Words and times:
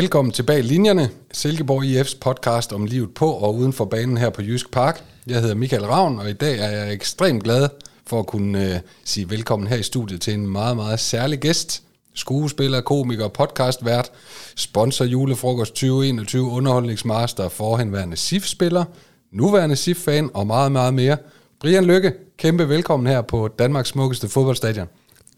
Velkommen 0.00 0.32
tilbage 0.32 0.62
linjerne. 0.62 1.10
Silkeborg 1.32 1.84
IF's 1.84 2.18
podcast 2.20 2.72
om 2.72 2.84
livet 2.84 3.14
på 3.14 3.30
og 3.30 3.54
uden 3.54 3.72
for 3.72 3.84
banen 3.84 4.16
her 4.16 4.30
på 4.30 4.42
Jysk 4.42 4.70
Park. 4.70 5.04
Jeg 5.26 5.40
hedder 5.40 5.54
Michael 5.54 5.86
Ravn, 5.86 6.18
og 6.18 6.30
i 6.30 6.32
dag 6.32 6.58
er 6.58 6.70
jeg 6.70 6.92
ekstremt 6.92 7.44
glad 7.44 7.68
for 8.06 8.18
at 8.18 8.26
kunne 8.26 8.74
øh, 8.74 8.80
sige 9.04 9.30
velkommen 9.30 9.68
her 9.68 9.76
i 9.76 9.82
studiet 9.82 10.20
til 10.20 10.34
en 10.34 10.46
meget, 10.46 10.76
meget 10.76 11.00
særlig 11.00 11.38
gæst. 11.38 11.82
Skuespiller, 12.14 12.80
komiker, 12.80 13.28
podcastvært, 13.28 14.10
sponsor 14.56 15.04
julefrokost 15.04 15.72
2021, 15.72 16.50
underholdningsmaster, 16.50 17.48
forhenværende 17.48 18.16
SIF-spiller, 18.16 18.84
nuværende 19.32 19.76
SIF-fan 19.76 20.30
og 20.34 20.46
meget, 20.46 20.72
meget 20.72 20.94
mere. 20.94 21.16
Brian 21.60 21.84
Lykke, 21.84 22.12
kæmpe 22.38 22.68
velkommen 22.68 23.06
her 23.06 23.22
på 23.22 23.48
Danmarks 23.48 23.88
smukkeste 23.88 24.28
fodboldstadion. 24.28 24.86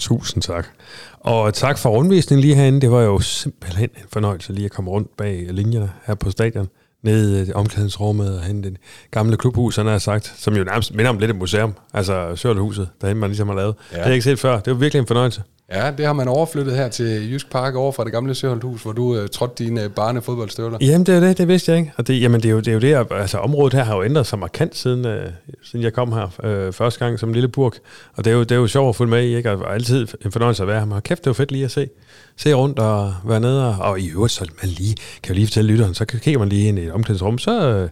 Tusind 0.02 0.42
tak. 0.42 0.66
Og 1.20 1.54
tak 1.54 1.78
for 1.78 1.90
rundvisningen 1.90 2.40
lige 2.40 2.54
herinde. 2.54 2.80
Det 2.80 2.90
var 2.90 3.00
jo 3.00 3.20
simpelthen 3.20 3.90
en 3.96 4.04
fornøjelse 4.12 4.52
lige 4.52 4.64
at 4.64 4.70
komme 4.70 4.90
rundt 4.90 5.16
bag 5.16 5.46
linjerne 5.50 5.90
her 6.06 6.14
på 6.14 6.30
stadion. 6.30 6.68
Nede 7.02 7.46
i 7.48 7.52
omklædningsrummet 7.52 8.38
og 8.38 8.44
hen 8.44 8.64
det 8.64 8.76
gamle 9.10 9.36
klubhus, 9.36 9.76
han 9.76 9.86
har 9.86 9.98
sagt, 9.98 10.34
som 10.36 10.56
jo 10.56 10.64
nærmest 10.64 10.94
minder 10.94 11.10
om 11.10 11.18
lidt 11.18 11.30
et 11.30 11.36
museum. 11.36 11.74
Altså 11.94 12.36
Sørlehuset, 12.36 12.88
derhen 13.00 13.16
man 13.16 13.30
ligesom 13.30 13.48
har 13.48 13.54
lavet. 13.54 13.74
Ja. 13.90 13.96
Det 13.96 14.02
har 14.02 14.10
jeg 14.10 14.14
ikke 14.14 14.24
set 14.24 14.38
før. 14.38 14.60
Det 14.60 14.72
var 14.72 14.78
virkelig 14.78 15.00
en 15.00 15.06
fornøjelse. 15.06 15.42
Ja, 15.72 15.90
det 15.98 16.06
har 16.06 16.12
man 16.12 16.28
overflyttet 16.28 16.76
her 16.76 16.88
til 16.88 17.32
Jysk 17.32 17.50
Park 17.50 17.74
over 17.74 17.92
fra 17.92 18.04
det 18.04 18.12
gamle 18.12 18.34
Søholdhus, 18.34 18.82
hvor 18.82 18.92
du 18.92 19.20
uh, 19.22 19.26
trådte 19.26 19.64
dine 19.64 19.88
barnefodboldstøvler. 19.88 20.78
Jamen, 20.80 21.06
det 21.06 21.14
er 21.14 21.20
det, 21.20 21.38
det 21.38 21.48
vidste 21.48 21.72
jeg 21.72 21.78
ikke. 21.78 21.92
Og 21.96 22.06
det, 22.06 22.20
jamen, 22.20 22.40
det 22.40 22.48
er 22.48 22.52
jo 22.52 22.60
det, 22.60 22.68
er 22.68 22.72
jo 22.72 22.80
det 22.80 23.06
altså 23.10 23.38
området 23.38 23.74
her 23.74 23.84
har 23.84 23.96
jo 23.96 24.04
ændret 24.04 24.26
sig 24.26 24.38
markant 24.38 24.76
siden, 24.76 25.04
uh, 25.04 25.12
siden 25.62 25.84
jeg 25.84 25.92
kom 25.92 26.12
her 26.12 26.24
uh, 26.24 26.74
første 26.74 27.04
gang 27.04 27.18
som 27.18 27.32
lille 27.32 27.48
burg. 27.48 27.72
Og 28.16 28.24
det 28.24 28.30
er 28.30 28.34
jo, 28.34 28.42
det 28.42 28.52
er 28.52 28.56
jo 28.56 28.66
sjovt 28.66 28.88
at 28.88 28.96
følge 28.96 29.10
med 29.10 29.24
i, 29.24 29.36
ikke? 29.36 29.50
Og 29.50 29.74
altid 29.74 30.08
en 30.24 30.32
fornøjelse 30.32 30.62
at 30.62 30.66
være 30.66 30.78
her. 30.78 30.86
Men 30.86 31.00
kæft, 31.00 31.24
det 31.24 31.26
var 31.26 31.34
fedt 31.34 31.52
lige 31.52 31.64
at 31.64 31.70
se, 31.70 31.88
se 32.36 32.54
rundt 32.54 32.78
og 32.78 33.14
være 33.24 33.40
nede. 33.40 33.68
Og, 33.68 33.78
og 33.78 34.00
i 34.00 34.10
øvrigt, 34.10 34.32
så 34.32 34.46
man 34.62 34.70
lige, 34.70 34.96
kan 35.22 35.34
jo 35.34 35.34
lige 35.34 35.46
fortælle 35.46 35.70
lytteren, 35.70 35.94
så 35.94 36.04
kigger 36.04 36.38
man 36.38 36.48
lige 36.48 36.68
ind 36.68 36.78
i 36.78 36.82
et 36.82 36.92
omklædningsrum, 36.92 37.38
så, 37.38 37.88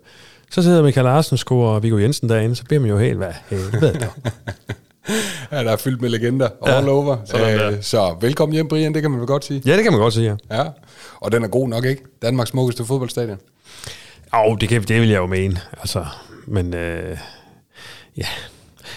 så 0.51 0.63
sidder 0.63 0.83
Michael 0.83 1.05
Larsen 1.05 1.39
og 1.51 1.83
Viggo 1.83 1.99
Jensen 1.99 2.29
derinde, 2.29 2.57
så 2.57 2.65
bliver 2.65 2.81
man 2.81 2.91
jo 2.91 2.99
helt, 2.99 3.17
hvad 3.17 3.33
helvede 3.51 4.09
ja, 5.53 5.65
der 5.65 5.73
er 5.73 5.77
fyldt 5.77 6.01
med 6.01 6.11
legender 6.11 6.49
ja, 6.67 6.77
all 6.77 6.89
over. 6.89 7.17
Æh, 7.35 7.73
øh, 7.73 7.83
så 7.83 8.17
velkommen 8.21 8.55
hjem, 8.55 8.69
Brian, 8.69 8.95
det 8.95 9.03
kan 9.03 9.11
man 9.11 9.21
vel 9.21 9.27
godt 9.27 9.45
sige. 9.45 9.63
Ja, 9.67 9.77
det 9.77 9.83
kan 9.83 9.93
man 9.93 10.01
godt 10.01 10.15
sige, 10.15 10.37
ja. 10.51 10.57
ja. 10.57 10.69
Og 11.21 11.33
den 11.33 11.45
er 11.45 11.49
god 11.49 11.69
nok, 11.69 11.85
ikke? 11.85 12.03
Danmarks 12.23 12.51
smukkeste 12.51 12.85
fodboldstadion. 12.85 13.39
Jo, 14.35 14.55
det, 14.55 14.69
kan, 14.69 14.83
det 14.83 15.01
vil 15.01 15.09
jeg 15.09 15.19
jo 15.19 15.27
mene. 15.27 15.61
Altså, 15.81 16.05
men 16.47 16.75
øh, 16.75 17.19
ja, 18.17 18.27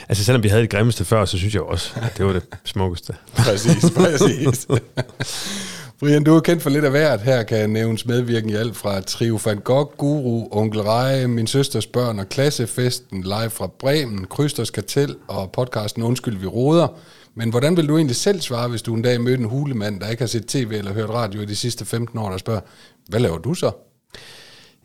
Altså 0.10 0.24
selvom 0.24 0.44
vi 0.44 0.48
havde 0.50 0.62
det 0.62 0.70
grimmeste 0.70 1.06
før, 1.06 1.26
så 1.26 1.38
synes 1.38 1.54
jeg 1.54 1.62
også, 1.62 1.92
at 2.02 2.18
det 2.18 2.26
var 2.26 2.34
det 2.34 2.44
smukkeste. 2.64 3.14
præcis, 3.36 3.92
præcis. 3.96 4.68
Brian, 6.04 6.24
du 6.24 6.36
er 6.36 6.40
kendt 6.40 6.64
for 6.64 6.70
lidt 6.70 6.86
af 6.86 6.92
hvert. 6.92 7.22
Her 7.22 7.44
kan 7.44 7.70
nævnes 7.70 8.06
medvirken 8.06 8.50
i 8.50 8.54
alt 8.54 8.76
fra 8.76 9.02
Trio 9.02 9.40
van 9.46 9.58
Gogh, 9.58 9.98
Guru, 9.98 10.48
Onkel 10.52 10.82
Reje, 10.82 11.28
Min 11.28 11.48
Søsters 11.48 11.88
Børn 11.88 12.20
og 12.20 12.30
Klassefesten, 12.30 13.22
live 13.22 13.50
fra 13.50 13.68
Bremen, 13.80 14.26
Krysters 14.26 14.70
Kartel 14.70 15.16
og 15.28 15.52
podcasten 15.52 16.04
Undskyld, 16.04 16.38
vi 16.38 16.48
råder. 16.48 16.88
Men 17.36 17.50
hvordan 17.50 17.78
vil 17.78 17.88
du 17.88 17.98
egentlig 17.98 18.16
selv 18.16 18.42
svare, 18.42 18.68
hvis 18.68 18.82
du 18.82 18.96
en 18.96 19.02
dag 19.02 19.22
mødte 19.22 19.44
en 19.44 19.50
hulemand, 19.50 20.00
der 20.00 20.10
ikke 20.10 20.22
har 20.22 20.28
set 20.28 20.46
tv 20.46 20.72
eller 20.72 20.94
hørt 20.94 21.10
radio 21.10 21.42
i 21.42 21.46
de 21.46 21.56
sidste 21.56 21.86
15 21.86 22.20
år, 22.20 22.30
der 22.30 22.38
spørger, 22.38 22.62
hvad 23.10 23.20
laver 23.20 23.38
du 23.38 23.54
så? 23.54 23.72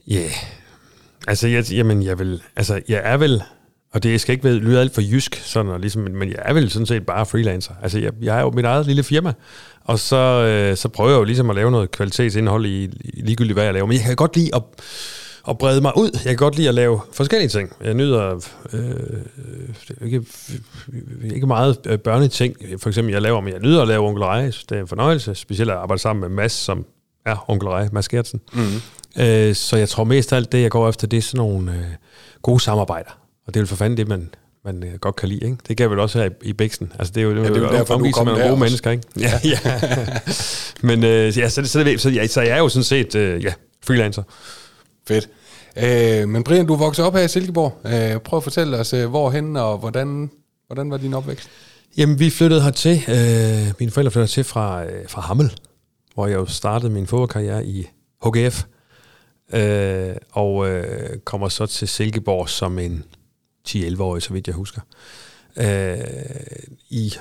Ja, 0.07 0.15
yeah. 0.15 0.31
altså 1.29 1.49
jeg, 1.49 1.73
jamen, 1.73 2.03
jeg 2.03 2.19
vil, 2.19 2.43
altså 2.57 2.81
jeg 2.89 3.01
er 3.05 3.17
vel 3.17 3.43
og 3.93 4.03
det 4.03 4.21
skal 4.21 4.33
ikke 4.33 4.53
lyde 4.53 4.81
alt 4.81 4.95
for 4.95 5.01
jysk, 5.01 5.37
sådan, 5.45 5.73
og 5.73 5.81
ligesom, 5.81 6.03
men 6.03 6.29
jeg 6.29 6.39
er 6.39 6.53
vel 6.53 6.71
sådan 6.71 6.87
set 6.87 7.07
bare 7.07 7.27
freelancer. 7.27 7.73
Altså, 7.83 7.99
jeg, 7.99 8.13
jeg 8.23 8.39
er 8.39 8.41
jo 8.41 8.51
mit 8.51 8.65
eget 8.65 8.87
lille 8.87 9.03
firma, 9.03 9.33
og 9.89 9.99
så, 9.99 10.17
øh, 10.17 10.77
så 10.77 10.89
prøver 10.89 11.11
jeg 11.11 11.19
jo 11.19 11.25
ligesom 11.25 11.51
at 11.51 11.57
lave 11.57 11.71
noget 11.71 11.91
kvalitetsindhold 11.91 12.67
i, 12.67 12.85
i 12.85 13.21
ligegyldigt, 13.23 13.55
hvad 13.55 13.65
jeg 13.65 13.73
laver. 13.73 13.87
Men 13.87 13.97
jeg 13.97 14.05
kan 14.05 14.17
godt 14.17 14.37
lide 14.37 14.51
at, 14.55 14.63
at 15.49 15.59
brede 15.59 15.81
mig 15.81 15.97
ud. 15.97 16.11
Jeg 16.15 16.31
kan 16.31 16.37
godt 16.37 16.57
lide 16.57 16.69
at 16.69 16.75
lave 16.75 17.01
forskellige 17.13 17.49
ting. 17.49 17.73
Jeg 17.85 17.95
nyder 17.95 18.41
øh, 18.73 20.05
ikke, 20.05 20.23
ikke 21.25 21.47
meget 21.47 21.77
øh, 21.87 21.99
børneting. 21.99 22.57
For 22.79 22.89
eksempel, 22.89 23.13
jeg 23.13 23.23
laver, 23.23 23.41
men 23.41 23.53
jeg 23.53 23.61
nyder 23.61 23.83
at 23.83 23.89
lave 23.89 24.07
onkel 24.07 24.25
Reje. 24.25 24.47
Det 24.47 24.73
er 24.73 24.81
en 24.81 24.89
fornøjelse, 24.89 25.35
specielt 25.35 25.71
at 25.71 25.77
arbejde 25.77 26.03
sammen 26.03 26.21
med 26.21 26.29
Mads, 26.29 26.53
som 26.53 26.87
er 27.27 27.51
onkel 27.51 27.69
Reje, 27.69 27.89
Mads 27.93 28.09
Gertsen. 28.09 28.41
Mm. 28.53 29.23
Øh, 29.23 29.55
så 29.55 29.77
jeg 29.77 29.89
tror 29.89 30.05
mest 30.05 30.33
af 30.33 30.37
alt 30.37 30.53
det, 30.53 30.63
jeg 30.63 30.71
går 30.71 30.89
efter, 30.89 31.07
det 31.07 31.17
er 31.17 31.23
sådan 31.23 31.39
nogle 31.39 31.73
øh, 31.73 31.85
gode 32.43 32.61
samarbejder. 32.61 33.11
Og 33.47 33.55
det 33.55 33.57
er 33.57 33.61
vel 33.61 33.69
for 33.69 33.77
fanden 33.77 33.97
det, 33.97 34.09
man, 34.09 34.31
man 34.73 34.85
øh, 34.85 34.95
godt 34.99 35.17
kan 35.17 35.29
lide. 35.29 35.45
Ikke? 35.45 35.57
Det 35.69 35.77
gav 35.77 35.91
vel 35.91 35.99
også 35.99 36.19
her 36.19 36.27
i, 36.27 36.31
i 36.43 36.53
Bæksten. 36.53 36.93
Altså, 36.99 37.13
det 37.15 37.21
er 37.21 37.25
jo, 37.25 37.35
ja, 37.35 37.49
det 37.49 37.57
er 37.57 37.61
jo 37.61 37.69
derfor, 37.69 37.99
du 37.99 38.11
kom 38.11 38.27
nogle 38.27 38.43
gode 38.43 38.53
også. 38.53 38.61
mennesker. 38.61 38.91
Ikke? 38.91 39.03
Ja, 39.21 39.33
ja. 39.45 39.59
Men 40.89 41.05
øh, 41.05 41.39
ja, 41.39 41.49
så, 41.49 41.63
så, 41.65 41.69
så, 41.69 41.95
så, 41.99 42.11
ja, 42.11 42.27
så 42.27 42.41
jeg 42.41 42.51
er 42.51 42.59
jo 42.59 42.69
sådan 42.69 42.85
set 42.85 43.15
øh, 43.15 43.45
ja, 43.45 43.53
freelancer. 43.85 44.23
Fedt. 45.09 45.29
Øh, 45.77 46.29
men 46.29 46.45
Brian, 46.45 46.67
du 46.67 46.75
voksede 46.75 47.07
op 47.07 47.15
her 47.15 47.23
i 47.23 47.29
Silkeborg. 47.29 47.81
Øh, 47.87 48.21
prøv 48.21 48.37
at 48.37 48.43
fortælle 48.43 48.77
os, 48.77 48.93
øh, 48.93 49.09
hvorhen 49.09 49.57
og 49.57 49.79
hvordan, 49.79 50.31
hvordan 50.67 50.91
var 50.91 50.97
din 50.97 51.15
opvækst? 51.15 51.49
Jamen, 51.97 52.19
vi 52.19 52.31
flyttede 52.31 52.63
hertil. 52.63 53.05
Øh, 53.09 53.73
mine 53.79 53.91
forældre 53.91 54.11
flyttede 54.11 54.33
til 54.33 54.45
fra, 54.45 54.85
øh, 54.85 55.09
fra 55.09 55.21
Hammel, 55.21 55.53
hvor 56.15 56.27
jeg 56.27 56.35
jo 56.35 56.47
startede 56.47 56.93
min 56.93 57.07
fodboldkarriere 57.07 57.67
i 57.67 57.87
HGF. 58.27 58.65
Øh, 59.55 60.17
og 60.33 60.69
øh, 60.69 61.19
kommer 61.25 61.49
så 61.49 61.67
til 61.67 61.89
Silkeborg 61.89 62.49
som 62.49 62.79
en 62.79 63.05
10-11-årig, 63.69 64.23
så 64.23 64.33
vidt 64.33 64.47
jeg 64.47 64.55
husker, 64.55 64.81
øh, 65.57 65.99
i 66.91 67.15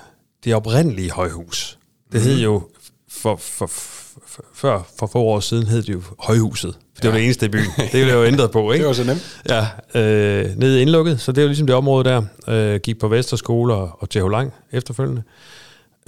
det 0.43 0.55
oprindelige 0.55 1.11
højhus. 1.11 1.79
Det 2.11 2.21
hed 2.21 2.33
mhm. 2.33 2.43
jo, 2.43 2.61
for, 3.09 3.35
for, 3.35 3.67
for, 3.67 4.43
før 4.53 4.81
for 4.99 5.07
få 5.07 5.19
år 5.19 5.39
siden 5.39 5.67
hed 5.67 5.83
det 5.83 5.93
jo 5.93 6.01
Højhuset. 6.19 6.73
For 6.73 7.01
det 7.01 7.03
ja. 7.03 7.09
var 7.09 7.17
det 7.17 7.23
eneste 7.25 7.45
i 7.45 7.49
byen. 7.49 7.71
Det 7.77 7.91
blev 7.91 8.13
jo 8.13 8.25
ændret 8.25 8.51
på, 8.51 8.71
ikke? 8.71 8.83
det 8.83 8.87
var 8.87 8.93
så 8.93 9.03
nemt. 9.03 9.41
Ja, 9.49 9.67
øh, 9.95 10.57
nede 10.57 10.81
indlukket, 10.81 11.21
så 11.21 11.31
det 11.31 11.37
er 11.37 11.43
jo 11.43 11.47
ligesom 11.47 11.67
det 11.67 11.75
område 11.75 12.09
der. 12.09 12.23
Øh, 12.47 12.79
gik 12.79 12.99
på 12.99 13.07
Vesterskole 13.07 13.73
og, 13.73 13.97
og 13.99 14.09
til 14.09 14.21
Lang 14.31 14.53
efterfølgende. 14.71 15.23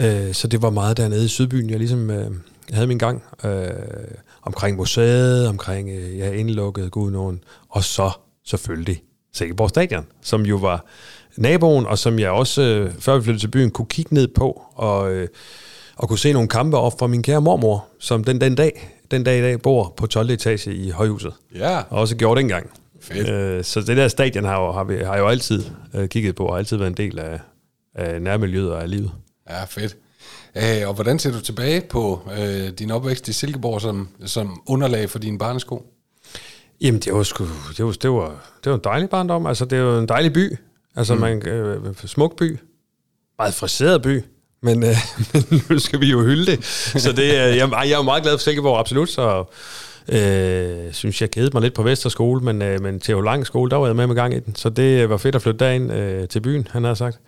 Øh, 0.02 0.34
så 0.34 0.48
det 0.48 0.62
var 0.62 0.70
meget 0.70 0.98
dernede 0.98 1.26
i 1.26 1.28
Sydbyen, 1.28 1.70
jeg 1.70 1.78
ligesom 1.78 2.10
øh, 2.10 2.32
havde 2.72 2.88
min 2.88 2.98
gang. 2.98 3.24
Øh, 3.44 3.70
omkring 4.42 4.78
museet, 4.78 5.48
omkring 5.48 5.90
øh, 5.90 6.18
ja, 6.18 6.32
indlukket, 6.32 6.92
gud 6.92 7.12
nogen. 7.12 7.44
Og 7.70 7.84
så 7.84 8.12
selvfølgelig 8.46 9.02
Silkeborg 9.40 9.70
Stadion, 9.70 10.06
som 10.22 10.46
jo 10.46 10.56
var 10.56 10.86
naboen, 11.38 11.86
og 11.86 11.98
som 11.98 12.20
jeg 12.20 12.30
også, 12.30 12.62
øh, 12.62 12.92
før 13.00 13.18
vi 13.18 13.24
flyttede 13.24 13.44
til 13.44 13.48
byen, 13.48 13.72
kunne 13.72 13.86
kigge 13.86 14.14
ned 14.14 14.28
på, 14.28 14.62
og, 14.76 15.12
øh, 15.14 15.28
og 15.96 16.08
kunne 16.08 16.20
se 16.20 16.34
nogle 16.34 16.48
kampe 16.48 16.78
op 16.78 17.00
fra 17.00 17.08
min 17.08 17.24
kære 17.24 17.42
mormor, 17.42 17.88
som 18.00 18.24
den, 18.24 18.42
den 18.42 18.56
dag, 18.56 18.90
den 19.12 19.24
dag 19.24 19.40
i 19.40 19.42
dag 19.42 19.62
bor 19.62 19.94
på 19.98 20.08
12. 20.08 20.30
etage 20.30 20.76
i 20.76 20.90
højhuset. 20.90 21.34
Ja. 21.56 21.78
Og 21.78 22.00
også 22.00 22.16
gjort 22.16 22.38
det 22.38 22.42
engang. 22.42 22.70
Fedt. 23.02 23.30
Øh, 23.30 23.64
så 23.64 23.82
det 23.82 23.98
der 23.98 24.08
stadion 24.08 24.46
har, 24.46 24.62
jo, 24.62 24.72
har, 24.72 24.84
vi, 24.84 24.98
har 24.98 25.14
jeg 25.14 25.20
jo 25.20 25.28
altid 25.28 25.64
øh, 25.94 26.10
kigget 26.10 26.36
på, 26.36 26.46
og 26.46 26.58
altid 26.58 26.78
været 26.78 26.90
en 26.90 26.98
del 26.98 27.20
af, 27.20 27.40
af 27.96 28.22
nærmiljøet 28.22 28.72
og 28.72 28.82
af 28.82 28.90
livet. 28.90 29.12
Ja, 29.50 29.64
fedt. 29.64 29.98
Æh, 30.56 30.88
og 30.88 30.94
hvordan 30.94 31.20
ser 31.20 31.32
du 31.32 31.42
tilbage 31.42 31.82
på 31.82 32.30
øh, 32.40 32.70
din 32.70 32.92
opvækst 32.92 33.28
i 33.28 33.34
Silkeborg 33.34 33.82
som, 33.82 34.10
som 34.26 34.62
underlag 34.68 35.10
for 35.10 35.20
dine 35.20 35.38
barnesko? 35.38 35.84
Jamen, 36.82 37.00
det 37.00 37.14
var 37.14 37.24
sgu, 37.24 37.48
det 37.78 37.86
var, 37.86 37.92
det 37.92 38.12
var, 38.12 38.30
det 38.64 38.70
var 38.70 38.76
en 38.76 38.84
dejlig 38.84 39.10
barndom. 39.10 39.46
Altså, 39.46 39.66
det 39.66 39.84
var 39.84 40.00
en 40.00 40.08
dejlig 40.08 40.34
by. 40.34 40.58
Altså, 40.96 41.16
mm. 41.16 41.22
man, 41.22 41.48
øh, 41.48 41.96
smuk 42.06 42.38
by. 42.38 42.60
Meget 43.38 43.54
friseret 43.54 44.02
by. 44.02 44.24
Men, 44.62 44.84
øh, 44.84 44.96
men 45.34 45.62
nu 45.70 45.80
skal 45.80 46.02
vi 46.02 46.12
jo 46.12 46.22
hylde 46.22 46.52
det. 46.52 46.66
Så 46.66 47.12
det, 47.12 47.24
øh, 47.24 47.58
jeg, 47.58 47.70
jeg 47.72 47.92
er 47.92 47.98
jo 47.98 48.02
meget 48.02 48.24
glad 48.24 48.38
for 48.38 48.40
Silkeborg, 48.42 48.80
absolut. 48.80 49.10
Så 49.10 49.46
øh, 50.12 50.94
synes 50.94 51.22
jeg 51.22 51.32
kedede 51.32 51.52
mig 51.54 51.62
lidt 51.62 51.74
på 51.74 51.84
Vesterskole, 51.84 52.42
men, 52.42 52.62
øh, 52.62 52.82
men 52.82 53.00
til 53.00 53.16
lang 53.16 53.46
skole, 53.46 53.72
der 53.72 53.78
var 53.78 53.86
jeg 53.88 53.96
med 53.96 54.08
med 54.08 54.16
gang 54.16 54.34
i 54.36 54.40
den. 54.40 54.56
Så 54.56 54.70
det 54.70 55.10
var 55.10 55.18
fedt 55.18 55.36
at 55.36 55.42
flytte 55.42 55.66
derind 55.66 55.94
øh, 55.94 56.28
til 56.28 56.42
byen, 56.42 56.68
han 56.72 56.84
har 56.84 56.94
sagt. 56.94 57.20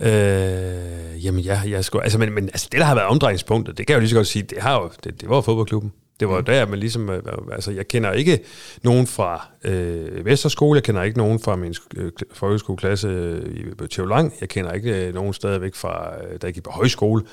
Øh, 0.00 1.24
jamen, 1.24 1.40
ja, 1.40 1.60
jeg 1.66 1.84
skulle, 1.84 2.02
altså, 2.02 2.18
men, 2.18 2.32
men 2.32 2.44
altså, 2.44 2.68
det, 2.72 2.80
der 2.80 2.86
har 2.86 2.94
været 2.94 3.08
omdrejningspunktet, 3.08 3.78
det 3.78 3.86
kan 3.86 3.92
jeg 3.92 3.96
jo 3.96 4.00
lige 4.00 4.10
så 4.10 4.16
godt 4.16 4.26
sige, 4.26 4.42
det, 4.42 4.58
har 4.58 4.74
jo, 4.74 4.90
det, 5.04 5.20
det 5.20 5.28
var 5.28 5.40
fodboldklubben. 5.40 5.92
Det 6.20 6.28
var 6.28 6.38
mm. 6.38 6.44
der, 6.44 6.66
man 6.66 6.78
ligesom, 6.78 7.10
øh, 7.10 7.22
altså 7.52 7.70
jeg 7.70 7.88
kender 7.88 8.12
ikke 8.12 8.40
nogen 8.82 9.06
fra 9.06 9.48
øh, 9.64 10.24
Vesterskole, 10.24 10.76
jeg 10.76 10.84
kender 10.84 11.02
ikke 11.02 11.18
nogen 11.18 11.40
fra 11.40 11.56
min 11.56 11.74
øh, 11.96 12.12
folkeskoleklasse 12.32 13.08
øh, 13.08 13.84
i 13.84 13.88
Tjevlang, 13.88 14.34
jeg 14.40 14.48
kender 14.48 14.72
ikke 14.72 15.06
øh, 15.06 15.14
nogen 15.14 15.32
stadigvæk 15.32 15.74
fra, 15.74 16.14
øh, 16.24 16.38
der 16.42 16.50
gik 16.50 16.62
på 16.62 16.70
højskole, 16.70 17.24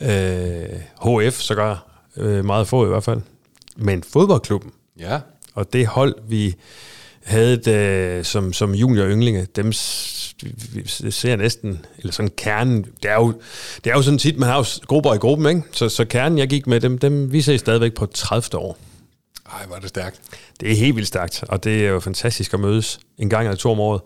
øh, 0.00 0.08
HF 1.04 1.34
sågar, 1.34 1.86
øh, 2.16 2.44
meget 2.44 2.68
få 2.68 2.86
i 2.86 2.88
hvert 2.88 3.04
fald, 3.04 3.20
men 3.76 4.02
fodboldklubben, 4.02 4.72
ja. 4.98 5.20
og 5.54 5.72
det 5.72 5.86
hold, 5.86 6.14
vi 6.28 6.54
havde 7.24 7.56
det, 7.56 8.26
som, 8.26 8.52
som 8.52 8.74
junior 8.74 9.06
ynglinge, 9.06 9.46
dem 9.56 9.72
ser 11.10 11.36
næsten, 11.36 11.86
eller 11.98 12.12
sådan 12.12 12.30
kernen, 12.36 12.84
det 13.02 13.10
er 13.10 13.14
jo, 13.14 13.32
det 13.84 13.90
er 13.90 13.94
jo 13.94 14.02
sådan 14.02 14.18
tit, 14.18 14.38
man 14.38 14.48
har 14.48 14.56
jo 14.56 14.64
grupper 14.86 15.14
i 15.14 15.18
gruppen, 15.18 15.46
ikke? 15.46 15.62
Så, 15.72 15.88
så 15.88 16.04
kernen, 16.04 16.38
jeg 16.38 16.48
gik 16.48 16.66
med, 16.66 16.80
dem, 16.80 16.98
dem 16.98 17.32
vi 17.32 17.42
ser 17.42 17.56
stadigvæk 17.56 17.94
på 17.94 18.06
30. 18.06 18.60
år. 18.60 18.78
Ej, 19.52 19.66
var 19.70 19.78
det 19.78 19.88
stærkt. 19.88 20.20
Det 20.60 20.72
er 20.72 20.76
helt 20.76 20.96
vildt 20.96 21.08
stærkt, 21.08 21.44
og 21.48 21.64
det 21.64 21.86
er 21.86 21.88
jo 21.88 22.00
fantastisk 22.00 22.54
at 22.54 22.60
mødes 22.60 23.00
en 23.18 23.30
gang 23.30 23.46
eller 23.46 23.56
to 23.56 23.70
om 23.70 23.80
året. 23.80 24.00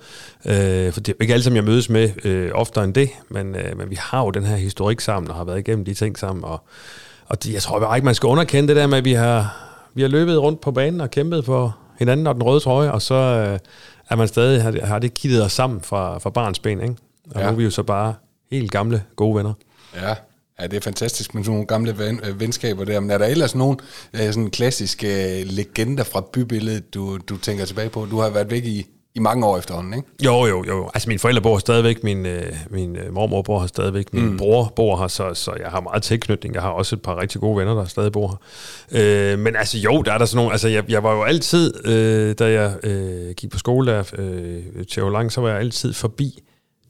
Øh, 0.45 0.93
for 0.93 1.01
det 1.01 1.09
er 1.09 1.17
ikke 1.21 1.33
alle, 1.33 1.45
som 1.45 1.57
jeg 1.57 1.65
mødes 1.65 1.89
med 1.89 2.11
øh, 2.25 2.51
oftere 2.55 2.85
end 2.85 2.95
det, 2.95 3.11
men, 3.29 3.55
øh, 3.55 3.79
men 3.79 3.91
vi 3.91 3.97
har 4.01 4.23
jo 4.23 4.31
den 4.31 4.45
her 4.45 4.57
historik 4.57 5.01
sammen, 5.01 5.31
og 5.31 5.37
har 5.37 5.45
været 5.45 5.59
igennem 5.59 5.85
de 5.85 5.95
ting 5.95 6.19
sammen, 6.19 6.45
og, 6.45 6.61
og 7.27 7.45
det, 7.45 7.53
jeg 7.53 7.63
tror 7.63 7.81
bare 7.81 7.97
ikke, 7.97 8.05
man 8.05 8.15
skal 8.15 8.27
underkende 8.27 8.69
det 8.69 8.77
der 8.77 8.87
med, 8.87 8.99
at 8.99 9.05
vi 9.05 9.13
har 9.13 9.69
vi 9.95 10.03
har 10.03 10.09
løbet 10.09 10.39
rundt 10.39 10.61
på 10.61 10.71
banen 10.71 11.01
og 11.01 11.11
kæmpet 11.11 11.45
for 11.45 11.79
hinanden 11.99 12.27
og 12.27 12.35
den 12.35 12.43
røde 12.43 12.61
trøje, 12.61 12.93
og 12.93 13.03
så 13.03 13.15
øh, 13.15 13.59
er 14.11 14.17
man 14.17 14.29
stadig, 14.29 14.63
har, 14.63 14.87
har 14.87 14.99
det 14.99 15.15
kittet 15.15 15.45
os 15.45 15.53
sammen 15.53 15.81
fra, 15.81 16.19
fra 16.19 16.31
barns 16.31 16.59
ben, 16.59 16.81
ikke? 16.81 16.97
Og 17.35 17.41
ja. 17.41 17.47
nu 17.47 17.53
er 17.53 17.57
vi 17.57 17.65
jo 17.65 17.71
så 17.71 17.83
bare 17.83 18.15
helt 18.51 18.71
gamle, 18.71 19.03
gode 19.17 19.37
venner. 19.37 19.53
Ja, 19.95 20.15
Ja, 20.61 20.67
det 20.67 20.77
er 20.77 20.81
fantastisk 20.81 21.35
med 21.35 21.45
sådan 21.45 21.53
nogle 21.53 21.67
gamle 21.67 21.99
ven, 21.99 22.21
øh, 22.25 22.41
venskaber 22.41 22.85
der. 22.85 23.01
Men 23.01 23.11
er 23.11 23.19
der 23.19 23.27
ellers 23.27 23.55
nogen 23.55 23.81
øh, 24.13 24.21
sådan 24.21 24.51
klassiske 24.51 25.41
øh, 25.41 25.47
legender 25.47 26.05
fra 26.05 26.25
bybilledet, 26.33 26.95
du, 26.95 27.19
du 27.19 27.37
tænker 27.37 27.65
tilbage 27.65 27.89
på? 27.89 28.07
Du 28.11 28.19
har 28.19 28.31
været 28.31 28.51
væk 28.51 28.65
i, 28.65 28.87
i 29.15 29.21
mange 29.21 29.47
år 29.47 29.59
efterhånden, 29.59 29.95
ikke? 29.95 30.09
Jo, 30.25 30.47
jo, 30.47 30.65
jo. 30.69 30.91
Altså 30.95 31.09
mine 31.09 31.19
forældre 31.19 31.43
bor 31.43 31.59
stadigvæk, 31.59 32.05
min, 32.05 32.27
øh, 32.27 32.53
min 32.71 32.97
øh, 32.97 33.13
mormor 33.13 33.43
bor 33.43 33.61
her 33.61 33.67
stadigvæk, 33.67 34.15
min 34.15 34.25
mm. 34.31 34.37
bror 34.37 34.73
bor 34.77 34.97
her, 34.97 35.09
så, 35.09 35.35
så 35.35 35.53
jeg 35.61 35.71
har 35.71 35.81
meget 35.81 36.03
tilknytning. 36.03 36.55
Jeg 36.55 36.63
har 36.63 36.71
også 36.71 36.97
et 36.97 37.03
par 37.03 37.21
rigtig 37.21 37.41
gode 37.41 37.59
venner, 37.59 37.75
der 37.75 37.85
stadig 37.85 38.13
bor 38.13 38.41
her. 38.91 39.33
Øh, 39.33 39.39
men 39.39 39.57
altså 39.57 39.79
jo, 39.79 40.03
der 40.03 40.13
er 40.13 40.19
der 40.19 40.25
sådan 40.25 40.37
nogle, 40.37 40.53
altså 40.53 40.69
jeg, 40.69 40.91
jeg 40.91 41.03
var 41.03 41.15
jo 41.15 41.23
altid, 41.23 41.87
øh, 41.87 42.35
da 42.39 42.51
jeg 42.51 42.77
øh, 42.83 43.35
gik 43.35 43.51
på 43.51 43.59
skole 43.59 43.93
der 43.93 44.05
øh, 44.19 44.87
til 44.87 45.03
Lang, 45.03 45.33
så 45.33 45.41
var 45.41 45.49
jeg 45.49 45.59
altid 45.59 45.93
forbi 45.93 46.43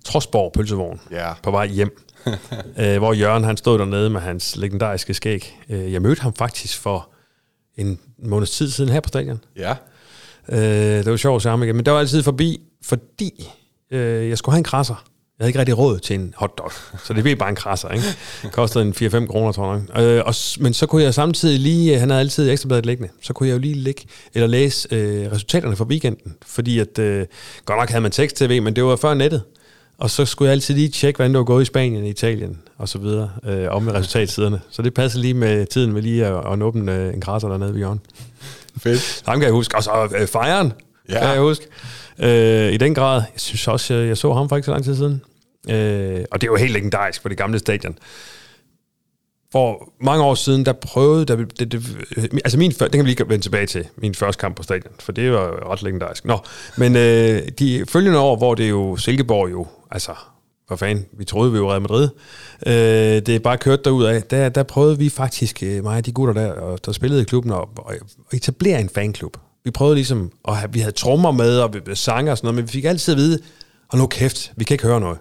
Trosborg 0.05 0.53
pølsevogn 0.53 1.01
Ja. 1.11 1.33
på 1.43 1.51
vej 1.51 1.67
hjem. 1.67 1.99
øh, 2.81 2.99
hvor 2.99 3.13
Jørgen 3.13 3.45
han 3.45 3.57
stod 3.57 3.79
dernede 3.79 4.11
med 4.11 4.21
hans 4.21 4.57
legendariske 4.57 5.15
skæg. 5.15 5.59
Øh, 5.69 5.93
jeg 5.93 6.03
mødte 6.03 6.23
ham 6.23 6.35
faktisk 6.35 6.79
for 6.79 7.09
en 7.77 7.99
måneds 8.19 8.51
tid 8.51 8.71
siden 8.71 8.91
her 8.91 9.01
på 9.01 9.09
stadion. 9.09 9.41
Ja. 9.57 9.75
Øh, 10.53 10.59
det 11.05 11.11
var 11.11 11.17
sjovt 11.17 11.43
sammen 11.43 11.67
igen, 11.67 11.77
men 11.77 11.87
der 11.87 11.93
var 11.93 11.99
altid 11.99 12.23
forbi, 12.23 12.61
fordi 12.85 13.51
øh, 13.91 14.29
jeg 14.29 14.39
skulle 14.39 14.53
have 14.53 14.59
en 14.59 14.65
krasser. 14.65 14.95
Jeg 15.39 15.45
havde 15.45 15.49
ikke 15.51 15.59
rigtig 15.59 15.79
råd 15.79 15.99
til 15.99 16.15
en 16.15 16.35
hotdog, 16.37 16.73
så 17.05 17.15
det 17.15 17.23
blev 17.23 17.37
bare 17.37 17.49
en 17.49 17.55
krasser, 17.55 17.89
ikke? 17.89 18.07
Det 18.43 18.53
kostede 18.53 18.85
en 18.85 18.93
4-5 18.93 19.27
kroner, 19.27 19.53
tror 19.53 19.73
jeg. 19.73 19.83
nok. 19.89 20.03
Øh, 20.03 20.23
og, 20.27 20.35
men 20.61 20.75
så 20.75 20.87
kunne 20.87 21.03
jeg 21.03 21.15
samtidig 21.15 21.61
lige, 21.61 21.95
øh, 21.95 22.01
han 22.01 22.11
havde 22.11 22.21
altid 22.21 22.51
ekstrabladet 22.51 22.87
liggende, 22.87 23.13
så 23.23 23.33
kunne 23.33 23.49
jeg 23.49 23.55
jo 23.55 23.59
lige 23.59 23.75
ligge, 23.75 24.03
eller 24.35 24.47
læse 24.47 24.89
øh, 24.91 25.33
resultaterne 25.33 25.77
for 25.77 25.85
weekenden, 25.85 26.35
fordi 26.47 26.79
at, 26.79 26.99
øh, 26.99 27.27
godt 27.65 27.79
nok 27.79 27.89
havde 27.89 28.03
man 28.03 28.11
tekst-tv, 28.11 28.63
men 28.63 28.77
det 28.77 28.85
var 28.85 28.97
før 28.97 29.15
nettet. 29.15 29.43
Og 29.99 30.11
så 30.11 30.25
skulle 30.25 30.47
jeg 30.47 30.53
altid 30.53 30.75
lige 30.75 30.89
tjekke, 30.89 31.17
hvordan 31.17 31.31
det 31.31 31.39
var 31.39 31.45
gået 31.45 31.63
i 31.63 31.65
Spanien, 31.65 32.07
Italien 32.07 32.59
og 32.77 32.89
så 32.89 32.99
videre, 32.99 33.31
øh, 33.45 33.67
om 33.71 33.83
med 33.83 33.95
resultatsiderne. 33.95 34.61
Så 34.71 34.83
det 34.83 34.95
passede 34.95 35.23
lige 35.23 35.35
med 35.35 35.67
tiden 35.67 35.93
med 35.93 36.03
lige 36.03 36.27
at, 36.27 36.53
at 36.53 36.63
åbne 36.63 36.95
øh, 36.95 37.15
en 37.15 37.21
krasser 37.21 37.49
dernede 37.49 37.71
ved 37.71 37.79
hjørnet. 37.79 38.03
Fedt. 38.79 39.23
Ham 39.27 39.35
kan 39.39 39.43
jeg 39.43 39.53
huske. 39.53 39.77
Og 39.77 39.83
så 39.83 40.09
øh, 40.21 40.27
fejren, 40.27 40.73
Ja. 41.09 41.19
kan 41.21 41.29
jeg 41.29 41.41
huske. 41.41 41.67
Øh, 42.19 42.73
I 42.73 42.77
den 42.77 42.95
grad. 42.95 43.15
Jeg 43.15 43.41
synes 43.41 43.69
også, 43.69 43.95
jeg, 43.95 44.09
jeg 44.09 44.17
så 44.17 44.33
ham 44.33 44.49
for 44.49 44.57
ikke 44.57 44.67
så 44.67 44.71
lang 44.73 44.85
tid 44.85 44.97
siden. 44.97 45.23
Øh, 45.71 46.25
og 46.31 46.41
det 46.41 46.47
er 46.47 46.51
jo 46.53 46.57
helt 46.57 46.73
legendarisk 46.73 47.23
på 47.23 47.29
det 47.29 47.37
gamle 47.37 47.59
stadion. 47.59 47.99
For 49.53 49.93
mange 50.01 50.25
år 50.25 50.35
siden, 50.35 50.67
der 50.67 50.73
prøvede... 50.73 51.25
Der, 51.25 51.37
det, 51.37 51.73
det, 51.73 51.83
altså 52.45 52.59
min, 52.59 52.71
det 52.71 52.93
kan 52.93 53.05
vi 53.05 53.11
lige 53.11 53.29
vende 53.29 53.45
tilbage 53.45 53.67
til, 53.67 53.87
min 53.97 54.15
første 54.15 54.41
kamp 54.41 54.57
på 54.57 54.63
stadion, 54.63 54.93
for 55.01 55.13
det 55.13 55.33
var 55.33 55.73
ret 55.73 55.83
legendarisk. 55.83 56.25
Nå, 56.25 56.39
men 56.77 56.97
øh, 56.97 57.43
de 57.59 57.85
følgende 57.89 58.19
år, 58.19 58.37
hvor 58.37 58.55
det 58.55 58.71
jo 58.71 58.97
Silkeborg 58.97 59.51
jo, 59.51 59.67
altså, 59.91 60.13
hvad 60.69 60.79
fanden, 60.79 61.05
vi 61.19 61.25
troede, 61.25 61.53
vi 61.53 61.61
var 61.61 61.71
Real 61.71 61.81
Madrid, 61.81 62.09
øh, 62.67 62.73
det 62.73 63.29
er 63.29 63.39
bare 63.39 63.57
kørt 63.59 63.85
derud 63.85 64.05
af, 64.05 64.23
der, 64.23 64.49
der 64.49 64.63
prøvede 64.63 64.99
vi 64.99 65.09
faktisk, 65.09 65.63
øh, 65.63 65.85
mig 65.85 65.97
og 65.97 66.07
de 66.07 66.13
gutter 66.13 66.35
der, 66.35 66.53
og 66.53 66.79
der 66.87 66.93
spillede 66.93 67.21
i 67.21 67.25
klubben, 67.25 67.53
at, 67.53 67.59
at 67.91 67.97
etablere 68.33 68.81
en 68.81 68.89
fanklub. 68.95 69.37
Vi 69.65 69.71
prøvede 69.71 69.95
ligesom, 69.95 70.31
have, 70.49 70.73
vi 70.73 70.81
havde 70.81 70.93
trommer 70.93 71.31
med, 71.31 71.59
og 71.59 71.75
vi- 71.75 71.95
sanger 71.95 72.33
og 72.33 72.39
sådan 72.39 72.47
noget, 72.47 72.55
men 72.57 72.65
vi 72.67 72.73
fik 72.73 72.85
altid 72.85 73.15
at 73.15 73.19
vide, 73.19 73.39
og 73.89 73.99
nu 73.99 74.07
kæft, 74.07 74.53
vi 74.57 74.65
kan 74.65 74.75
ikke 74.75 74.85
høre 74.87 75.01
noget. 75.01 75.19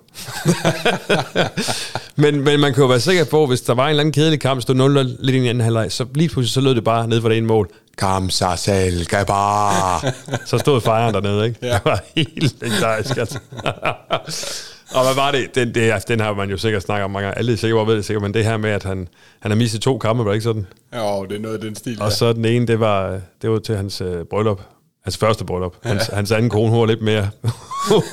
men, 2.16 2.42
men 2.42 2.60
man 2.60 2.74
kan 2.74 2.82
jo 2.82 2.88
være 2.88 3.00
sikker 3.00 3.26
på, 3.26 3.46
hvis 3.46 3.62
der 3.62 3.74
var 3.74 3.84
en 3.84 3.90
eller 3.90 4.02
anden 4.02 4.14
kedelig 4.14 4.40
kamp, 4.40 4.62
stod 4.62 4.76
0 4.76 5.18
lidt 5.20 5.36
i 5.36 5.48
anden 5.48 5.62
halvleg, 5.62 5.92
så 5.92 6.06
lige 6.16 6.30
pludselig 6.30 6.54
så 6.54 6.62
lød 6.62 6.76
det 6.76 6.84
bare 6.84 7.08
ned 7.08 7.22
for 7.22 7.30
det 7.30 7.38
ene 7.38 7.48
mål. 7.48 7.70
Kam 7.98 8.30
sig 8.30 8.60
selv, 8.60 9.06
bare. 9.28 10.12
så 10.50 10.58
stod 10.58 10.82
fejren 10.82 11.14
dernede, 11.14 11.46
ikke? 11.48 11.60
Ja. 11.62 11.74
Det 11.74 11.82
var 11.86 12.04
helt 12.16 12.56
legendarisk, 12.62 13.18
altså. 13.18 13.40
Og 14.94 15.04
hvad 15.06 15.16
var 15.16 15.32
det? 15.32 15.56
Den, 15.56 15.76
det, 15.76 15.92
altså, 15.92 16.06
den 16.10 16.20
har 16.20 16.34
man 16.34 16.50
jo 16.50 16.58
sikkert 16.58 16.82
snakket 16.84 17.04
om 17.06 17.12
mange 17.12 17.26
gange. 17.26 17.38
Alle 17.38 17.52
er 17.54 17.58
sikkert 17.58 17.88
ved 17.88 17.96
det 17.96 18.06
sikkert, 18.06 18.24
men 18.24 18.34
det 18.34 18.44
her 18.46 18.58
med, 18.58 18.70
at 18.70 18.84
han, 18.84 19.08
han 19.40 19.52
har 19.52 19.56
mistet 19.58 19.82
to 19.82 19.98
kampe, 19.98 20.26
var 20.26 20.32
det 20.32 20.36
ikke 20.36 20.44
sådan? 20.44 20.68
Jo, 20.96 21.26
det 21.26 21.36
er 21.36 21.40
noget 21.42 21.56
af 21.56 21.62
den 21.62 21.76
stil. 21.76 22.02
Og 22.02 22.12
så 22.12 22.34
den 22.34 22.46
ene, 22.46 22.68
det 22.68 22.80
var, 22.80 23.20
det 23.42 23.50
var 23.50 23.60
til 23.60 23.76
hans 23.78 24.02
øh, 24.02 24.26
bryllup. 24.26 24.62
Hans 25.04 25.18
første 25.18 25.46
bryllup. 25.46 25.74
Hans, 25.84 26.08
hans 26.08 26.32
anden 26.32 26.50
kone, 26.50 26.70
hun 26.70 26.80
var 26.80 26.86
lidt 26.86 27.02
mere, 27.02 27.30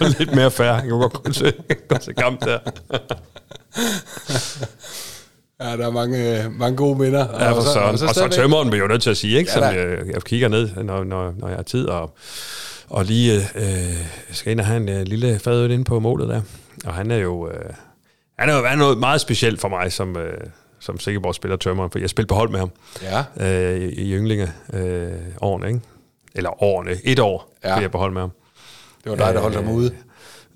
lidt 0.19 0.35
mere 0.35 0.51
færre. 0.51 0.75
Han 0.79 0.89
kunne 0.91 1.01
godt 1.01 1.13
gå 1.13 1.33
til, 1.33 1.53
gå 1.89 1.97
til 1.97 2.15
kamp 2.15 2.45
der. 2.45 2.59
Ja, 5.61 5.77
der 5.77 5.87
er 5.87 5.91
mange, 5.91 6.45
mange 6.59 6.77
gode 6.77 6.99
minder. 6.99 7.27
Ja, 7.41 7.53
for 7.53 7.61
så, 7.61 7.79
og 7.79 7.99
så, 7.99 8.07
og 8.07 8.15
så 8.15 8.29
tømmeren 8.29 8.73
vil 8.73 8.79
jo 8.79 8.87
nødt 8.87 9.03
til 9.03 9.11
at 9.11 9.17
sige, 9.17 9.39
ikke? 9.39 9.51
Ja, 9.51 9.55
Som 9.55 9.63
jeg, 9.63 9.99
jeg 10.13 10.23
kigger 10.23 10.49
ned, 10.49 10.69
når, 10.85 11.05
når, 11.05 11.35
når 11.39 11.49
jeg 11.49 11.57
har 11.57 11.63
tid, 11.63 11.87
og, 11.87 12.15
og 12.89 13.05
lige 13.05 13.37
øh, 13.55 13.97
skal 14.31 14.53
ind 14.53 14.61
og 14.61 14.67
have 14.67 14.77
en 14.77 14.89
øh, 14.89 15.03
lille 15.03 15.39
fadøl 15.39 15.71
inde 15.71 15.85
på 15.85 16.01
målet 16.01 16.29
der. 16.29 16.41
Og 16.85 16.95
han 16.95 17.11
er 17.11 17.17
jo, 17.17 17.49
øh, 17.51 17.71
han 18.39 18.49
er 18.49 18.57
jo 18.57 18.65
er 18.65 18.75
noget 18.77 18.99
meget 18.99 19.21
specielt 19.21 19.61
for 19.61 19.69
mig, 19.69 19.93
som, 19.93 20.17
øh, 20.17 20.39
som 20.81 20.99
Sikkerborg 21.01 21.35
spiller 21.35 21.57
tømmeren, 21.57 21.91
for 21.91 21.99
jeg 21.99 22.11
spillede 22.11 22.29
på 22.29 22.35
hold 22.35 22.51
med 22.51 22.59
ham 22.59 22.71
Ja, 23.03 23.25
øh, 23.73 23.81
i, 23.81 23.85
i 23.89 24.13
ynglinge 24.15 24.53
øh, 24.73 25.13
årene, 25.41 25.67
ikke? 25.69 25.81
Eller 26.35 26.63
årene, 26.63 26.91
et 27.05 27.19
år, 27.19 27.57
Ja. 27.65 27.75
jeg 27.75 27.91
på 27.91 27.99
hold 27.99 28.13
med 28.13 28.21
ham. 28.21 28.31
det 29.05 29.11
var 29.11 29.17
dig, 29.17 29.35
der 29.35 29.41
holdt 29.41 29.57
ham 29.57 29.69
ude. 29.71 29.95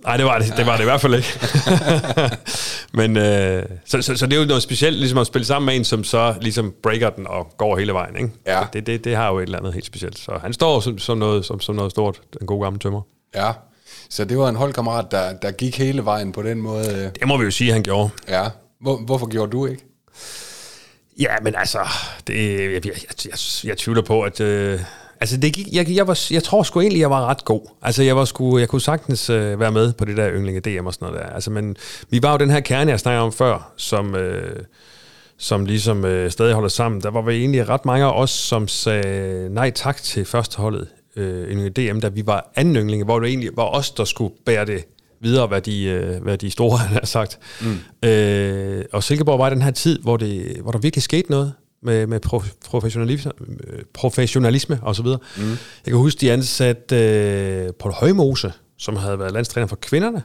Nej, 0.04 0.16
det 0.16 0.26
var 0.26 0.38
det, 0.38 0.54
det 0.56 0.66
var 0.66 0.72
det 0.76 0.80
i 0.82 0.84
hvert 0.84 1.00
fald 1.00 1.14
ikke. 1.14 1.28
Men 2.98 3.16
øh, 3.16 3.64
så, 3.84 4.02
så, 4.02 4.16
så 4.16 4.26
det 4.26 4.36
er 4.36 4.40
jo 4.40 4.46
noget 4.46 4.62
specielt, 4.62 4.96
ligesom 4.98 5.18
at 5.18 5.26
spille 5.26 5.44
sammen 5.46 5.66
med 5.66 5.76
en, 5.76 5.84
som 5.84 6.04
så 6.04 6.34
ligesom 6.40 6.74
breaker 6.82 7.10
den 7.10 7.26
og 7.26 7.54
går 7.56 7.76
hele 7.78 7.92
vejen. 7.92 8.16
Ikke? 8.16 8.30
Ja. 8.46 8.60
Det, 8.72 8.86
det, 8.86 9.04
det 9.04 9.16
har 9.16 9.28
jo 9.28 9.38
et 9.38 9.42
eller 9.42 9.58
andet 9.58 9.74
helt 9.74 9.86
specielt. 9.86 10.18
Så 10.18 10.38
han 10.42 10.52
står 10.52 10.80
som, 10.80 10.98
som, 10.98 11.18
noget, 11.18 11.44
som, 11.44 11.60
som 11.60 11.74
noget 11.74 11.90
stort, 11.90 12.20
den 12.38 12.46
gode 12.46 12.64
gamle 12.64 12.78
tømmer. 12.78 13.00
Ja, 13.34 13.52
så 14.10 14.24
det 14.24 14.38
var 14.38 14.48
en 14.48 14.56
holdkammerat, 14.56 15.06
der, 15.10 15.32
der 15.32 15.50
gik 15.50 15.78
hele 15.78 16.04
vejen 16.04 16.32
på 16.32 16.42
den 16.42 16.60
måde. 16.60 16.88
øh. 16.88 17.10
Det 17.20 17.28
må 17.28 17.36
vi 17.36 17.44
jo 17.44 17.50
sige, 17.50 17.72
han 17.72 17.82
gjorde. 17.82 18.10
Ja, 18.28 18.44
Hvor, 18.80 18.96
hvorfor 18.96 19.26
gjorde 19.26 19.52
du 19.52 19.66
ikke? 19.66 19.84
Ja, 21.20 21.34
men 21.42 21.54
altså, 21.56 21.78
det, 22.26 22.34
jeg, 22.60 22.72
jeg, 22.72 22.86
jeg, 22.86 22.94
jeg, 23.24 23.38
jeg 23.64 23.78
tvivler 23.78 24.02
på, 24.02 24.22
at... 24.22 24.40
Øh, 24.40 24.80
altså, 25.20 25.36
det 25.36 25.52
gik, 25.52 25.66
jeg, 25.72 25.90
jeg, 25.90 26.06
var, 26.06 26.18
jeg 26.30 26.42
tror 26.44 26.62
sgu 26.62 26.80
egentlig, 26.80 27.00
jeg 27.00 27.10
var 27.10 27.26
ret 27.26 27.44
god. 27.44 27.60
Altså, 27.82 28.02
jeg, 28.02 28.16
var 28.16 28.24
sgu, 28.24 28.58
jeg 28.58 28.68
kunne 28.68 28.80
sagtens 28.80 29.30
øh, 29.30 29.60
være 29.60 29.72
med 29.72 29.92
på 29.92 30.04
det 30.04 30.16
der 30.16 30.30
yndlinge 30.30 30.60
DM 30.60 30.86
og 30.86 30.94
sådan 30.94 31.08
noget 31.08 31.20
der. 31.24 31.34
Altså, 31.34 31.50
men 31.50 31.76
vi 32.10 32.22
var 32.22 32.32
jo 32.32 32.38
den 32.38 32.50
her 32.50 32.60
kerne, 32.60 32.90
jeg 32.90 33.00
snakkede 33.00 33.22
om 33.22 33.32
før, 33.32 33.72
som... 33.76 34.14
Øh, 34.14 34.62
som 35.40 35.64
ligesom 35.64 36.04
øh, 36.04 36.30
stadig 36.30 36.54
holder 36.54 36.68
sammen. 36.68 37.00
Der 37.00 37.10
var 37.10 37.22
vi 37.22 37.32
egentlig 37.32 37.68
ret 37.68 37.84
mange 37.84 38.04
af 38.04 38.12
os, 38.12 38.30
som 38.30 38.68
sagde 38.68 39.48
nej 39.54 39.70
tak 39.70 40.02
til 40.02 40.24
førsteholdet 40.24 40.88
øh, 41.18 41.48
yndlinge 41.50 41.92
DM, 41.92 42.00
da 42.00 42.08
vi 42.08 42.26
var 42.26 42.52
anden 42.56 42.76
yndlinge, 42.76 43.04
hvor 43.04 43.20
det 43.20 43.28
egentlig 43.28 43.50
var 43.56 43.64
os, 43.64 43.90
der 43.90 44.04
skulle 44.04 44.34
bære 44.46 44.66
det 44.66 44.84
videre, 45.20 45.46
hvad 45.46 45.60
de, 45.60 45.84
øh, 45.84 46.22
hvad 46.22 46.38
de 46.38 46.50
store 46.50 46.78
har 46.96 47.06
sagt. 47.06 47.38
Mm. 47.60 48.08
Øh, 48.08 48.84
og 48.92 49.02
Silkeborg 49.02 49.38
var 49.38 49.46
i 49.50 49.50
den 49.50 49.62
her 49.62 49.70
tid, 49.70 49.98
hvor, 49.98 50.16
det, 50.16 50.56
hvor 50.62 50.70
der 50.72 50.78
virkelig 50.78 51.02
skete 51.02 51.30
noget 51.30 51.52
med, 51.82 52.06
med 52.06 52.20
prof- 52.26 52.58
professionalisme, 52.66 53.32
øh, 53.66 53.82
professionalisme 53.94 54.78
og 54.82 54.96
så 54.96 55.02
videre. 55.02 55.18
Mm. 55.36 55.42
Jeg 55.50 55.58
kan 55.86 55.96
huske, 55.96 56.20
de 56.20 56.32
ansatte 56.32 56.96
øh, 56.96 57.72
Paul 57.80 57.92
Højmose, 57.94 58.52
som 58.78 58.96
havde 58.96 59.18
været 59.18 59.32
landstræner 59.32 59.66
for 59.66 59.76
kvinderne, 59.76 60.22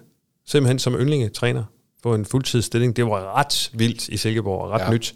simpelthen 0.48 0.80
som 0.80 0.94
yndlingetræner 0.96 1.64
på 2.04 2.16
en 2.16 2.26
fuldtidsstilling. 2.26 2.96
Det 2.96 3.06
var 3.06 3.38
ret 3.38 3.72
vildt 3.74 4.08
i 4.10 4.18
Silkeborg, 4.18 4.62
og 4.62 4.72
ret 4.72 4.80
Ja. 4.80 4.86
ja. 4.86 4.92
nyt. 4.94 5.16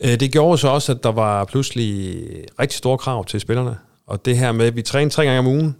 Øh, 0.00 0.20
Det 0.20 0.32
gjorde 0.32 0.58
så 0.58 0.68
også, 0.68 0.92
at 0.92 1.02
der 1.02 1.12
var 1.12 1.44
pludselig 1.44 2.14
rigtig 2.60 2.78
store 2.78 2.98
krav 2.98 3.24
til 3.24 3.40
spillerne. 3.40 3.76
Og 4.06 4.24
det 4.24 4.38
her 4.38 4.52
med, 4.52 4.66
at 4.66 4.76
vi 4.76 4.82
trænede 4.82 5.14
tre 5.14 5.24
gange 5.24 5.38
om 5.38 5.46
ugen. 5.46 5.76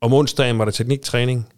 Om 0.00 0.12
onsdagen 0.12 0.58
var 0.58 0.64
der 0.64 0.72
tekniktræning. 0.72 1.48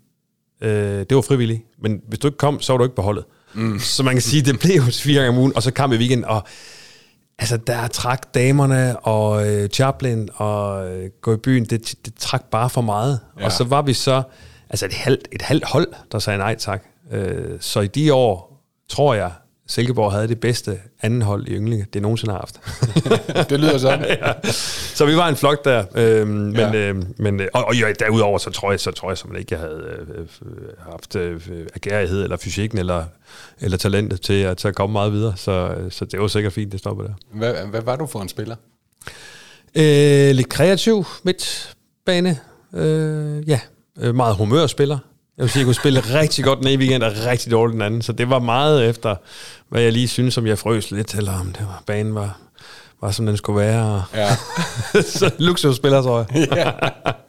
Øh, 0.60 0.70
Det 0.98 1.14
var 1.14 1.20
frivilligt. 1.20 1.62
Men 1.82 2.00
hvis 2.08 2.18
du 2.18 2.28
ikke 2.28 2.38
kom, 2.38 2.60
så 2.60 2.72
var 2.72 2.78
du 2.78 2.84
ikke 2.84 2.96
på 2.96 3.02
holdet. 3.02 3.24
Mm. 3.54 3.78
Så 3.78 4.02
man 4.02 4.14
kan 4.14 4.22
sige, 4.22 4.42
det 4.42 4.58
blev 4.58 4.82
fire 4.82 5.14
gange 5.22 5.28
om 5.28 5.38
ugen, 5.38 5.56
og 5.56 5.62
så 5.62 5.70
kamp 5.70 5.92
i 5.92 5.96
weekend. 5.96 6.24
Og 6.24 6.42
altså, 7.38 7.56
der 7.56 7.88
trak 7.88 8.34
damerne 8.34 8.98
og 9.00 9.48
øh, 9.48 9.68
Chaplin 9.68 10.28
og 10.34 10.90
øh, 10.90 11.10
gå 11.20 11.34
i 11.34 11.36
byen, 11.36 11.64
det, 11.64 11.94
det 12.04 12.14
trak 12.14 12.44
bare 12.50 12.70
for 12.70 12.80
meget. 12.80 13.20
Ja. 13.40 13.44
Og 13.44 13.52
så 13.52 13.64
var 13.64 13.82
vi 13.82 13.92
så, 13.92 14.22
altså 14.70 14.86
et 14.86 14.92
halvt, 14.94 15.28
et 15.32 15.42
halvt 15.42 15.64
hold, 15.64 15.86
der 16.12 16.18
sagde 16.18 16.38
nej 16.38 16.54
tak. 16.54 16.84
Øh, 17.12 17.60
så 17.60 17.80
i 17.80 17.86
de 17.86 18.14
år, 18.14 18.62
tror 18.88 19.14
jeg, 19.14 19.30
Silkeborg 19.68 20.12
havde 20.12 20.28
det 20.28 20.40
bedste 20.40 20.78
anden 21.02 21.22
hold 21.22 21.46
i 21.48 21.50
Ynglinge, 21.50 21.86
det 21.92 22.02
nogensinde 22.02 22.32
har 22.32 22.38
haft. 22.40 22.60
Det 23.50 23.60
lyder 23.60 23.78
sådan. 23.78 24.04
ja. 24.22 24.32
Så 24.94 25.06
vi 25.06 25.16
var 25.16 25.28
en 25.28 25.36
flok 25.36 25.64
der, 25.64 25.84
øhm, 25.94 26.28
men, 26.30 26.56
Ja. 26.56 26.74
øhm, 26.74 27.14
men 27.18 27.40
øh, 27.40 27.48
og, 27.54 27.64
og 27.64 27.76
ja, 27.76 27.92
derudover 28.00 28.38
så 28.38 28.50
tror 28.50 28.70
jeg, 28.72 28.80
så 28.80 28.90
tror 28.90 29.10
jeg 29.10 29.18
simpelthen 29.18 29.40
ikke, 29.40 29.54
jeg 29.54 29.60
havde 29.60 30.06
øh, 30.08 30.18
øh, 30.20 30.56
haft 30.92 31.16
øh, 31.16 31.40
agerighed 31.74 32.22
eller 32.22 32.36
fysikken 32.36 32.78
eller, 32.78 33.04
eller 33.60 33.76
talentet 33.78 34.20
til 34.20 34.42
at, 34.42 34.56
til 34.56 34.68
at 34.68 34.74
komme 34.74 34.92
meget 34.92 35.12
videre, 35.12 35.36
så, 35.36 35.74
øh, 35.78 35.90
så 35.92 36.04
det 36.04 36.20
var 36.20 36.26
sikkert 36.28 36.52
fint, 36.52 36.72
det 36.72 36.80
stoppede 36.80 37.08
der. 37.08 37.14
Hvad, 37.38 37.54
hvad 37.70 37.82
var 37.82 37.96
du 37.96 38.06
for 38.06 38.20
en 38.20 38.28
spiller? 38.28 38.56
Øh, 39.74 40.30
lidt 40.34 40.48
kreativ 40.48 41.04
midtbane. 41.22 42.38
Øh, 42.74 43.48
ja, 43.48 43.60
øh, 43.98 44.14
meget 44.14 44.36
humørspiller. 44.36 44.98
Jeg 45.38 45.42
vil 45.42 45.50
sige, 45.50 45.60
jeg 45.60 45.64
kunne 45.66 45.74
spille 45.74 46.00
rigtig 46.00 46.44
godt 46.44 46.58
den 46.58 46.68
ene 46.68 46.78
weekend 46.78 47.02
og 47.02 47.12
rigtig 47.26 47.52
dårligt 47.52 47.72
den 47.74 47.82
anden. 47.82 48.02
Så 48.02 48.12
det 48.12 48.30
var 48.30 48.38
meget 48.38 48.88
efter, 48.88 49.16
hvad 49.68 49.82
jeg 49.82 49.92
lige 49.92 50.08
synes, 50.08 50.38
om 50.38 50.46
jeg 50.46 50.58
frøs 50.58 50.90
lidt, 50.90 51.14
eller 51.14 51.40
om 51.40 51.46
det 51.52 51.60
var, 51.66 51.82
banen 51.86 52.14
var, 52.14 52.38
var 53.00 53.10
som 53.10 53.26
den 53.26 53.36
skulle 53.36 53.60
være. 53.60 54.04
Ja. 54.14 54.28
så 55.02 55.30
luksusspiller, 55.38 56.02
tror 56.02 56.26
jeg. 56.32 56.48
ja, 56.56 56.70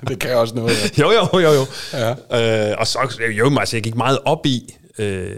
det 0.07 0.19
kan 0.19 0.35
også 0.37 0.55
noget. 0.55 0.97
Ja. 0.97 1.01
jo, 1.03 1.11
jo, 1.11 1.39
jo, 1.39 1.51
jo. 1.51 1.65
Ja. 1.93 2.69
Øh, 2.71 2.75
og 2.79 2.87
så, 2.87 2.99
jo, 3.37 3.59
altså, 3.59 3.75
jeg 3.77 3.83
gik 3.83 3.95
meget 3.95 4.19
op 4.25 4.45
i, 4.45 4.75
øh, 4.97 5.29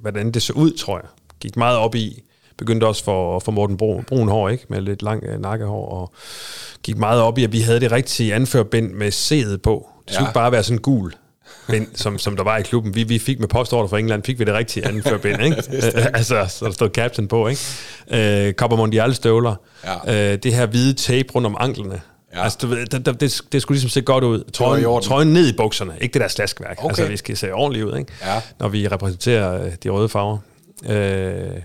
hvordan 0.00 0.30
det 0.32 0.42
så 0.42 0.52
ud, 0.52 0.70
tror 0.72 0.96
jeg. 0.96 1.08
Gik 1.40 1.56
meget 1.56 1.78
op 1.78 1.94
i, 1.94 2.22
begyndte 2.58 2.84
også 2.86 3.04
for, 3.04 3.38
for 3.38 3.52
Morten 3.52 3.76
Brun, 3.76 4.04
brun 4.04 4.28
hår, 4.28 4.48
ikke? 4.48 4.64
Med 4.68 4.80
lidt 4.80 5.02
lang 5.02 5.24
øh, 5.24 5.40
nakkehår, 5.40 5.88
og 5.88 6.12
gik 6.82 6.96
meget 6.96 7.20
op 7.22 7.38
i, 7.38 7.44
at 7.44 7.52
vi 7.52 7.60
havde 7.60 7.80
det 7.80 7.92
rigtige 7.92 8.34
anførbind 8.34 8.92
med 8.92 9.12
C'et 9.12 9.56
på. 9.56 9.88
Det 10.06 10.14
skulle 10.14 10.24
Ja. 10.24 10.28
ja. 10.28 10.32
bare 10.32 10.52
være 10.52 10.62
sådan 10.62 10.78
gul 10.82 11.12
bind, 11.68 11.86
som, 11.94 12.18
som 12.18 12.36
der 12.36 12.44
var 12.44 12.56
i 12.56 12.62
klubben. 12.62 12.94
Vi, 12.94 13.02
vi 13.02 13.18
fik 13.18 13.40
med 13.40 13.48
postorder 13.48 13.88
fra 13.88 13.98
England, 13.98 14.22
fik 14.22 14.38
vi 14.38 14.44
det 14.44 14.54
rigtige 14.54 14.86
anførbind, 14.86 15.42
ikke? 15.42 15.56
Øh, 15.96 16.06
altså, 16.14 16.46
så 16.48 16.64
der 16.64 16.70
stod 16.70 16.88
captain 16.88 17.28
på, 17.28 17.48
ikke? 17.48 17.60
Øh, 18.10 18.52
Copa 18.52 18.76
Mondial 18.76 19.14
støvler. 19.14 19.54
Ja. 20.06 20.32
Øh, 20.32 20.38
det 20.42 20.54
her 20.54 20.66
hvide 20.66 20.94
tape 20.94 21.28
rundt 21.34 21.46
om 21.46 21.56
anklerne. 21.60 22.00
Ja. 22.34 22.42
Altså, 22.42 22.58
du 22.62 22.66
ved, 22.66 22.86
det, 22.86 23.06
det, 23.06 23.20
det, 23.20 23.40
det 23.52 23.62
skulle 23.62 23.76
ligesom 23.76 23.90
se 23.90 24.02
godt 24.02 24.24
ud. 24.24 24.50
Trøjen, 24.52 25.02
trøjen 25.02 25.32
ned 25.32 25.48
i 25.48 25.56
bukserne, 25.56 25.92
ikke 26.00 26.12
det 26.12 26.20
der 26.20 26.28
slaskværk. 26.28 26.76
Okay. 26.78 26.88
Altså, 26.88 27.06
vi 27.06 27.16
skal 27.16 27.36
se 27.36 27.52
ordentligt 27.52 27.86
ud, 27.86 27.98
ikke? 27.98 28.12
Ja. 28.24 28.40
Når 28.60 28.68
vi 28.68 28.88
repræsenterer 28.88 29.64
øh, 29.64 29.72
de 29.82 29.88
røde 29.88 30.08
farver. 30.08 30.38
Øh, 30.88 31.62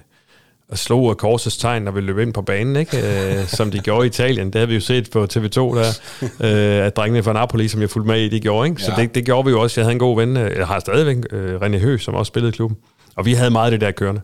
og 0.74 0.80
slog 0.80 1.18
korsets 1.18 1.58
tegn, 1.58 1.82
når 1.82 1.92
vi 1.92 2.02
løb 2.02 2.20
ind 2.20 2.34
på 2.34 2.42
banen, 2.42 2.76
ikke? 2.76 2.98
Øh, 3.40 3.48
som 3.48 3.72
de 3.72 3.80
gjorde 3.80 4.06
i 4.06 4.08
Italien. 4.08 4.48
Det 4.48 4.56
havde 4.56 4.68
vi 4.68 4.74
jo 4.74 4.80
set 4.82 5.10
på 5.12 5.24
TV2, 5.34 5.58
der, 5.60 6.00
øh, 6.22 6.86
at 6.86 6.96
drengene 6.96 7.24
fra 7.24 7.34
Napoli, 7.34 7.68
som 7.68 7.82
jeg 7.82 7.90
fulgte 7.90 8.08
med 8.08 8.22
i, 8.22 8.30
de 8.30 8.40
gjorde. 8.40 8.70
Ikke? 8.70 8.82
Så 8.82 8.92
Ja. 8.98 9.02
det, 9.02 9.16
det 9.16 9.26
gjorde 9.26 9.46
vi 9.46 9.52
jo 9.52 9.62
også. 9.62 9.82
Jeg 9.82 9.86
havde 9.86 9.94
en 9.94 10.00
god 10.00 10.18
ven, 10.20 10.38
øh, 10.38 10.58
jeg 10.58 10.68
har 10.68 10.80
stadigvæk, 10.80 11.18
øh, 11.32 11.56
René 11.56 11.78
Høgh, 11.78 12.00
som 12.00 12.14
også 12.14 12.28
spillede 12.30 12.50
i 12.50 12.56
klubben. 12.56 12.78
Og 13.16 13.26
vi 13.26 13.34
havde 13.34 13.50
meget 13.52 13.66
af 13.66 13.72
det 13.72 13.82
der 13.82 13.92
kørende. 13.92 14.22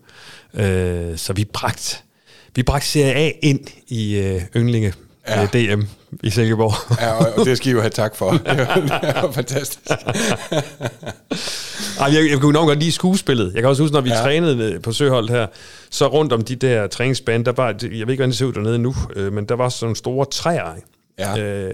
Øh, 0.54 1.18
så 1.18 1.34
vi 1.34 1.46
bragte, 1.54 1.98
vi 2.56 2.64
bragte 2.64 2.88
Serie 2.88 3.14
A 3.16 3.32
ind 3.42 3.60
i 3.88 4.16
øh, 4.18 4.42
yndlinge 4.56 4.94
Ja. 5.28 5.42
ja. 5.42 5.76
DM 5.76 5.82
i 6.24 6.30
Silkeborg. 6.30 7.02
ja, 7.02 7.14
og 7.14 7.34
og 7.38 7.46
det 7.46 7.58
skal 7.58 7.70
I 7.70 7.72
jo 7.72 7.80
have 7.82 7.90
tak 7.90 8.16
for. 8.16 8.32
Det 8.32 8.58
var, 8.58 9.32
fantastisk. 9.32 9.80
Ej, 12.00 12.14
jeg, 12.14 12.30
jeg 12.32 12.40
kunne 12.40 12.54
nok 12.54 12.68
godt 12.68 12.80
lide 12.80 12.92
skuespillet. 12.92 13.52
Jeg 13.54 13.62
kan 13.62 13.70
også 13.70 13.84
huske, 13.84 13.94
når 13.94 14.02
vi 14.02 14.10
Ja. 14.10 14.16
ja. 14.18 14.22
trænede 14.24 14.80
på 14.80 14.92
Søholdt 14.92 15.32
her, 15.32 15.48
så 15.90 16.08
rundt 16.08 16.34
om 16.34 16.42
de 16.44 16.56
der 16.56 16.88
træningsbaner, 16.88 17.44
der 17.44 17.52
var, 17.52 17.68
jeg 17.68 17.78
ved 17.82 17.92
ikke, 17.92 18.06
hvordan 18.06 18.30
det 18.30 18.38
ser 18.38 18.46
ud 18.46 18.54
dernede 18.54 18.80
nu, 18.80 18.96
øh, 19.16 19.34
men 19.34 19.46
der 19.46 19.56
var 19.56 19.70
sådan 19.70 19.86
nogle 19.86 19.96
store 19.96 20.26
træer. 20.32 20.74
Ja. 21.20 21.38
Øh, 21.40 21.74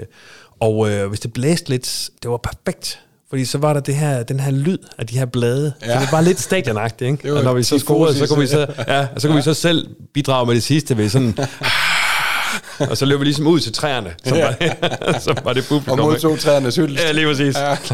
og 0.60 0.92
øh, 0.92 1.08
hvis 1.10 1.20
det 1.20 1.34
blæste 1.34 1.70
lidt, 1.70 2.10
det 2.24 2.32
var 2.32 2.38
perfekt. 2.38 3.00
Fordi 3.30 3.46
så 3.46 3.58
var 3.58 3.74
der 3.74 3.80
det 3.80 3.96
her, 3.96 4.24
den 4.24 4.40
her 4.40 4.52
lyd 4.52 4.78
af 4.98 5.08
de 5.08 5.18
her 5.18 5.26
blade. 5.26 5.74
Ja. 5.82 5.88
Ja. 5.88 5.94
Så 6.00 6.00
det 6.06 6.12
var 6.12 6.22
lidt 6.22 6.40
stadionagtigt, 6.40 7.12
ikke? 7.12 7.24
Det 7.24 7.32
var 7.32 7.38
og 7.38 7.44
når 7.44 7.54
vi 7.54 7.64
så 7.64 7.80
scorede, 7.80 8.18
så 8.18 8.28
kunne 8.28 8.40
vi 8.42 8.48
så, 8.48 8.68
ja, 8.88 9.08
så 9.18 9.28
kunne 9.28 9.36
vi 9.38 9.42
så 9.44 9.54
selv 9.54 9.88
bidrage 10.14 10.46
med 10.46 10.56
det 10.56 10.64
sidste 10.64 10.98
ved 10.98 11.10
sådan... 11.10 11.38
og 12.90 12.98
så 12.98 13.06
løb 13.06 13.20
vi 13.20 13.26
ligesom 13.26 13.48
ud 13.48 13.60
til 13.60 13.74
træerne, 13.74 14.14
som, 14.26 14.38
Ja. 14.38 14.54
var, 14.82 15.20
som 15.26 15.38
var 15.44 15.54
det 15.54 15.62
Og 15.64 15.68
publikum. 15.70 16.00
ikke? 16.00 16.04
modtog 16.04 16.40
træernes 16.40 16.76
hyldest. 16.76 17.04
Ja, 17.04 17.12
lige 17.12 17.28
præcis. 17.28 17.56
Ja. 17.58 17.76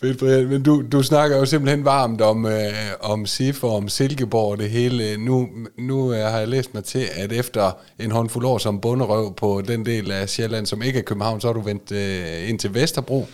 Fedt, 0.00 0.18
Brian. 0.18 0.46
Men 0.48 0.62
du, 0.62 0.82
du 0.92 1.02
snakker 1.02 1.36
jo 1.38 1.44
simpelthen 1.46 1.84
varmt 1.84 2.20
om, 2.20 2.46
øh, 2.46 2.72
om 3.00 3.26
SIF 3.26 3.64
og 3.64 3.76
om 3.76 3.88
Silkeborg 3.88 4.50
og 4.52 4.58
det 4.58 4.70
hele. 4.70 5.16
Nu, 5.16 5.48
nu 5.78 6.12
øh, 6.12 6.18
har 6.18 6.38
jeg 6.38 6.48
læst 6.48 6.74
mig 6.74 6.84
til, 6.84 7.06
at 7.16 7.32
efter 7.32 7.72
en 7.98 8.10
håndfuld 8.10 8.44
år 8.46 8.58
som 8.58 8.80
bunderøv 8.80 9.34
på 9.34 9.62
den 9.68 9.86
del 9.86 10.10
af 10.10 10.28
Sjælland, 10.28 10.66
som 10.66 10.82
ikke 10.82 10.98
er 10.98 11.02
København, 11.02 11.40
så 11.40 11.46
har 11.48 11.52
du 11.52 11.60
vendt 11.60 11.92
øh, 11.92 12.48
ind 12.48 12.58
til 12.58 12.74
Vesterbro. 12.74 13.28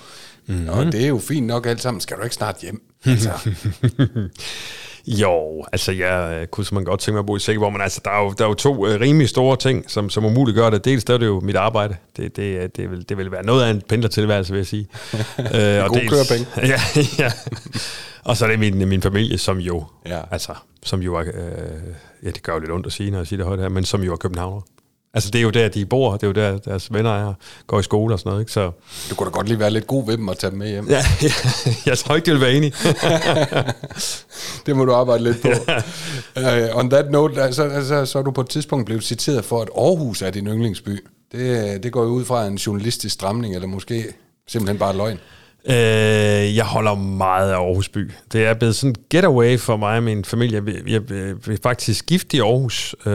Mm-hmm. 0.46 0.68
Og 0.68 0.84
det 0.92 1.02
er 1.04 1.08
jo 1.08 1.18
fint 1.18 1.46
nok 1.46 1.66
alt 1.66 1.82
sammen. 1.82 2.00
Skal 2.00 2.16
du 2.16 2.22
ikke 2.22 2.34
snart 2.34 2.56
hjem? 2.62 2.82
Altså, 3.04 3.30
Jo, 5.06 5.64
altså 5.72 5.92
jeg 5.92 6.38
øh, 6.40 6.46
kunne 6.46 6.66
man 6.72 6.84
godt 6.84 7.00
tænke 7.00 7.14
mig 7.14 7.18
at 7.20 7.26
bo 7.26 7.36
i 7.36 7.40
Silkeborg, 7.40 7.72
men 7.72 7.82
altså 7.82 8.00
der 8.04 8.10
er 8.10 8.22
jo, 8.24 8.34
der 8.38 8.44
er 8.44 8.48
jo 8.48 8.54
to 8.54 8.86
øh, 8.86 9.00
rimelig 9.00 9.28
store 9.28 9.56
ting, 9.56 9.84
som, 9.90 10.10
som 10.10 10.24
umuligt 10.24 10.54
gør 10.56 10.70
det. 10.70 10.84
Dels 10.84 11.04
der 11.04 11.14
er 11.14 11.18
det 11.18 11.26
jo 11.26 11.40
mit 11.40 11.56
arbejde. 11.56 11.96
Det, 12.16 12.36
det, 12.36 12.56
er- 12.62 12.66
det, 12.66 12.90
vil, 12.90 13.08
det 13.08 13.18
vil 13.18 13.30
være 13.32 13.44
noget 13.46 13.64
af 13.64 13.70
en 13.70 13.82
pendlertilværelse, 13.88 14.52
vil 14.52 14.58
jeg 14.58 14.66
sige. 14.66 14.86
øh, 15.54 15.84
og 15.84 15.88
Gode 15.90 16.08
kørepenge. 16.08 16.46
ja, 16.72 16.80
ja. 17.18 17.32
Og 18.24 18.36
så 18.36 18.44
er 18.44 18.50
det 18.50 18.58
min, 18.58 18.88
min 18.88 19.02
familie, 19.02 19.38
som 19.38 19.58
jo, 19.58 19.84
Ja. 20.06 20.20
altså, 20.30 20.52
som 20.82 21.00
jo 21.02 21.14
er, 21.14 21.20
øh, 21.20 21.32
ja, 22.22 22.30
det 22.30 22.42
gør 22.42 22.52
jo 22.52 22.58
lidt 22.58 22.70
ondt 22.72 22.86
at 22.86 22.92
sige, 22.92 23.10
når 23.10 23.18
jeg 23.18 23.26
siger 23.26 23.36
det 23.38 23.46
højt 23.46 23.60
her, 23.60 23.68
men 23.68 23.84
som 23.84 24.02
jo 24.02 24.12
er 24.12 24.16
københavner. 24.16 24.60
Altså 25.16 25.30
det 25.30 25.38
er 25.38 25.42
jo 25.42 25.50
der, 25.50 25.68
de 25.68 25.86
bor, 25.86 26.12
det 26.12 26.22
er 26.22 26.26
jo 26.26 26.32
der, 26.32 26.58
deres 26.58 26.92
venner 26.92 27.28
er, 27.28 27.34
går 27.66 27.80
i 27.80 27.82
skole 27.82 28.14
og 28.14 28.18
sådan 28.18 28.30
noget, 28.30 28.42
ikke? 28.42 28.52
Så 28.52 28.70
du 29.10 29.14
kunne 29.14 29.26
da 29.26 29.30
godt 29.30 29.48
lige 29.48 29.58
være 29.58 29.70
lidt 29.70 29.86
god 29.86 30.06
ved 30.06 30.16
dem 30.16 30.28
og 30.28 30.38
tage 30.38 30.50
dem 30.50 30.58
med 30.58 30.68
hjem. 30.68 30.88
ja, 30.88 31.02
ja 31.22 31.30
jeg 31.90 31.98
tror 31.98 32.16
ikke, 32.16 32.26
det 32.26 32.32
vil 32.32 32.40
være 32.40 32.52
enig. 32.52 32.72
Det 34.66 34.76
må 34.76 34.84
du 34.84 34.92
arbejde 34.92 35.24
lidt 35.24 35.42
på. 35.42 35.48
uh, 35.48 36.78
on 36.78 36.90
that 36.90 37.10
note, 37.10 37.52
så, 37.52 37.84
så, 37.88 38.06
så 38.06 38.18
er 38.18 38.22
du 38.22 38.30
på 38.30 38.40
et 38.40 38.48
tidspunkt 38.48 38.86
blevet 38.86 39.04
citeret 39.04 39.44
for, 39.44 39.62
at 39.62 39.68
Aarhus 39.76 40.22
er 40.22 40.30
din 40.30 40.46
yndlingsby. 40.46 41.06
Det, 41.32 41.82
det 41.82 41.92
går 41.92 42.02
jo 42.02 42.08
ud 42.08 42.24
fra 42.24 42.46
en 42.46 42.54
journalistisk 42.54 43.14
stramning, 43.14 43.54
eller 43.54 43.68
måske 43.68 44.04
simpelthen 44.48 44.78
bare 44.78 44.96
løgn. 44.96 45.18
Øh, 45.68 46.56
jeg 46.56 46.64
holder 46.64 46.94
meget 46.94 47.52
af 47.52 47.56
Aarhus 47.56 47.88
by. 47.88 48.10
Det 48.32 48.46
er 48.46 48.54
blevet 48.54 48.76
sådan 48.76 48.90
en 48.90 48.96
getaway 49.10 49.58
for 49.58 49.76
mig 49.76 49.96
og 49.96 50.02
min 50.02 50.24
familie. 50.24 50.64
Vi 50.64 50.94
er 50.94 51.58
faktisk 51.62 52.06
gift 52.06 52.34
i 52.34 52.38
Aarhus 52.38 52.94
øh, 53.06 53.12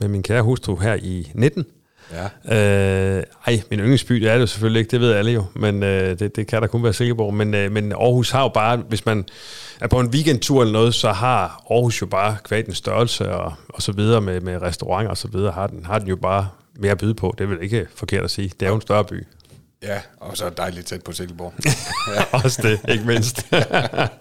med 0.00 0.08
min 0.08 0.22
kære 0.22 0.42
hustru 0.42 0.76
her 0.76 0.94
i 0.94 1.30
19. 1.34 1.66
Ja. 2.12 3.16
Øh, 3.16 3.22
ej, 3.46 3.60
min 3.70 3.80
yndlingsby, 3.80 4.14
det 4.14 4.28
er 4.28 4.34
det 4.34 4.40
jo 4.40 4.46
selvfølgelig 4.46 4.80
ikke, 4.80 4.90
det 4.90 5.00
ved 5.00 5.12
alle 5.12 5.32
jo, 5.32 5.44
men 5.54 5.82
øh, 5.82 6.18
det, 6.18 6.36
det 6.36 6.46
kan 6.46 6.62
der 6.62 6.68
kun 6.68 6.82
være 6.82 6.92
Silkeborg. 6.92 7.34
Men, 7.34 7.54
øh, 7.54 7.72
men 7.72 7.92
Aarhus 7.92 8.30
har 8.30 8.42
jo 8.42 8.48
bare, 8.48 8.76
hvis 8.76 9.06
man 9.06 9.24
er 9.80 9.86
på 9.86 10.00
en 10.00 10.08
weekendtur 10.08 10.60
eller 10.60 10.72
noget, 10.72 10.94
så 10.94 11.12
har 11.12 11.64
Aarhus 11.70 12.00
jo 12.00 12.06
bare 12.06 12.36
kvad 12.44 12.62
den 12.62 12.74
størrelse 12.74 13.32
og, 13.32 13.52
og 13.68 13.82
så 13.82 13.92
videre 13.92 14.20
med, 14.20 14.40
med 14.40 14.62
restauranter 14.62 15.10
og 15.10 15.16
så 15.16 15.28
videre, 15.28 15.52
har 15.52 15.66
den, 15.66 15.86
har 15.86 15.98
den 15.98 16.08
jo 16.08 16.16
bare 16.16 16.48
mere 16.78 16.92
at 16.92 16.98
byde 16.98 17.14
på. 17.14 17.34
Det 17.38 17.44
er 17.44 17.48
vel 17.48 17.58
ikke 17.62 17.86
forkert 17.94 18.24
at 18.24 18.30
sige. 18.30 18.52
Det 18.60 18.66
er 18.66 18.70
jo 18.70 18.74
en 18.74 18.80
større 18.80 19.04
by. 19.04 19.24
Ja, 19.82 20.00
og 20.20 20.36
så 20.36 20.50
dejligt 20.56 20.86
tæt 20.86 21.02
på 21.02 21.12
Silkeborg. 21.12 21.54
Også 22.44 22.62
det, 22.62 22.90
ikke 22.92 23.04
mindst. 23.04 23.46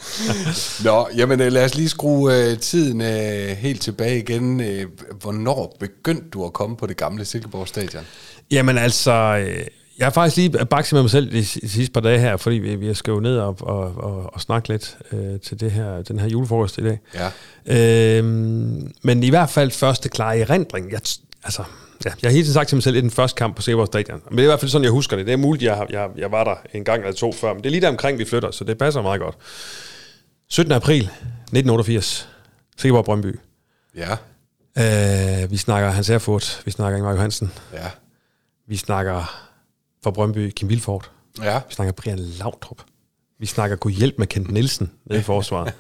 Nå, 0.86 1.08
jamen 1.16 1.42
øh, 1.42 1.52
lad 1.52 1.66
os 1.66 1.76
lige 1.76 1.90
skrue 1.90 2.36
øh, 2.36 2.58
tiden 2.58 3.02
øh, 3.02 3.58
helt 3.58 3.82
tilbage 3.82 4.20
igen. 4.20 4.62
Øh, 4.62 4.86
hvornår 5.22 5.78
begyndte 5.80 6.30
du 6.30 6.46
at 6.46 6.54
komme 6.54 6.78
på 6.78 6.86
det 6.86 6.98
gamle 6.98 7.26
Silkeborg 7.26 7.68
stadion? 7.68 8.04
Jamen 8.52 8.78
altså, 8.78 9.12
øh, 9.12 9.66
jeg 9.98 10.06
har 10.06 10.12
faktisk 10.12 10.38
lige 10.38 10.66
bakset 10.66 10.94
med 10.94 11.02
mig 11.02 11.12
selv 11.12 11.32
de, 11.32 11.46
sidste 11.46 11.92
par 11.94 12.02
dage 12.02 12.20
her, 12.20 12.38
fordi 12.38 12.56
vi, 12.56 12.76
vi 12.76 12.94
skal 12.94 13.12
jo 13.12 13.20
ned 13.20 13.38
og, 13.38 13.58
og, 13.60 13.96
og, 13.98 14.34
og 14.34 14.42
snakke 14.42 14.70
lidt 14.70 14.98
øh, 15.12 15.40
til 15.40 15.60
det 15.60 15.72
her, 15.72 16.02
den 16.02 16.20
her 16.20 16.28
julefrokost 16.28 16.78
i 16.78 16.82
dag. 16.82 17.00
Ja. 17.66 18.18
Øhm, 18.18 18.94
men 19.02 19.24
i 19.24 19.30
hvert 19.30 19.50
fald 19.50 19.72
første 19.72 20.10
klare 20.10 20.40
erindring. 20.40 20.92
Jeg, 20.92 21.02
altså, 21.44 21.64
ja, 22.06 22.12
jeg 22.22 22.28
har 22.30 22.32
hele 22.32 22.44
tiden 22.44 22.54
sagt 22.54 22.70
til 22.70 22.76
mig 22.76 22.84
selv, 22.84 22.94
at 22.94 22.96
det 22.96 23.00
er 23.00 23.10
den 23.10 23.12
første 23.12 23.38
kamp 23.38 23.56
på 23.56 23.62
Silkeborg 23.62 23.88
Stadion. 23.88 24.22
Men 24.30 24.38
det 24.38 24.40
er 24.40 24.44
i 24.44 24.52
hvert 24.52 24.60
fald 24.60 24.72
sådan, 24.72 24.84
jeg 24.84 24.92
husker 24.92 25.18
det. 25.18 25.26
Det 25.26 25.34
er 25.34 25.38
muligt, 25.38 25.64
jeg, 25.64 25.86
jeg, 25.90 26.10
jeg 26.18 26.32
var 26.32 26.44
der 26.44 26.56
en 26.74 26.84
gang 26.84 27.02
eller 27.04 27.14
to 27.16 27.32
før, 27.32 27.54
men 27.54 27.64
det 27.64 27.70
er 27.70 27.72
lige 27.72 27.82
der 27.82 27.90
omkring, 27.90 28.20
vi 28.20 28.26
flytter, 28.26 28.52
så 28.52 28.64
det 28.64 28.78
passer 28.78 29.02
meget 29.02 29.22
godt. 29.22 29.36
17. 30.50 30.72
april 30.72 31.02
1988, 31.04 32.30
Silkeborg 32.78 33.06
Brøndby. 33.06 33.40
Ja, 33.96 34.18
Øh, 34.78 35.52
vi 35.52 35.58
snakker 35.58 35.90
Hans 35.90 36.10
Erfurt, 36.10 36.62
vi 36.66 36.72
snakker 36.72 36.98
Ingmar 36.98 37.12
Johansen, 37.12 37.52
ja, 37.74 37.88
vi 38.68 38.78
snakker 38.78 39.48
for 40.04 40.12
Brøndby 40.12 40.50
Kim 40.56 40.70
Vilfort, 40.70 41.12
ja. 41.44 41.62
vi 41.70 41.74
snakker 41.74 41.92
Brian 41.92 42.20
Laudrup, 42.20 42.82
vi 43.40 43.46
snakker 43.46 43.76
Gud 43.76 43.92
hjælp 43.92 44.16
med 44.18 44.28
Kent 44.28 44.52
Nielsen 44.52 44.92
nede 45.06 45.20
i 45.20 45.24
forsvaret. 45.24 45.74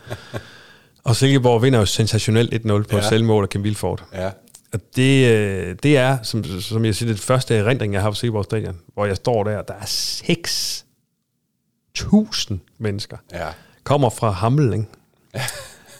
Og 1.03 1.15
Silkeborg 1.15 1.61
vinder 1.61 1.79
jo 1.79 1.85
sensationelt 1.85 2.53
1-0 2.53 2.67
på 2.67 2.83
Ja. 2.91 2.97
ja. 2.97 3.09
selvmål 3.09 3.43
af 3.43 3.49
Kim 3.49 3.63
Vilfort. 3.63 4.03
ja. 4.13 4.29
Og 4.73 4.79
det, 4.95 5.27
øh, 5.27 5.75
det 5.83 5.97
er, 5.97 6.17
som, 6.23 6.43
som 6.61 6.85
jeg 6.85 6.95
siger, 6.95 7.11
det 7.11 7.19
første 7.21 7.55
erindring, 7.55 7.93
jeg 7.93 8.01
har 8.01 8.09
på 8.09 8.15
Silkeborg 8.15 8.45
Stadion, 8.45 8.77
hvor 8.93 9.05
jeg 9.05 9.15
står 9.15 9.43
der, 9.43 9.61
der 9.61 9.73
er 9.73 9.85
6.000 9.85 12.53
mennesker. 12.79 13.17
Ja, 13.33 13.47
Kommer 13.83 14.09
fra 14.09 14.31
Hammel, 14.31 14.73
ikke? 14.73 14.85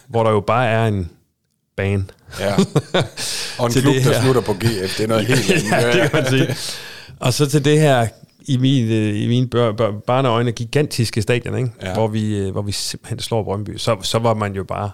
hvor 0.08 0.24
der 0.24 0.30
jo 0.30 0.40
bare 0.40 0.66
er 0.68 0.86
en 0.86 1.10
bane. 1.76 2.04
ja. 2.40 2.54
Og 3.58 3.66
en 3.66 3.72
klub, 3.72 3.94
der 3.94 4.20
slutter 4.22 4.40
på 4.42 4.52
GF, 4.52 4.96
det 4.98 5.00
er 5.00 5.06
noget 5.06 5.26
helt 5.46 5.50
andet. 5.50 5.70
ja, 5.70 5.92
det 6.02 6.10
kan 6.10 6.22
man 6.22 6.30
sige. 6.30 6.54
Og 7.20 7.32
så 7.32 7.50
til 7.50 7.64
det 7.64 7.80
her, 7.80 8.08
i 8.44 8.56
min, 8.56 8.90
øh, 8.90 9.22
i 9.22 9.28
mine 9.28 9.48
bør, 9.48 9.72
bør, 9.72 9.92
barneøjne, 10.06 10.52
gigantiske 10.52 11.22
stadion, 11.22 11.56
ikke? 11.58 11.70
Ja. 11.82 11.94
Hvor, 11.94 12.08
vi, 12.08 12.36
øh, 12.36 12.50
hvor 12.52 12.62
vi 12.62 12.72
simpelthen 12.72 13.18
slår 13.18 13.42
Brøndby. 13.42 13.76
Så, 13.76 13.96
så 14.02 14.18
var 14.18 14.34
man 14.34 14.54
jo 14.54 14.64
bare 14.64 14.90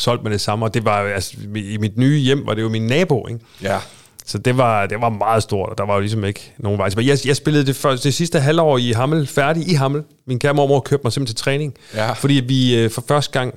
solgt 0.00 0.22
med 0.22 0.30
det 0.30 0.40
samme. 0.40 0.64
Og 0.66 0.74
det 0.74 0.84
var, 0.84 0.96
altså, 0.98 1.36
i 1.54 1.76
mit 1.80 1.98
nye 1.98 2.18
hjem 2.18 2.46
var 2.46 2.54
det 2.54 2.62
jo 2.62 2.68
min 2.68 2.86
nabo, 2.86 3.26
ikke? 3.28 3.40
Ja, 3.62 3.78
Så 4.26 4.38
det 4.38 4.56
var, 4.56 4.86
det 4.86 5.00
var 5.00 5.08
meget 5.08 5.42
stort, 5.42 5.68
og 5.70 5.78
der 5.78 5.84
var 5.86 5.94
jo 5.94 6.00
ligesom 6.00 6.24
ikke 6.24 6.52
nogen 6.58 6.78
vej. 6.78 6.88
tilbage. 6.88 7.08
Jeg, 7.08 7.18
jeg 7.26 7.36
spillede 7.36 7.66
det, 7.66 7.76
første, 7.76 8.04
det 8.04 8.14
sidste 8.14 8.40
halvår 8.40 8.78
i 8.78 8.92
Hammel, 8.92 9.26
færdig 9.26 9.68
i 9.68 9.74
Hammel. 9.74 10.02
Min 10.26 10.38
kære 10.38 10.54
mormor 10.54 10.80
købte 10.80 11.04
mig 11.04 11.12
simpelthen 11.12 11.36
til 11.36 11.42
træning. 11.44 11.74
Ja. 11.94 12.12
Fordi 12.12 12.34
vi 12.34 12.76
øh, 12.78 12.90
for 12.90 13.04
første 13.08 13.32
gang... 13.38 13.54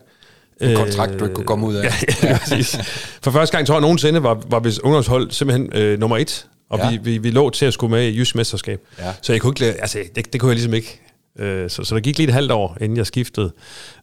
en 0.62 0.76
kontrakt, 0.78 1.20
du 1.20 1.24
ikke 1.26 1.36
kunne 1.36 1.46
komme 1.48 1.68
ud 1.68 1.76
af. 1.76 1.84
Ja, 2.24 2.28
ja, 2.30 2.38
præcis. 2.38 2.78
For 3.24 3.32
første 3.32 3.58
gang, 3.58 3.68
tror 3.68 3.76
jeg 3.76 3.82
nogensinde, 3.82 4.24
var, 4.24 4.42
var 4.50 4.60
hvis 4.60 4.80
ungdomshold 4.80 5.32
simpelthen 5.32 5.70
øh, 5.74 6.00
nummer 6.00 6.18
et. 6.18 6.46
Og 6.70 6.80
Ja. 6.80 6.90
vi, 6.92 6.98
vi, 6.98 7.18
vi 7.18 7.32
lå 7.32 7.50
til 7.50 7.66
at 7.66 7.74
skulle 7.74 7.92
med 7.92 8.04
i 8.08 8.18
Jysk 8.18 8.36
Mesterskab. 8.36 8.80
Ja. 9.00 9.12
Så 9.22 9.34
jeg 9.34 9.42
kunne 9.42 9.52
ikke, 9.68 9.82
altså, 9.82 10.00
det, 10.16 10.34
det 10.34 10.42
kunne 10.42 10.50
jeg 10.50 10.56
ligesom 10.56 10.74
ikke 10.74 11.02
Øh, 11.40 11.70
så, 11.70 11.84
så 11.84 11.96
der 11.96 12.02
gik 12.02 12.18
lige 12.18 12.28
et 12.28 12.34
halvt 12.34 12.52
år, 12.52 12.78
inden 12.82 12.98
jeg 12.98 13.08
skiftede 13.08 13.52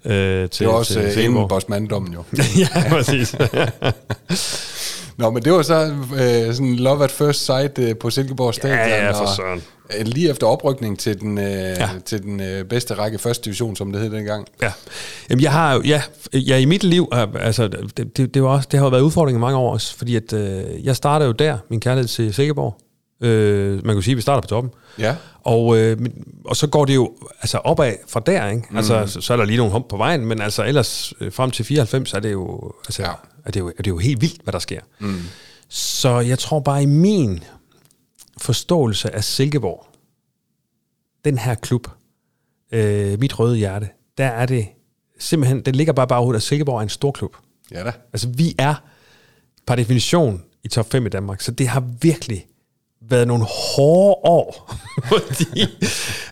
øh, 0.05 0.49
til 0.49 0.59
Det 0.67 0.67
var 0.73 0.79
også 0.79 0.93
til 0.93 1.03
øh, 1.03 1.13
Silkeborg. 1.13 1.35
inden 1.37 1.49
Bosmandommen 1.49 2.13
jo. 2.13 2.23
ja, 2.59 2.69
præcis. 2.89 3.35
Nå, 5.19 5.31
men 5.31 5.43
det 5.43 5.53
var 5.53 5.63
så 5.63 5.95
øh, 6.21 6.55
sådan 6.55 6.77
love 6.77 7.05
at 7.05 7.11
first 7.11 7.45
sight 7.47 7.79
øh, 7.79 7.97
på 7.97 8.11
Silkeborg 8.11 8.55
Stadion. 8.55 8.79
Ja, 8.79 9.05
ja, 9.05 9.11
for 9.11 9.17
og, 9.25 9.29
søren. 9.37 9.63
øh, 9.99 10.07
Lige 10.07 10.31
efter 10.31 10.47
oprykning 10.47 10.99
til 10.99 11.21
den, 11.21 11.39
øh, 11.39 11.45
ja. 11.51 11.89
Til 12.05 12.23
den 12.23 12.41
øh, 12.41 12.65
bedste 12.65 12.95
række 12.95 13.19
første 13.19 13.45
division, 13.45 13.77
som 13.77 13.93
det 13.93 14.01
hed 14.03 14.11
dengang. 14.11 14.47
Ja. 14.63 14.73
Jamen, 15.31 15.43
jeg 15.43 15.53
har 15.53 15.75
jo, 15.75 15.83
ja, 15.85 16.03
ja, 16.35 16.57
i 16.57 16.65
mit 16.65 16.85
liv, 16.85 17.09
har- 17.13 17.31
altså, 17.41 17.69
det, 17.69 18.17
det, 18.17 18.35
det, 18.35 18.43
var 18.43 18.49
også, 18.49 18.69
det 18.73 18.79
har 18.79 18.87
jo 18.87 18.91
været 18.91 19.03
udfordring 19.03 19.39
i 19.39 19.41
mange 19.41 19.59
år 19.59 19.73
også, 19.73 19.97
fordi 19.97 20.17
at, 20.17 20.33
øh, 20.33 20.85
jeg 20.85 20.97
startede 20.97 21.27
jo 21.27 21.33
der, 21.33 21.59
min 21.71 21.81
kærlighed 21.81 22.09
til 22.09 22.35
Silkeborg. 22.35 22.77
Øh, 23.21 23.87
man 23.87 23.95
kan 23.97 24.03
sige, 24.03 24.13
at 24.13 24.17
vi 24.17 24.23
starter 24.23 24.41
på 24.41 24.49
toppen. 24.49 24.73
Ja. 24.99 25.17
Og, 25.41 25.79
øh, 25.79 25.99
og 26.45 26.57
så 26.57 26.67
går 26.67 26.85
det 26.85 26.95
jo 26.95 27.17
altså 27.41 27.59
opad 27.59 27.95
fra 28.09 28.21
der, 28.27 28.49
ikke? 28.49 28.63
Altså, 28.75 29.07
så, 29.07 29.21
så 29.21 29.33
er 29.33 29.37
der 29.37 29.45
lige 29.45 29.57
nogle 29.57 29.73
hump 29.73 29.89
på 29.89 29.97
vejen, 29.97 30.27
men 30.27 30.41
altså 30.41 30.65
ellers 30.65 31.13
øh, 31.21 31.33
frem 31.33 31.51
til 31.51 31.65
94 31.65 32.13
er 32.15 32.21
det 32.21 32.33
jo, 32.33 32.73
altså, 32.87 33.03
Ja. 33.03 33.11
er 33.45 33.51
det 33.51 33.61
jo, 33.61 33.69
er 33.79 33.83
det 33.83 33.91
jo 33.91 33.99
helt 33.99 34.21
vildt, 34.21 34.43
hvad 34.43 34.53
der 34.53 34.59
sker. 34.59 34.81
Mm. 34.99 35.17
Så 35.69 36.21
jeg 36.21 36.39
tror 36.39 36.61
bare 36.61 36.83
i 36.83 36.87
min 36.87 37.41
forståelse 38.39 39.15
af 39.15 39.25
Silkeborg, 39.25 39.87
den 41.25 41.39
her 41.39 41.55
klub, 41.55 41.89
øh, 42.73 43.21
mit 43.21 43.39
røde 43.39 43.57
hjerte, 43.57 43.89
der 44.19 44.27
er 44.27 44.47
det 44.47 44.67
simpelthen, 45.19 45.61
det 45.61 45.77
ligger 45.77 45.93
bare 45.93 46.07
bare 46.07 46.27
ud, 46.27 46.35
at 46.37 46.43
Silkeborg 46.43 46.77
er 46.79 46.83
en 46.83 46.89
stor 46.89 47.11
klub. 47.13 47.37
Ja 47.73 47.85
da. 47.85 47.93
Altså, 48.13 48.29
vi 48.29 48.55
er 48.59 48.75
per 49.67 49.75
definition 49.75 50.43
i 50.65 50.69
top 50.69 50.91
5 50.93 51.07
i 51.07 51.09
Danmark, 51.09 51.41
så 51.41 51.51
det 51.51 51.69
har 51.69 51.85
virkelig 52.01 52.47
været 53.09 53.29
nogle 53.29 53.45
hårde 53.45 54.31
år, 54.31 54.75
fordi 55.13 55.67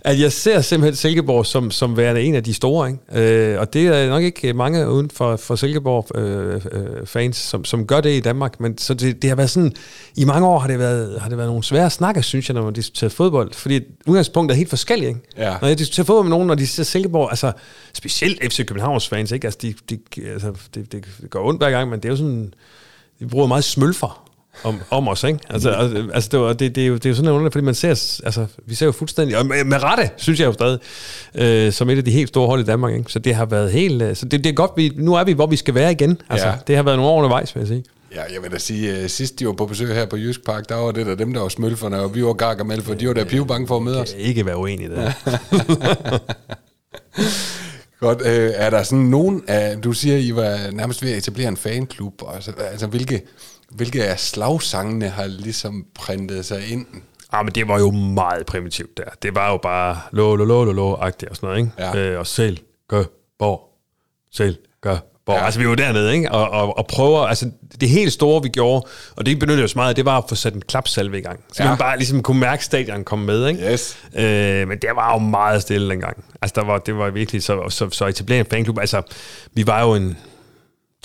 at 0.01 0.21
jeg 0.21 0.33
ser 0.33 0.61
simpelthen 0.61 0.97
Silkeborg 0.97 1.47
som, 1.47 1.71
som 1.71 1.97
værende 1.97 2.23
en 2.23 2.35
af 2.35 2.45
de 2.45 2.55
store, 2.55 2.91
ikke? 2.91 3.53
Øh, 3.53 3.61
og 3.61 3.73
det 3.73 3.87
er 3.87 4.09
nok 4.09 4.23
ikke 4.23 4.53
mange 4.53 4.91
uden 4.91 5.11
for, 5.11 5.37
for 5.37 5.57
Silkeborg 5.57 6.19
øh, 6.19 6.61
øh, 6.73 7.07
fans, 7.07 7.37
som, 7.37 7.65
som 7.65 7.87
gør 7.87 8.01
det 8.01 8.11
i 8.11 8.21
Danmark, 8.21 8.61
men 8.61 8.79
så 8.79 8.95
det, 8.95 9.23
det 9.23 9.31
har 9.31 9.37
været 9.37 9.51
sådan, 9.51 9.73
i 10.17 10.25
mange 10.25 10.47
år 10.47 10.59
har 10.59 10.69
det 10.69 10.79
været, 10.79 11.21
har 11.21 11.29
det 11.29 11.39
været 11.39 11.49
nogle 11.49 11.65
svære 11.65 11.91
snakker, 11.91 12.23
synes 12.23 12.49
jeg, 12.49 12.55
når 12.55 12.63
man 12.63 12.73
diskuterer 12.73 13.11
fodbold, 13.11 13.53
fordi 13.55 13.81
udgangspunktet 14.07 14.55
er 14.55 14.57
helt 14.57 14.71
forskelligt, 14.71 15.09
ikke? 15.09 15.21
Ja. 15.37 15.57
Når 15.61 15.69
jeg 15.69 15.79
diskuterer 15.79 16.05
fodbold 16.05 16.25
med 16.25 16.31
nogen, 16.31 16.47
når 16.47 16.55
de 16.55 16.67
ser 16.67 16.83
Silkeborg, 16.83 17.29
altså 17.31 17.53
specielt 17.93 18.53
FC 18.53 18.67
Københavns 18.67 19.09
fans, 19.09 19.33
ikke? 19.33 19.47
Altså, 19.47 19.59
de, 19.63 19.75
de, 19.91 19.99
altså, 20.33 20.53
det, 20.75 20.93
det 20.93 21.05
går 21.31 21.49
ondt 21.49 21.61
hver 21.61 21.71
gang, 21.71 21.91
men 21.91 22.01
det 22.01 22.05
er 22.05 22.13
jo 22.13 22.17
sådan, 22.17 22.55
vi 23.19 23.27
bruger 23.27 23.47
meget 23.47 23.65
smølfer 23.65 24.28
om, 24.65 24.81
om 24.91 25.09
os, 25.09 25.25
ikke? 25.25 25.39
Altså, 25.51 25.71
altså, 25.71 26.05
altså 26.15 26.29
det, 26.33 26.41
var, 26.41 26.53
det, 26.53 26.75
det, 26.75 26.83
er 26.83 26.87
jo, 26.87 26.95
det 26.95 27.07
er 27.07 27.11
jo 27.11 27.15
sådan 27.17 27.31
noget, 27.33 27.53
fordi 27.53 27.65
man 27.65 27.75
ser, 27.75 27.89
altså, 28.25 28.47
vi 28.67 28.75
ser 28.75 28.87
jo 28.87 28.93
fuldstændig, 28.93 29.39
og 29.39 29.47
med, 29.47 29.65
med 29.65 29.83
rette, 29.83 30.11
synes 30.17 30.41
jeg 30.41 30.47
jo 30.47 30.53
stadig, 30.53 30.79
øh, 31.35 31.73
som 31.73 31.91
et 31.91 31.97
af 31.99 32.05
de 32.05 32.11
helt 32.11 32.29
store 32.29 32.47
hold 32.47 32.61
i 32.61 32.65
Danmark, 32.65 32.95
ikke? 32.95 33.13
Så 33.13 33.19
det 33.19 33.35
har 33.35 33.45
været 33.47 33.73
helt, 33.73 34.03
øh, 34.03 34.17
så 34.17 34.25
det, 34.29 34.45
det 34.45 34.51
er 34.51 34.55
godt, 34.55 34.71
vi, 34.77 34.93
nu 34.97 35.15
er 35.15 35.25
vi, 35.25 35.33
hvor 35.33 35.47
vi 35.47 35.57
skal 35.57 35.75
være 35.75 35.93
igen. 35.93 36.21
Altså, 36.31 36.47
Ja. 36.47 36.55
det 36.67 36.77
har 36.77 36.83
været 36.83 36.97
nogle 36.97 37.13
år 37.13 37.17
undervejs, 37.19 37.55
vil 37.55 37.61
jeg 37.61 37.69
sige. 37.69 37.85
Ja, 38.15 38.23
jeg 38.35 38.43
vil 38.43 38.53
da 38.53 38.59
sige, 38.59 39.03
uh, 39.05 39.09
sidst 39.11 39.39
de 39.39 39.47
var 39.47 39.53
på 39.53 39.67
besøg 39.67 39.95
her 39.95 40.07
på 40.07 40.17
Jysk 40.17 40.45
Park, 40.47 40.69
der 40.69 40.75
var 40.75 40.91
det 40.93 41.07
der 41.07 41.15
dem, 41.15 41.33
der 41.35 41.41
var 41.41 41.49
smølferne, 41.49 42.01
og 42.01 42.15
vi 42.15 42.25
var 42.25 42.33
gargamel, 42.33 42.83
for 42.83 42.95
de 42.95 43.09
var 43.09 43.15
der 43.15 43.25
pivebange 43.25 43.67
for 43.67 43.77
at 43.77 43.83
møde 43.83 44.01
os. 44.01 44.15
Ikke 44.19 44.47
være 44.47 44.57
uenig 44.57 44.87
i 44.87 44.89
det. 44.91 45.13
Godt, 48.01 48.21
øh, 48.27 48.51
er 48.55 48.71
der 48.71 48.83
sådan 48.83 49.05
nogen 49.05 49.43
af, 49.49 49.77
du 49.83 49.93
siger, 49.93 50.17
I 50.17 50.37
var 50.37 50.59
nærmest 50.73 51.03
ved 51.03 51.11
at 51.13 51.19
etablere 51.19 51.49
en 51.49 51.57
fanklub, 51.57 52.13
altså, 52.35 52.53
altså 52.71 52.87
hvilke, 52.87 53.23
hvilke 53.73 54.05
af 54.05 54.19
slagsangene 54.21 55.09
har 55.09 55.27
ligesom 55.27 55.85
printet 55.95 56.45
sig 56.45 56.69
ind? 56.73 56.87
Ah, 57.33 57.45
men 57.45 57.55
det 57.55 57.69
var 57.69 57.79
jo 57.79 57.91
meget 57.91 58.47
primitivt 58.47 58.97
der. 58.97 59.05
Det 59.23 59.35
var 59.35 59.51
jo 59.51 59.57
bare 59.57 60.01
lo, 60.13 60.37
lo, 60.37 60.45
lo, 60.45 60.65
lo, 60.65 60.73
lo 60.73 60.95
agtigt 60.95 61.31
og 61.31 61.37
sådan 61.37 61.47
noget, 61.47 61.59
ikke? 61.61 61.73
Ja. 61.79 62.13
Øh, 62.13 62.19
og 62.19 62.27
selv, 62.27 62.59
gør, 62.89 63.05
borg, 63.39 63.61
selv, 64.33 64.57
gør, 64.81 64.97
borg. 65.27 65.37
Ja. 65.37 65.45
Altså, 65.45 65.61
vi 65.61 65.69
var 65.69 65.75
dernede, 65.75 66.15
ikke? 66.15 66.33
Og, 66.33 66.51
og, 66.51 66.79
og 66.79 66.87
prøver, 66.87 67.21
altså, 67.21 67.51
det 67.81 67.89
helt 67.89 68.13
store, 68.13 68.43
vi 68.43 68.49
gjorde, 68.49 68.87
og 69.17 69.27
det 69.27 69.39
benyttede 69.39 69.65
os 69.65 69.77
meget, 69.77 69.97
det 69.97 70.05
var 70.05 70.19
at 70.19 70.25
få 70.29 70.35
sat 70.35 70.55
en 70.55 70.63
klapsalve 70.63 71.19
i 71.19 71.23
gang. 71.23 71.41
Så 71.53 71.63
Ja. 71.63 71.69
man 71.69 71.79
bare 71.79 71.97
ligesom 71.97 72.23
kunne 72.23 72.41
mærke 72.41 72.65
stadion 72.65 73.05
komme 73.05 73.25
med, 73.27 73.49
ikke? 73.49 73.73
Yes. 73.73 73.99
Øh, 74.17 74.69
men 74.69 74.79
det 74.79 74.91
var 74.95 75.13
jo 75.13 75.19
meget 75.19 75.63
stille 75.63 75.91
dengang. 75.91 76.25
Altså, 76.43 76.55
der 76.61 76.67
var, 76.67 76.79
det 76.79 76.97
var 76.99 77.11
virkelig, 77.11 77.43
så, 77.43 77.69
så, 77.69 77.91
så 77.91 78.07
etablere 78.07 78.41
en 78.41 78.47
fanklub, 78.51 78.79
altså, 78.79 79.03
vi 79.53 79.67
var 79.67 79.83
jo 79.83 79.95
en 79.95 80.17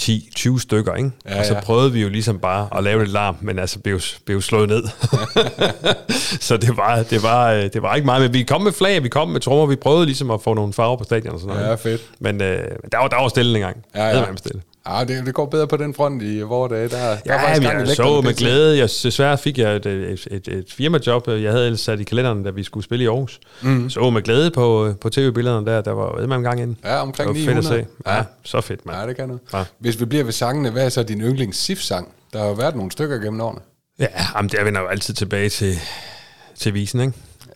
10-20 0.01 0.59
stykker, 0.59 0.93
ikke? 0.95 1.11
Ja, 1.25 1.33
Ja, 1.33 1.39
og 1.39 1.45
så 1.45 1.55
prøvede 1.63 1.91
vi 1.91 2.01
jo 2.01 2.09
ligesom 2.09 2.39
bare 2.39 2.67
at 2.77 2.83
lave 2.83 2.99
lidt 2.99 3.11
larm, 3.11 3.37
men 3.41 3.59
altså 3.59 3.79
blev, 3.79 3.99
blev 4.25 4.41
slået 4.41 4.69
ned. 4.69 4.83
så 6.47 6.57
det 6.57 6.77
var, 6.77 7.03
det, 7.03 7.23
var, 7.23 7.51
øh, 7.51 7.63
det 7.73 7.81
var 7.81 7.95
ikke 7.95 8.05
meget, 8.05 8.21
men 8.21 8.33
vi 8.33 8.43
kom 8.43 8.61
med 8.61 8.71
flag, 8.71 9.03
vi 9.03 9.09
kom 9.09 9.27
med 9.29 9.39
trommer, 9.41 9.65
vi 9.65 9.75
prøvede 9.75 10.05
ligesom 10.05 10.31
at 10.31 10.41
få 10.41 10.53
nogle 10.53 10.73
farver 10.73 10.97
på 10.97 11.03
stadion 11.03 11.33
og 11.33 11.39
sådan 11.39 11.55
noget. 11.55 11.69
Ja, 11.69 11.75
fedt. 11.75 12.01
Men 12.19 12.41
øh, 12.41 12.71
der 12.91 12.97
var, 12.97 13.07
der 13.07 13.21
var 13.21 13.27
stille 13.27 13.55
engang. 13.55 13.85
Ja, 13.95 14.03
ja. 14.05 14.11
Det 14.19 14.27
var 14.29 14.35
stille. 14.35 14.61
Ah, 14.85 15.07
det, 15.07 15.25
det 15.25 15.33
går 15.33 15.45
bedre 15.45 15.67
på 15.67 15.77
den 15.77 15.93
front 15.93 16.23
i 16.23 16.41
vore 16.41 16.75
dage. 16.75 16.89
Der, 16.89 16.97
der 16.97 17.17
Ja, 17.25 17.51
gang 17.51 17.63
i 17.63 17.65
jeg 17.65 17.87
så 17.87 18.21
med 18.21 18.33
glæde. 18.33 18.77
Jeg, 18.77 18.89
desværre 19.03 19.37
fik 19.37 19.57
jeg 19.57 19.75
et, 19.75 19.85
et, 19.85 20.27
et, 20.31 20.47
et 20.47 20.65
firmajob, 20.71 21.27
jeg 21.27 21.51
havde 21.51 21.65
ellers 21.65 21.79
sat 21.81 21.99
i 21.99 22.03
kalenderen, 22.03 22.43
da 22.43 22.49
vi 22.49 22.63
skulle 22.63 22.83
spille 22.83 23.03
i 23.03 23.07
Aarhus. 23.07 23.39
Mm. 23.61 23.89
Så 23.89 24.09
med 24.09 24.21
glæde 24.21 24.51
på, 24.51 24.93
på 25.01 25.09
tv-billederne 25.09 25.65
der, 25.65 25.81
der 25.81 25.91
var 25.91 26.21
jo 26.21 26.33
en 26.33 26.43
gang 26.43 26.61
ind. 26.61 26.75
Ja, 26.83 27.01
omkring 27.01 27.29
det 27.35 27.47
var 27.47 27.53
fedt 27.53 27.65
900. 27.65 27.79
at 27.79 27.85
se. 28.05 28.11
Ja, 28.11 28.23
så 28.43 28.61
fedt, 28.61 28.85
mand. 28.85 28.97
Ja, 28.99 29.07
det 29.07 29.15
kan 29.15 29.27
noget. 29.27 29.41
Ja. 29.53 29.63
Hvis 29.79 29.99
vi 29.99 30.05
bliver 30.05 30.23
ved 30.23 30.33
sangene, 30.33 30.69
hvad 30.69 30.85
er 30.85 30.89
så 30.89 31.03
din 31.03 31.21
yndlings 31.21 31.57
SIF-sang? 31.57 32.11
Der 32.33 32.39
har 32.39 32.47
jo 32.47 32.53
været 32.53 32.75
nogle 32.75 32.91
stykker 32.91 33.17
gennem 33.17 33.41
årene. 33.41 33.59
Ja, 33.99 34.07
jamen, 34.35 34.49
der 34.49 34.63
vender 34.63 34.81
jo 34.81 34.87
altid 34.87 35.13
tilbage 35.13 35.49
til, 35.49 35.75
til 36.59 36.73
visen, 36.73 36.99
ikke? 36.99 37.13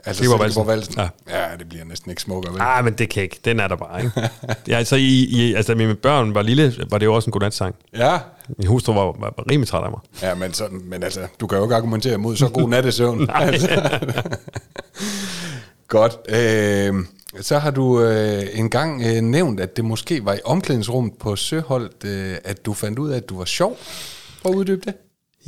Altså 0.07 0.23
Silkeborg 0.23 0.51
Silkeborg 0.51 0.67
Valsen. 0.67 0.97
Valsen. 0.97 1.13
Ja. 1.29 1.49
Ja. 1.51 1.57
det 1.57 1.69
bliver 1.69 1.85
næsten 1.85 2.09
ikke 2.11 2.21
smukkere, 2.21 2.53
vel? 2.53 2.61
Ah, 2.61 2.83
men 2.83 2.93
det 2.93 3.09
kan 3.09 3.23
ikke. 3.23 3.39
Den 3.45 3.59
er 3.59 3.67
der 3.67 3.75
bare, 3.75 4.03
ikke? 4.03 4.29
ja, 4.67 4.77
altså, 4.77 4.95
i, 4.95 5.25
i, 5.29 5.53
altså, 5.53 5.73
da 5.73 5.77
mine 5.77 5.95
børn 5.95 6.33
var 6.35 6.41
lille, 6.41 6.73
var 6.89 6.97
det 6.97 7.05
jo 7.05 7.13
også 7.13 7.27
en 7.27 7.31
godnatsang. 7.31 7.75
Ja, 7.97 8.19
Min 8.57 8.67
hustru 8.67 8.93
var, 8.93 9.01
var, 9.01 9.33
var 9.37 9.51
rimelig 9.51 9.67
træt 9.67 9.83
af 9.83 9.91
mig. 9.91 9.99
Ja, 10.21 10.35
men, 10.35 10.53
sådan, 10.53 10.81
men 10.85 11.03
altså, 11.03 11.27
du 11.39 11.47
kan 11.47 11.57
jo 11.57 11.63
ikke 11.63 11.75
argumentere 11.75 12.17
mod 12.17 12.35
så 12.35 12.49
god 12.49 12.69
nattesøvn. 12.69 13.29
altså. 13.33 13.99
Godt. 15.87 16.17
Øh, 16.29 16.93
så 17.41 17.57
har 17.57 17.71
du 17.71 18.01
øh, 18.01 18.43
engang 18.53 19.03
øh, 19.05 19.21
nævnt, 19.21 19.59
at 19.59 19.77
det 19.77 19.85
måske 19.85 20.25
var 20.25 20.33
i 20.33 20.39
omklædningsrummet 20.45 21.13
på 21.19 21.35
Søholdt, 21.35 22.03
øh, 22.05 22.35
at 22.43 22.65
du 22.65 22.73
fandt 22.73 22.99
ud 22.99 23.09
af, 23.09 23.17
at 23.17 23.29
du 23.29 23.37
var 23.37 23.45
sjov. 23.45 23.77
Prøv 24.41 24.51
at 24.51 24.57
uddybe 24.57 24.81
det. 24.85 24.93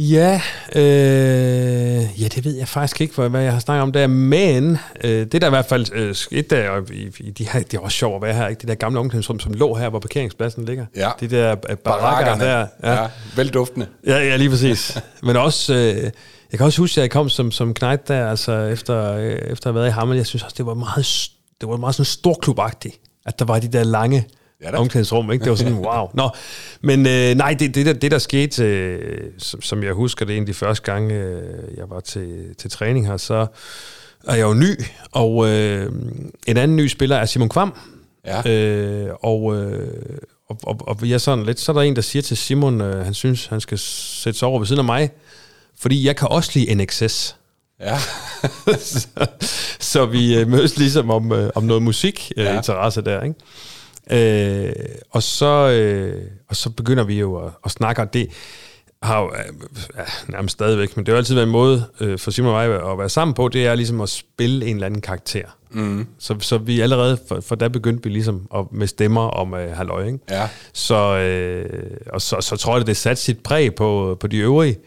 Ja, 0.01 0.41
øh, 0.75 2.21
ja, 2.21 2.27
det 2.27 2.45
ved 2.45 2.55
jeg 2.57 2.67
faktisk 2.67 3.01
ikke, 3.01 3.15
hvad 3.15 3.29
hvad 3.29 3.41
jeg 3.41 3.53
har 3.53 3.59
snakket 3.59 3.81
om 3.81 3.91
der, 3.91 4.07
men 4.07 4.77
øh, 5.03 5.27
det 5.31 5.41
der 5.41 5.47
i 5.47 5.49
hvert 5.49 5.65
fald 5.65 5.93
øh, 5.93 6.15
skete 6.15 6.55
der, 6.55 6.91
i, 6.91 7.11
i 7.19 7.31
de 7.31 7.49
her, 7.49 7.59
det 7.59 7.73
er 7.73 7.79
også 7.79 7.97
sjovt 7.97 8.15
at 8.15 8.21
være 8.21 8.33
her, 8.33 8.47
ikke? 8.47 8.59
det 8.59 8.67
der 8.67 8.75
gamle 8.75 8.99
omklædningsrum, 8.99 9.39
som 9.39 9.53
lå 9.53 9.75
her, 9.75 9.89
hvor 9.89 9.99
parkeringspladsen 9.99 10.65
ligger. 10.65 10.85
Ja. 10.95 11.09
De 11.19 11.27
der 11.27 11.55
øh, 11.69 11.77
barakker 11.77 12.35
der. 12.35 12.67
Ja. 12.83 13.01
ja, 13.01 13.07
velduftende. 13.35 13.87
Ja, 14.05 14.17
ja, 14.17 14.35
lige 14.35 14.49
præcis. 14.49 14.97
Men 15.23 15.35
også, 15.35 15.73
øh, 15.73 16.03
jeg 16.51 16.57
kan 16.57 16.61
også 16.61 16.81
huske, 16.81 17.01
at 17.01 17.01
jeg 17.01 17.11
kom 17.11 17.29
som, 17.29 17.51
som 17.51 17.73
knægt 17.73 18.07
der, 18.07 18.29
altså 18.29 18.53
efter, 18.53 19.13
øh, 19.13 19.23
efter 19.23 19.49
at 19.51 19.73
have 19.73 19.75
været 19.75 19.87
i 19.87 19.91
Hammel. 19.91 20.17
Jeg 20.17 20.25
synes 20.25 20.43
også, 20.43 20.55
det 20.57 20.65
var 20.65 20.73
meget, 20.73 21.29
det 21.61 21.69
var 21.69 21.77
meget 21.77 21.95
sådan 21.95 22.05
storklubagtigt, 22.05 22.95
at 23.25 23.39
der 23.39 23.45
var 23.45 23.59
de 23.59 23.67
der 23.67 23.83
lange 23.83 24.27
Ja 24.61 24.77
omklædningsrum. 24.77 25.31
Ikke? 25.31 25.43
Det 25.43 25.49
var 25.49 25.55
sådan, 25.55 25.73
wow. 25.73 26.07
Nå, 26.13 26.29
men 26.81 27.07
øh, 27.07 27.35
nej, 27.35 27.55
det, 27.59 27.75
det, 27.75 27.85
der, 27.85 27.93
det 27.93 28.11
der 28.11 28.17
skete, 28.17 28.63
øh, 28.63 29.31
som, 29.37 29.61
som 29.61 29.83
jeg 29.83 29.93
husker, 29.93 30.25
det 30.25 30.37
en 30.37 30.43
af 30.43 30.47
de 30.47 30.53
første 30.53 30.91
gange, 30.91 31.15
øh, 31.15 31.77
jeg 31.77 31.89
var 31.89 31.99
til, 31.99 32.55
til 32.57 32.71
træning 32.71 33.07
her, 33.07 33.17
så 33.17 33.47
er 34.27 34.35
jeg 34.35 34.43
jo 34.43 34.53
ny, 34.53 34.79
og 35.11 35.47
øh, 35.47 35.91
en 36.47 36.57
anden 36.57 36.77
ny 36.77 36.87
spiller 36.87 37.15
er 37.15 37.25
Simon 37.25 37.49
Kvam. 37.49 37.73
Ja. 38.25 38.51
Øh, 38.51 39.09
og, 39.21 39.55
øh, 39.55 39.87
og, 40.49 40.57
og, 40.63 40.77
og 40.81 41.07
er 41.09 41.17
sådan 41.17 41.45
lidt, 41.45 41.59
så 41.59 41.71
er 41.71 41.73
der 41.73 41.81
en, 41.81 41.95
der 41.95 42.01
siger 42.01 42.23
til 42.23 42.37
Simon, 42.37 42.81
øh, 42.81 43.05
han 43.05 43.13
synes, 43.13 43.45
han 43.45 43.61
skal 43.61 43.77
sætte 43.77 44.39
sig 44.39 44.47
over 44.47 44.59
ved 44.59 44.67
siden 44.67 44.79
af 44.79 44.85
mig, 44.85 45.09
fordi 45.79 46.05
jeg 46.05 46.15
kan 46.15 46.27
også 46.27 46.51
lide 46.53 46.75
NXS. 46.75 47.35
Ja. 47.79 47.97
så, 48.77 49.07
så 49.79 50.05
vi 50.05 50.37
øh, 50.37 50.47
mødes 50.47 50.77
ligesom 50.77 51.09
om, 51.09 51.31
øh, 51.31 51.49
om 51.55 51.63
noget 51.63 51.83
musik 51.83 52.31
øh, 52.37 52.45
Ja. 52.45 52.61
der, 53.05 53.21
ikke? 53.21 53.35
Øh, 54.11 54.73
og, 55.11 55.23
så, 55.23 55.69
øh, 55.69 56.21
og 56.49 56.55
så 56.55 56.69
begynder 56.69 57.03
vi 57.03 57.19
jo 57.19 57.45
at, 57.45 57.51
at 57.65 57.71
snakke, 57.71 58.01
og 58.01 58.13
det 58.13 58.27
har 59.01 59.21
jo 59.21 59.27
øh, 59.27 59.69
ja, 59.97 60.03
nærmest 60.27 60.53
stadigvæk, 60.53 60.97
men 60.97 61.05
det 61.05 61.11
har 61.11 61.17
altid 61.17 61.35
været 61.35 61.45
en 61.45 61.51
måde 61.51 61.85
øh, 61.99 62.19
for 62.19 62.31
Simon 62.31 62.53
og 62.53 62.67
mig 62.67 62.91
at 62.91 62.97
være 62.97 63.09
sammen 63.09 63.33
på, 63.33 63.47
det 63.47 63.67
er 63.67 63.75
ligesom 63.75 64.01
at 64.01 64.09
spille 64.09 64.65
en 64.65 64.75
eller 64.75 64.85
anden 64.85 65.01
karakter. 65.01 65.43
Mm. 65.71 66.07
Så, 66.19 66.35
så 66.39 66.57
vi 66.57 66.79
allerede, 66.79 67.17
for, 67.27 67.41
for 67.41 67.55
der 67.55 67.69
begyndte 67.69 68.03
vi 68.03 68.09
ligesom 68.09 68.47
at, 68.55 68.65
med 68.71 68.87
stemmer 68.87 69.21
om 69.21 69.53
øh, 69.53 69.77
halløj, 69.77 70.05
ikke? 70.05 70.19
Ja. 70.29 70.49
Så, 70.73 71.17
øh, 71.17 71.97
og 72.13 72.21
så, 72.21 72.37
så 72.41 72.55
tror 72.55 72.77
jeg, 72.77 72.87
det 72.87 72.97
satte 72.97 73.21
sit 73.21 73.43
præg 73.43 73.75
på, 73.75 74.17
på 74.19 74.27
de 74.27 74.37
øvrige 74.37 74.77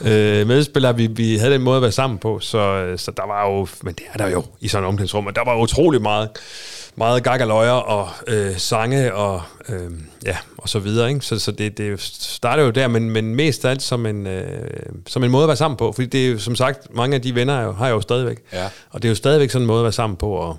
øh, 0.00 0.46
medspillere, 0.46 0.96
vi, 0.96 1.06
vi 1.06 1.36
havde 1.36 1.52
den 1.52 1.62
måde 1.62 1.76
at 1.76 1.82
være 1.82 1.92
sammen 1.92 2.18
på. 2.18 2.38
Så, 2.40 2.58
øh, 2.58 2.98
så 2.98 3.10
der 3.16 3.26
var 3.26 3.46
jo, 3.46 3.66
men 3.82 3.94
det 3.94 4.04
er 4.12 4.18
der 4.18 4.28
jo 4.28 4.44
i 4.60 4.68
sådan 4.68 4.84
et 4.84 4.88
omklædningsrum, 4.88 5.26
og 5.26 5.36
der 5.36 5.44
var 5.44 5.56
utrolig 5.56 6.02
meget, 6.02 6.28
meget 6.96 7.24
gakkerløjer 7.24 7.70
og 7.70 8.08
øh, 8.26 8.56
sange 8.56 9.14
og, 9.14 9.42
øh, 9.68 9.90
ja, 10.26 10.36
og 10.58 10.68
så 10.68 10.78
videre. 10.78 11.08
Ikke? 11.08 11.20
Så, 11.20 11.38
så 11.38 11.52
det, 11.52 11.78
det 11.78 12.00
startede 12.20 12.66
jo 12.66 12.72
der, 12.72 12.88
men, 12.88 13.10
men 13.10 13.34
mest 13.34 13.64
af 13.64 13.70
alt 13.70 13.82
som 13.82 14.06
en, 14.06 14.26
øh, 14.26 14.62
som 15.06 15.24
en 15.24 15.30
måde 15.30 15.44
at 15.44 15.48
være 15.48 15.56
sammen 15.56 15.76
på. 15.76 15.92
Fordi 15.92 16.06
det 16.06 16.26
er 16.26 16.30
jo, 16.30 16.38
som 16.38 16.56
sagt, 16.56 16.94
mange 16.94 17.14
af 17.16 17.22
de 17.22 17.34
venner 17.34 17.54
er 17.54 17.62
jo, 17.62 17.72
har 17.72 17.86
jeg 17.86 17.92
jo 17.92 18.00
stadigvæk. 18.00 18.38
Ja. 18.52 18.68
Og 18.90 19.02
det 19.02 19.08
er 19.08 19.10
jo 19.10 19.16
stadigvæk 19.16 19.50
sådan 19.50 19.62
en 19.62 19.66
måde 19.66 19.80
at 19.80 19.84
være 19.84 19.92
sammen 19.92 20.16
på, 20.16 20.30
og, 20.30 20.56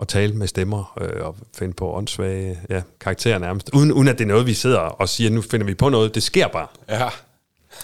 at 0.00 0.08
tale 0.08 0.32
med 0.32 0.46
stemmer 0.46 0.98
øh, 1.00 1.26
og 1.26 1.36
finde 1.58 1.74
på 1.74 1.94
åndssvage 1.94 2.60
ja, 2.70 2.82
karakterer 3.00 3.38
nærmest, 3.38 3.70
uden, 3.72 3.92
uden 3.92 4.08
at 4.08 4.18
det 4.18 4.24
er 4.24 4.28
noget, 4.28 4.46
vi 4.46 4.54
sidder 4.54 4.78
og 4.78 5.08
siger, 5.08 5.30
nu 5.30 5.42
finder 5.42 5.66
vi 5.66 5.74
på 5.74 5.88
noget. 5.88 6.14
Det 6.14 6.22
sker 6.22 6.48
bare. 6.48 6.66
Ja. 6.88 7.08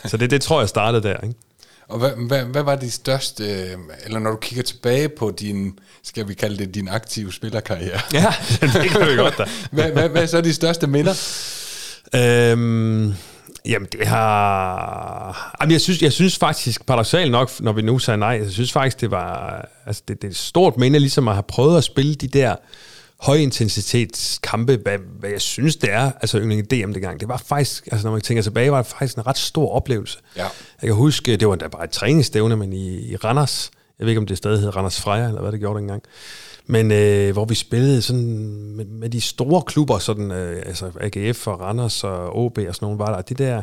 Så 0.04 0.16
det, 0.16 0.30
det 0.30 0.42
tror 0.42 0.60
jeg 0.60 0.68
startede 0.68 1.02
der. 1.02 1.20
Ikke? 1.20 1.34
Og 1.90 1.98
hvad, 1.98 2.10
hvad, 2.10 2.44
hvad 2.44 2.62
var 2.62 2.76
de 2.76 2.90
største, 2.90 3.44
øh, 3.44 3.76
eller 4.04 4.18
når 4.18 4.30
du 4.30 4.36
kigger 4.36 4.62
tilbage 4.62 5.08
på 5.08 5.30
din, 5.30 5.78
skal 6.02 6.28
vi 6.28 6.34
kalde 6.34 6.56
det 6.56 6.74
din 6.74 6.88
aktive 6.88 7.32
spillerkarriere? 7.32 8.00
Ja, 8.12 8.34
det 8.82 8.90
kan 8.90 9.08
vi 9.08 9.16
godt 9.16 9.38
da. 9.38 9.44
hvad, 9.70 9.90
hvad, 9.90 10.08
hvad 10.08 10.22
er 10.22 10.26
så 10.26 10.40
de 10.40 10.54
største 10.54 10.86
minder? 10.86 11.14
Øhm, 12.14 13.14
jamen 13.66 13.88
det 13.92 14.06
har... 14.06 15.56
Jamen 15.60 15.72
jeg 15.72 15.80
synes, 15.80 16.02
jeg 16.02 16.12
synes 16.12 16.38
faktisk, 16.38 16.86
paradoxalt 16.86 17.30
nok, 17.30 17.60
når 17.60 17.72
vi 17.72 17.82
nu 17.82 17.98
sagde 17.98 18.18
nej, 18.18 18.28
jeg 18.28 18.50
synes 18.50 18.72
faktisk, 18.72 19.00
det 19.00 19.10
var 19.10 19.68
altså 19.86 20.02
det, 20.08 20.22
det 20.22 20.28
er 20.28 20.30
et 20.30 20.36
stort 20.36 20.76
minde, 20.76 20.98
ligesom 20.98 21.28
at 21.28 21.34
have 21.34 21.44
prøvet 21.48 21.78
at 21.78 21.84
spille 21.84 22.14
de 22.14 22.28
der 22.28 22.56
højintensitetskampe, 23.20 24.76
hvad, 24.82 24.98
hvad 25.18 25.30
jeg 25.30 25.40
synes, 25.40 25.76
det 25.76 25.92
er, 25.92 26.12
altså 26.20 26.38
yndling 26.38 26.70
DM 26.70 26.92
dengang. 26.92 27.20
Det 27.20 27.28
var 27.28 27.36
faktisk, 27.36 27.88
altså 27.92 28.06
når 28.06 28.12
man 28.12 28.20
tænker 28.20 28.42
tilbage, 28.42 28.72
var 28.72 28.82
det 28.82 28.86
faktisk 28.86 29.16
en 29.16 29.26
ret 29.26 29.38
stor 29.38 29.70
oplevelse. 29.72 30.18
Ja. 30.36 30.42
Jeg 30.42 30.88
kan 30.88 30.94
huske, 30.94 31.36
det 31.36 31.48
var 31.48 31.54
endda 31.54 31.68
bare 31.68 31.84
et 31.84 31.90
træningsstævne, 31.90 32.56
men 32.56 32.72
i, 32.72 33.12
i 33.12 33.16
Randers, 33.16 33.70
jeg 33.98 34.04
ved 34.04 34.10
ikke, 34.10 34.18
om 34.18 34.26
det 34.26 34.38
stadig 34.38 34.60
hed 34.60 34.76
Randers 34.76 35.00
Freja, 35.00 35.28
eller 35.28 35.40
hvad 35.40 35.52
det 35.52 35.60
gjorde 35.60 35.78
dengang. 35.78 36.02
Men 36.70 36.92
øh, 36.92 37.32
hvor 37.32 37.44
vi 37.44 37.54
spillede 37.54 38.02
sådan 38.02 38.24
med, 38.76 38.84
med 38.84 39.10
de 39.10 39.20
store 39.20 39.62
klubber, 39.62 39.98
sådan, 39.98 40.30
øh, 40.30 40.62
altså 40.66 40.90
AGF 41.00 41.46
og 41.46 41.60
Randers 41.60 42.04
og 42.04 42.36
OB 42.36 42.58
og 42.68 42.74
sådan 42.74 42.86
nogle, 42.86 42.98
var 42.98 43.14
der 43.14 43.22
de 43.22 43.34
der, 43.34 43.62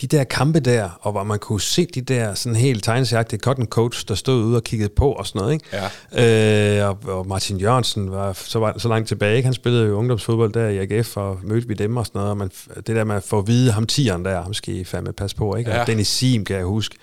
de 0.00 0.06
der 0.06 0.24
kampe 0.24 0.60
der, 0.60 0.98
og 1.00 1.12
hvor 1.12 1.24
man 1.24 1.38
kunne 1.38 1.60
se 1.60 1.86
de 1.86 2.00
der 2.00 2.34
sådan 2.34 2.56
helt 2.56 2.84
tegnesagtige 2.84 3.40
cotton 3.40 3.66
coach, 3.66 4.08
der 4.08 4.14
stod 4.14 4.44
ude 4.44 4.56
og 4.56 4.64
kiggede 4.64 4.88
på 4.96 5.12
og 5.12 5.26
sådan 5.26 5.40
noget. 5.40 5.52
Ikke? 5.52 5.66
Ja. 6.14 6.82
Øh, 6.82 6.88
og, 6.88 7.16
og 7.18 7.26
Martin 7.26 7.56
Jørgensen 7.56 8.10
var 8.10 8.32
så, 8.32 8.58
var 8.58 8.78
så 8.78 8.88
langt 8.88 9.08
tilbage, 9.08 9.36
ikke? 9.36 9.46
han 9.46 9.54
spillede 9.54 9.86
jo 9.86 9.94
ungdomsfodbold 9.98 10.52
der 10.52 10.68
i 10.68 10.78
AGF, 10.78 11.16
og 11.16 11.38
mødte 11.42 11.68
vi 11.68 11.74
dem 11.74 11.96
og 11.96 12.06
sådan 12.06 12.18
noget, 12.18 12.30
og 12.30 12.36
man, 12.36 12.50
det 12.76 12.86
der 12.86 13.04
med 13.04 13.16
at 13.16 13.22
få 13.22 13.38
at 13.38 13.46
vide 13.46 13.72
ham 13.72 13.86
tieren 13.86 14.24
der, 14.24 14.42
ham 14.42 14.54
skal 14.54 14.74
I 14.74 14.84
fandme 14.84 15.12
passe 15.12 15.36
på, 15.36 15.56
ikke? 15.56 15.70
Ja. 15.70 15.80
Og 15.80 15.86
Dennis 15.86 16.08
Sim, 16.08 16.44
kan 16.44 16.56
jeg 16.56 16.64
huske, 16.64 16.96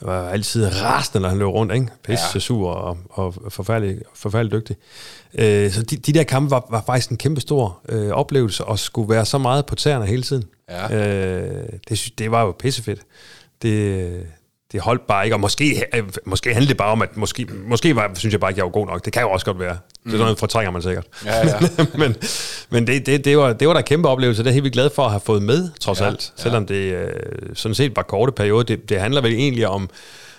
var 0.00 0.28
altid 0.28 0.82
rasende, 0.82 1.22
når 1.22 1.28
han 1.28 1.38
løb 1.38 1.48
rundt, 1.48 1.72
ikke? 1.72 1.86
Pisse 2.04 2.26
ja. 2.34 2.40
sur 2.40 2.70
og, 2.70 2.98
og 3.10 3.34
forfærdelig, 3.48 3.98
forfærdelig 4.14 4.52
dygtig. 4.52 4.76
Øh, 5.34 5.70
så 5.70 5.82
de, 5.82 5.96
de 5.96 6.12
der 6.12 6.22
kampe 6.22 6.50
var, 6.50 6.66
var 6.70 6.82
faktisk 6.86 7.10
en 7.10 7.16
kæmpe 7.16 7.40
stor 7.40 7.80
øh, 7.88 8.10
oplevelse, 8.10 8.64
og 8.64 8.78
skulle 8.78 9.08
være 9.08 9.24
så 9.24 9.38
meget 9.38 9.66
på 9.66 9.74
tæerne 9.74 10.06
hele 10.06 10.22
tiden. 10.22 10.44
Ja. 10.70 10.94
Øh, 10.94 11.68
det, 11.88 12.08
det 12.18 12.30
var 12.30 12.42
jo 12.42 12.52
pissefedt. 12.58 13.00
Det, 13.62 14.26
det 14.72 14.80
holdt 14.80 15.06
bare 15.06 15.24
ikke, 15.24 15.36
og 15.36 15.40
måske, 15.40 15.84
øh, 15.94 16.02
måske 16.26 16.52
handlede 16.52 16.68
det 16.68 16.76
bare 16.76 16.92
om, 16.92 17.02
at 17.02 17.16
måske, 17.16 17.46
måske 17.66 17.96
var, 17.96 18.10
synes 18.14 18.32
jeg 18.32 18.40
bare 18.40 18.50
ikke, 18.50 18.58
jeg 18.58 18.64
var 18.64 18.70
god 18.70 18.86
nok. 18.86 19.04
Det 19.04 19.12
kan 19.12 19.22
jo 19.22 19.30
også 19.30 19.46
godt 19.46 19.58
være. 19.58 19.78
Det 20.04 20.08
er 20.08 20.12
sådan 20.12 20.24
noget, 20.24 20.38
fortrænger 20.38 20.70
man 20.70 20.82
sikkert. 20.82 21.06
Ja, 21.26 21.46
ja. 21.46 21.58
men 21.98 22.16
men 22.70 22.86
det, 22.86 23.06
det, 23.06 23.24
det, 23.24 23.38
var, 23.38 23.52
det 23.52 23.68
var 23.68 23.74
da 23.74 23.78
en 23.80 23.84
kæmpe 23.84 24.08
oplevelse. 24.08 24.42
Det 24.42 24.48
er 24.48 24.52
helt 24.52 24.64
vildt 24.64 24.74
glad 24.74 24.90
for 24.94 25.02
at 25.04 25.10
have 25.10 25.20
fået 25.20 25.42
med, 25.42 25.68
trods 25.80 26.00
Ja, 26.00 26.04
ja, 26.04 26.10
alt. 26.10 26.32
Selvom 26.36 26.66
det 26.66 26.74
øh, 26.94 27.08
sådan 27.54 27.74
set 27.74 27.96
var 27.96 28.02
korte 28.02 28.32
periode. 28.32 28.64
Det, 28.64 28.88
det 28.88 29.00
handler 29.00 29.20
vel 29.20 29.32
egentlig 29.32 29.68
om, 29.68 29.90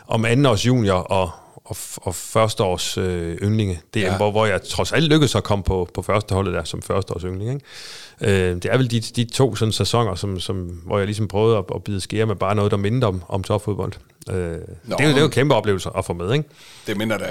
om 0.07 0.25
anden 0.25 0.45
års 0.45 0.65
junior 0.65 0.95
og, 0.95 1.31
og, 1.65 1.75
og 1.95 2.15
første 2.15 2.63
års 2.63 2.97
øh, 2.97 3.37
yndlinge. 3.37 3.81
Det 3.93 3.99
er, 4.01 4.05
Ja. 4.05 4.11
ja. 4.11 4.17
hvor, 4.17 4.31
hvor 4.31 4.45
jeg 4.45 4.61
trods 4.61 4.91
alt 4.91 5.05
lykkedes 5.05 5.35
at 5.35 5.43
komme 5.43 5.63
på, 5.63 5.89
på 5.93 6.01
første 6.01 6.35
holdet 6.35 6.53
der 6.53 6.63
som 6.63 6.81
første 6.81 7.13
års 7.13 7.21
yndling. 7.21 7.53
Ikke? 7.53 8.41
Øh, 8.49 8.55
det 8.55 8.65
er 8.65 8.77
vel 8.77 8.91
de, 8.91 8.99
de 8.99 9.23
to 9.23 9.55
sådan 9.55 9.71
sæsoner, 9.71 10.15
som, 10.15 10.39
som, 10.39 10.55
hvor 10.85 10.97
jeg 10.97 11.05
ligesom 11.07 11.27
prøvede 11.27 11.57
at, 11.57 11.63
at 11.75 11.83
bide 11.83 12.01
skære 12.01 12.25
med 12.25 12.35
bare 12.35 12.55
noget, 12.55 12.71
der 12.71 12.77
mindre 12.77 13.07
om, 13.07 13.23
om 13.29 13.43
topfodbold. 13.43 13.93
Øh, 14.29 14.35
det, 14.35 14.51
er 14.99 15.03
jo, 15.03 15.09
det 15.09 15.17
er 15.17 15.21
jo 15.21 15.27
kæmpe 15.27 15.55
oplevelser 15.55 15.89
at 15.89 16.05
få 16.05 16.13
med, 16.13 16.33
ikke? 16.33 16.49
Det 16.87 16.97
minder 16.97 17.17
da 17.17 17.25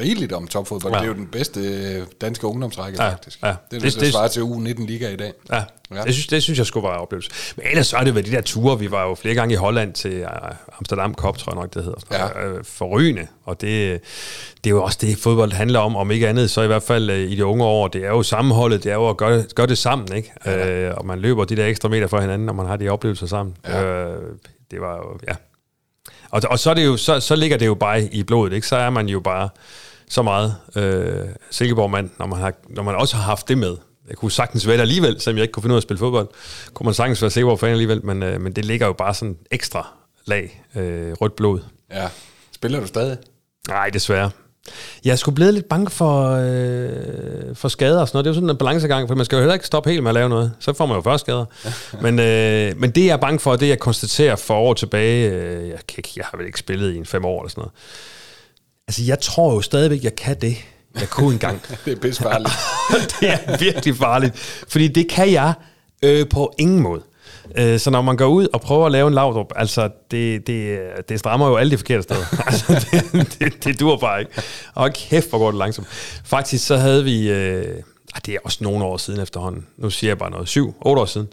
rigeligt 0.00 0.32
om 0.32 0.46
topfodbold. 0.46 0.92
Ja. 0.92 0.98
Det 0.98 1.04
er 1.04 1.08
jo 1.08 1.14
den 1.14 1.26
bedste 1.26 1.60
øh, 1.60 2.02
danske 2.20 2.46
ungdomsrække, 2.46 3.02
Ja, 3.02 3.10
faktisk. 3.10 3.42
ja. 3.42 3.48
Det 3.70 3.76
er 3.76 3.80
Det- 3.80 4.00
det, 4.00 4.12
svarer 4.12 4.28
til 4.28 4.40
U19 4.40 4.86
Liga 4.86 5.08
i 5.08 5.16
dag. 5.16 5.32
Ja, 5.52 5.62
Ja. 5.94 6.02
Det, 6.02 6.14
synes, 6.14 6.26
det 6.26 6.42
synes 6.42 6.58
jeg 6.58 6.66
skulle 6.66 6.84
være 6.84 6.94
en 6.94 7.00
oplevelse. 7.00 7.30
Men 7.56 7.66
ellers 7.70 7.86
så 7.86 7.96
er 7.96 8.04
det 8.04 8.14
vel 8.14 8.26
de 8.26 8.30
der 8.30 8.40
ture, 8.40 8.78
vi 8.78 8.90
var 8.90 9.04
jo 9.08 9.14
flere 9.14 9.34
gange 9.34 9.52
i 9.52 9.56
Holland 9.56 9.92
til 9.92 10.22
uh, 10.22 10.28
Amsterdam 10.78 11.14
Cup, 11.14 11.38
tror 11.38 11.52
jeg 11.52 11.60
nok, 11.60 11.74
det 11.74 11.84
hedder. 11.84 11.98
Ja. 12.10 12.50
Uh, 12.52 12.58
forrygende, 12.64 13.26
og 13.44 13.60
det, 13.60 14.00
det 14.64 14.70
er 14.70 14.74
jo 14.74 14.82
også 14.82 14.98
det, 15.00 15.18
fodbold 15.18 15.52
handler 15.52 15.78
om, 15.80 15.96
om 15.96 16.10
ikke 16.10 16.28
andet, 16.28 16.50
så 16.50 16.62
i 16.62 16.66
hvert 16.66 16.82
fald 16.82 17.10
i 17.10 17.34
de 17.36 17.44
unge 17.44 17.64
år, 17.64 17.88
det 17.88 18.04
er 18.04 18.08
jo 18.08 18.22
sammenholdet, 18.22 18.84
det 18.84 18.90
er 18.90 18.94
jo 18.94 19.08
at 19.08 19.16
gøre, 19.16 19.44
gøre 19.54 19.66
det 19.66 19.78
sammen, 19.78 20.16
ikke? 20.16 20.32
Ja. 20.46 20.90
Uh, 20.90 20.98
og 20.98 21.06
man 21.06 21.18
løber 21.18 21.44
de 21.44 21.56
der 21.56 21.66
ekstra 21.66 21.88
meter 21.88 22.06
for 22.06 22.20
hinanden, 22.20 22.46
når 22.46 22.52
man 22.52 22.66
har 22.66 22.76
de 22.76 22.88
oplevelser 22.88 23.26
sammen. 23.26 23.56
Ja. 23.68 24.06
Uh, 24.16 24.22
det 24.70 24.80
var 24.80 24.96
jo, 24.96 25.18
ja. 25.28 25.34
Og, 26.30 26.42
og 26.50 26.58
så, 26.58 26.70
er 26.70 26.74
det 26.74 26.86
jo, 26.86 26.96
så, 26.96 27.20
så 27.20 27.36
ligger 27.36 27.56
det 27.56 27.66
jo 27.66 27.74
bare 27.74 28.04
i 28.04 28.22
blodet, 28.22 28.52
ikke? 28.52 28.66
Så 28.66 28.76
er 28.76 28.90
man 28.90 29.08
jo 29.08 29.20
bare 29.20 29.48
så 30.08 30.22
meget 30.22 30.54
øh, 30.76 31.28
Silkeborg-mand, 31.50 32.10
når 32.18 32.26
man, 32.26 32.38
har, 32.38 32.52
når 32.68 32.82
man 32.82 32.94
også 32.94 33.16
har 33.16 33.22
haft 33.22 33.48
det 33.48 33.58
med. 33.58 33.76
Jeg 34.08 34.16
kunne 34.16 34.30
sagtens 34.30 34.66
være 34.66 34.76
det 34.76 34.82
alligevel, 34.82 35.20
selvom 35.20 35.36
jeg 35.36 35.42
ikke 35.42 35.52
kunne 35.52 35.62
finde 35.62 35.72
ud 35.72 35.76
af 35.76 35.80
at 35.80 35.82
spille 35.82 35.98
fodbold. 35.98 36.28
Kunne 36.74 36.84
man 36.84 36.94
sagtens 36.94 37.22
være 37.22 37.30
Silkeborg-fan 37.30 37.70
alligevel, 37.70 38.04
men, 38.06 38.22
øh, 38.22 38.40
men 38.40 38.52
det 38.52 38.64
ligger 38.64 38.86
jo 38.86 38.92
bare 38.92 39.14
sådan 39.14 39.36
ekstra 39.50 39.86
lag 40.26 40.64
øh, 40.76 41.12
rødt 41.12 41.36
blod. 41.36 41.60
Ja. 41.90 42.08
Spiller 42.52 42.80
du 42.80 42.86
stadig? 42.86 43.18
Nej, 43.68 43.90
desværre. 43.90 44.30
Jeg 45.04 45.18
sgu 45.18 45.30
blevet 45.30 45.54
lidt 45.54 45.68
bange 45.68 45.90
for, 45.90 46.30
øh, 46.30 47.56
for 47.56 47.68
skader 47.68 48.00
og 48.00 48.08
sådan 48.08 48.16
noget. 48.16 48.24
Det 48.24 48.30
er 48.30 48.34
jo 48.34 48.34
sådan 48.34 48.50
en 48.50 48.56
balancegang, 48.56 49.08
for 49.08 49.14
man 49.14 49.24
skal 49.24 49.36
jo 49.36 49.40
heller 49.40 49.54
ikke 49.54 49.66
stoppe 49.66 49.90
helt 49.90 50.02
med 50.02 50.10
at 50.10 50.14
lave 50.14 50.28
noget. 50.28 50.52
Så 50.60 50.72
får 50.72 50.86
man 50.86 50.96
jo 50.96 51.02
først 51.02 51.24
skader. 51.24 51.44
men, 52.04 52.18
øh, 52.18 52.80
men 52.80 52.90
det, 52.90 53.06
jeg 53.06 53.12
er 53.12 53.16
bange 53.16 53.40
for, 53.40 53.56
det 53.56 53.68
jeg 53.68 53.78
konstaterer 53.78 54.36
for 54.36 54.54
år 54.54 54.74
tilbage, 54.74 55.30
øh, 55.30 55.68
jeg, 55.68 55.78
kan 55.88 55.94
ikke, 55.98 56.12
jeg 56.16 56.24
har 56.30 56.38
vel 56.38 56.46
ikke 56.46 56.58
spillet 56.58 56.94
i 56.94 56.96
en 56.96 57.06
fem 57.06 57.24
år 57.24 57.40
eller 57.42 57.50
sådan 57.50 57.60
noget. 57.60 57.72
Altså, 58.88 59.02
jeg 59.02 59.20
tror 59.20 59.54
jo 59.54 59.60
stadigvæk, 59.60 60.04
jeg 60.04 60.14
kan 60.14 60.40
det. 60.40 60.56
Jeg 61.00 61.10
kunne 61.10 61.32
engang. 61.32 61.62
Det 61.84 61.92
er 61.92 62.00
pissefarligt. 62.00 62.52
det 63.20 63.30
er 63.30 63.58
virkelig 63.58 63.96
farligt, 63.96 64.38
fordi 64.68 64.88
det 64.88 65.08
kan 65.08 65.32
jeg 65.32 65.52
øh, 66.04 66.28
på 66.28 66.54
ingen 66.58 66.80
måde. 66.80 67.02
Øh, 67.56 67.78
Så 67.78 67.90
når 67.90 68.02
man 68.02 68.16
går 68.16 68.26
ud 68.26 68.48
og 68.52 68.60
prøver 68.60 68.86
at 68.86 68.92
lave 68.92 69.08
en 69.08 69.14
lavdrup, 69.14 69.52
altså 69.56 69.88
det, 70.10 70.46
det, 70.46 70.78
det 71.08 71.18
strammer 71.18 71.48
jo 71.48 71.56
alle 71.56 71.70
de 71.70 71.78
forkerte 71.78 72.02
steder. 72.02 72.42
altså 72.46 72.86
det, 72.92 73.38
det, 73.38 73.64
det 73.64 73.80
dur 73.80 73.96
bare 73.96 74.20
ikke. 74.20 74.32
Og 74.74 74.92
kæft, 74.92 75.28
hvor 75.28 75.38
går 75.38 75.50
det 75.50 75.58
langsomt. 75.58 75.88
Faktisk 76.24 76.66
så 76.66 76.76
havde 76.76 77.04
vi, 77.04 77.30
øh, 77.30 77.64
ah, 78.14 78.20
det 78.26 78.34
er 78.34 78.38
også 78.44 78.58
nogle 78.64 78.84
år 78.84 78.96
siden 78.96 79.20
efterhånden, 79.20 79.66
nu 79.76 79.90
siger 79.90 80.10
jeg 80.10 80.18
bare 80.18 80.30
noget, 80.30 80.48
syv, 80.48 80.74
otte 80.80 81.02
år 81.02 81.06
siden, 81.06 81.28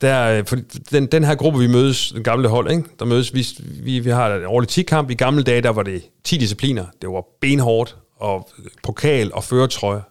der, 0.00 0.38
øh, 0.38 0.46
for 0.46 0.56
den, 0.90 1.06
den 1.06 1.24
her 1.24 1.34
gruppe, 1.34 1.58
vi 1.58 1.66
mødes, 1.66 2.12
den 2.14 2.22
gamle 2.22 2.48
hold, 2.48 2.70
ikke? 2.70 2.84
der 2.98 3.04
mødes, 3.04 3.34
vi, 3.34 3.46
vi, 3.82 3.98
vi 3.98 4.10
har 4.10 4.34
en 4.34 4.46
årlig 4.46 4.70
10-kamp. 4.70 5.10
I 5.10 5.14
gamle 5.14 5.42
dage, 5.42 5.62
der 5.62 5.70
var 5.70 5.82
det 5.82 6.02
10 6.24 6.36
discipliner. 6.36 6.84
Det 7.02 7.10
var 7.10 7.24
benhårdt, 7.40 7.96
og 8.16 8.48
pokal 8.82 9.30
og 9.34 9.44
føretrøje. 9.44 10.02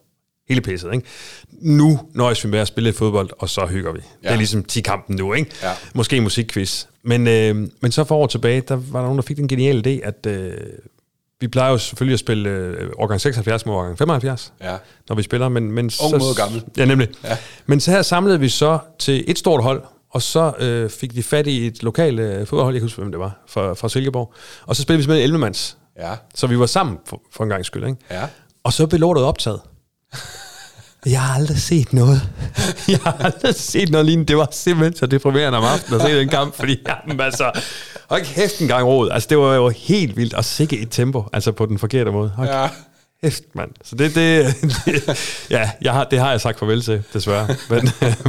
Hele 0.49 0.61
pisset, 0.61 0.93
ikke? 0.93 1.07
Nu 1.51 1.99
nøjes 2.13 2.43
vi 2.45 2.49
med 2.49 2.59
at 2.59 2.67
spille 2.67 2.87
lidt 2.87 2.97
fodbold, 2.97 3.29
og 3.39 3.49
så 3.49 3.65
hygger 3.65 3.91
vi. 3.91 3.99
Ja. 4.23 4.27
Det 4.27 4.33
er 4.33 4.37
ligesom 4.37 4.65
10-kampen 4.71 5.15
nu, 5.15 5.33
ikke? 5.33 5.51
Ja. 5.63 5.71
Måske 5.93 6.17
en 6.17 6.23
musikquiz. 6.23 6.85
Men, 7.03 7.27
øh, 7.27 7.55
men 7.81 7.91
så 7.91 8.03
for 8.03 8.15
år 8.15 8.27
tilbage, 8.27 8.61
der 8.61 8.75
var 8.75 8.99
der 8.99 9.05
nogen, 9.05 9.17
der 9.17 9.21
fik 9.23 9.37
den 9.37 9.47
geniale 9.47 9.83
idé, 9.87 10.07
at 10.07 10.25
øh, 10.25 10.53
vi 11.39 11.47
plejer 11.47 11.71
jo 11.71 11.77
selvfølgelig 11.77 12.13
at 12.13 12.19
spille 12.19 12.49
øh, 12.49 12.89
årgang 12.97 13.21
76 13.21 13.65
mod 13.65 13.75
årgang 13.75 13.97
75 13.97 14.53
Ja. 14.61 14.75
når 15.09 15.15
vi 15.15 15.23
spiller. 15.23 15.49
Men, 15.49 15.71
men 15.71 15.91
Ung 16.03 16.17
mod 16.17 16.35
gammel. 16.35 16.63
Ja, 16.77 16.85
nemlig. 16.85 17.07
Ja. 17.23 17.37
Men 17.65 17.79
så 17.79 17.91
her 17.91 18.01
samlede 18.01 18.39
vi 18.39 18.49
så 18.49 18.79
til 18.99 19.23
et 19.27 19.37
stort 19.39 19.63
hold, 19.63 19.83
og 20.09 20.21
så 20.21 20.53
øh, 20.59 20.89
fik 20.89 21.13
de 21.15 21.23
fat 21.23 21.47
i 21.47 21.67
et 21.67 21.83
lokalt 21.83 22.19
øh, 22.19 22.39
fodboldhold, 22.47 22.75
jeg 22.75 22.81
kan 22.81 22.85
huske, 22.85 23.01
hvem 23.01 23.11
det 23.11 23.19
var, 23.19 23.43
fra, 23.47 23.73
fra 23.73 23.89
Silkeborg. 23.89 24.33
Og 24.65 24.75
så 24.75 24.81
spillede 24.81 24.97
vi 24.97 25.03
simpelthen 25.03 25.23
11 25.23 25.37
mands. 25.39 25.77
Ja. 25.99 26.11
Så 26.35 26.47
vi 26.47 26.59
var 26.59 26.65
sammen 26.65 26.97
for, 27.05 27.21
for 27.31 27.43
en 27.43 27.49
gang 27.49 27.65
skyld, 27.65 27.83
ikke? 27.85 27.97
Ja. 28.11 28.21
Og 28.63 28.73
så 28.73 28.87
blev 28.87 28.99
lortet 28.99 29.23
optaget. 29.23 29.59
Jeg 31.05 31.21
har 31.21 31.35
aldrig 31.35 31.57
set 31.59 31.93
noget. 31.93 32.21
Jeg 32.87 32.99
har 33.03 33.17
aldrig 33.19 33.55
set 33.55 33.89
noget 33.89 34.05
lignende. 34.05 34.27
Det 34.27 34.37
var 34.37 34.47
simpelthen 34.51 34.95
så 34.95 35.05
deprimerende 35.05 35.57
om 35.57 35.63
aftenen 35.63 36.01
at 36.01 36.07
se 36.07 36.19
den 36.19 36.29
kamp, 36.29 36.55
fordi 36.55 36.79
jamen, 37.07 37.21
altså, 37.21 37.51
hold 38.09 38.25
kæft 38.25 38.59
en 38.59 38.67
gang 38.67 38.87
råd. 38.87 39.09
Altså, 39.11 39.27
det 39.29 39.37
var 39.37 39.55
jo 39.55 39.69
helt 39.69 40.17
vildt 40.17 40.33
at 40.33 40.45
sikke 40.45 40.79
et 40.79 40.87
tempo, 40.91 41.23
altså 41.33 41.51
på 41.51 41.65
den 41.65 41.79
forkerte 41.79 42.11
måde. 42.11 42.29
Hold 42.29 42.47
Ja. 42.49 42.67
kæft, 43.23 43.43
mand. 43.55 43.69
Så 43.83 43.95
det, 43.95 44.15
det, 44.15 44.55
det 44.85 45.45
ja, 45.49 45.69
jeg 45.81 45.93
har, 45.93 46.03
det 46.03 46.19
har 46.19 46.31
jeg 46.31 46.41
sagt 46.41 46.59
farvel 46.59 46.81
til, 46.81 47.03
desværre. 47.13 47.47
Men 47.69 47.79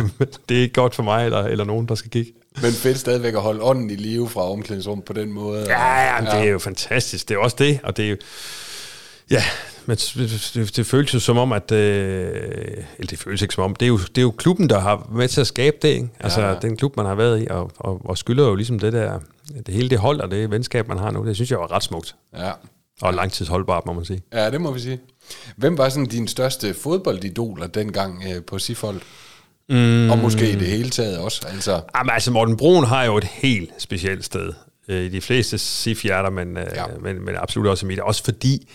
det 0.48 0.56
er 0.58 0.62
ikke 0.62 0.74
godt 0.74 0.94
for 0.94 1.02
mig 1.02 1.24
eller, 1.24 1.42
eller 1.42 1.64
nogen, 1.64 1.88
der 1.88 1.94
skal 1.94 2.10
kigge. 2.10 2.32
Men 2.62 2.72
fedt 2.72 2.98
stadigvæk 2.98 3.34
at 3.34 3.40
holde 3.40 3.62
ånden 3.62 3.90
i 3.90 3.94
live 3.96 4.28
fra 4.28 4.50
omklædningsrummet 4.50 5.04
på 5.04 5.12
den 5.12 5.32
måde. 5.32 5.64
Ja, 5.68 6.00
ja, 6.14 6.20
men 6.20 6.28
ja. 6.32 6.38
det 6.38 6.46
er 6.46 6.50
jo 6.52 6.58
fantastisk. 6.58 7.28
Det 7.28 7.34
er 7.34 7.38
også 7.38 7.56
det, 7.58 7.80
og 7.84 7.96
det 7.96 8.04
er 8.04 8.08
jo... 8.10 8.16
Ja, 9.30 9.44
men 9.86 9.96
det, 9.96 10.76
det, 10.76 10.86
føles 10.86 11.14
jo 11.14 11.20
som 11.20 11.38
om, 11.38 11.52
at... 11.52 11.72
Øh, 11.72 12.24
eller 12.98 13.08
det 13.10 13.18
føles 13.18 13.42
ikke 13.42 13.54
som 13.54 13.64
om. 13.64 13.74
Det 13.74 13.86
er, 13.86 13.88
jo, 13.88 13.98
det 13.98 14.18
er 14.18 14.22
jo 14.22 14.30
klubben, 14.30 14.68
der 14.68 14.78
har 14.78 14.96
været 14.96 15.12
med 15.12 15.28
til 15.28 15.40
at 15.40 15.46
skabe 15.46 15.76
det, 15.82 15.88
ikke? 15.88 16.08
Altså, 16.20 16.40
Ja. 16.40 16.48
ja. 16.48 16.54
den 16.62 16.76
klub, 16.76 16.96
man 16.96 17.06
har 17.06 17.14
været 17.14 17.42
i, 17.42 17.46
og, 17.50 17.70
og, 17.76 18.00
og 18.04 18.18
skylder 18.18 18.44
jo 18.44 18.54
ligesom 18.54 18.78
det 18.78 18.92
der... 18.92 19.18
Det 19.66 19.74
hele 19.74 19.90
det 19.90 19.98
hold 19.98 20.20
og 20.20 20.30
det 20.30 20.50
venskab, 20.50 20.88
man 20.88 20.98
har 20.98 21.10
nu, 21.10 21.26
det 21.26 21.34
synes 21.34 21.50
jeg 21.50 21.58
var 21.58 21.72
ret 21.72 21.82
smukt. 21.82 22.14
Ja. 22.38 22.50
Og 23.02 23.14
langtidsholdbart, 23.14 23.86
må 23.86 23.92
man 23.92 24.04
sige. 24.04 24.22
ja, 24.32 24.50
det 24.50 24.60
må 24.60 24.72
vi 24.72 24.80
sige. 24.80 25.00
Hvem 25.56 25.78
var 25.78 25.88
sådan 25.88 26.06
din 26.06 26.28
største 26.28 26.74
fodboldidoler 26.74 27.66
dengang 27.66 28.22
øh, 28.34 28.42
på 28.42 28.58
Sifold? 28.58 29.00
Mm. 29.68 30.10
Og 30.10 30.18
måske 30.18 30.50
i 30.50 30.54
det 30.54 30.66
hele 30.66 30.90
taget 30.90 31.18
også. 31.18 31.42
Altså, 31.48 31.80
Jamen, 31.96 32.10
altså, 32.10 32.30
Morten 32.30 32.56
Brun 32.56 32.84
har 32.84 33.04
jo 33.04 33.16
et 33.16 33.24
helt 33.24 33.70
specielt 33.78 34.24
sted 34.24 34.52
øh, 34.88 35.04
i 35.04 35.08
de 35.08 35.20
fleste 35.20 35.58
SIF-hjerter, 35.58 36.30
men, 36.30 36.56
øh, 36.56 36.66
ja. 36.74 36.84
men, 37.00 37.24
men 37.24 37.34
absolut 37.36 37.68
også 37.68 37.86
i 37.86 37.88
mit. 37.88 37.98
Også 38.00 38.24
fordi 38.24 38.68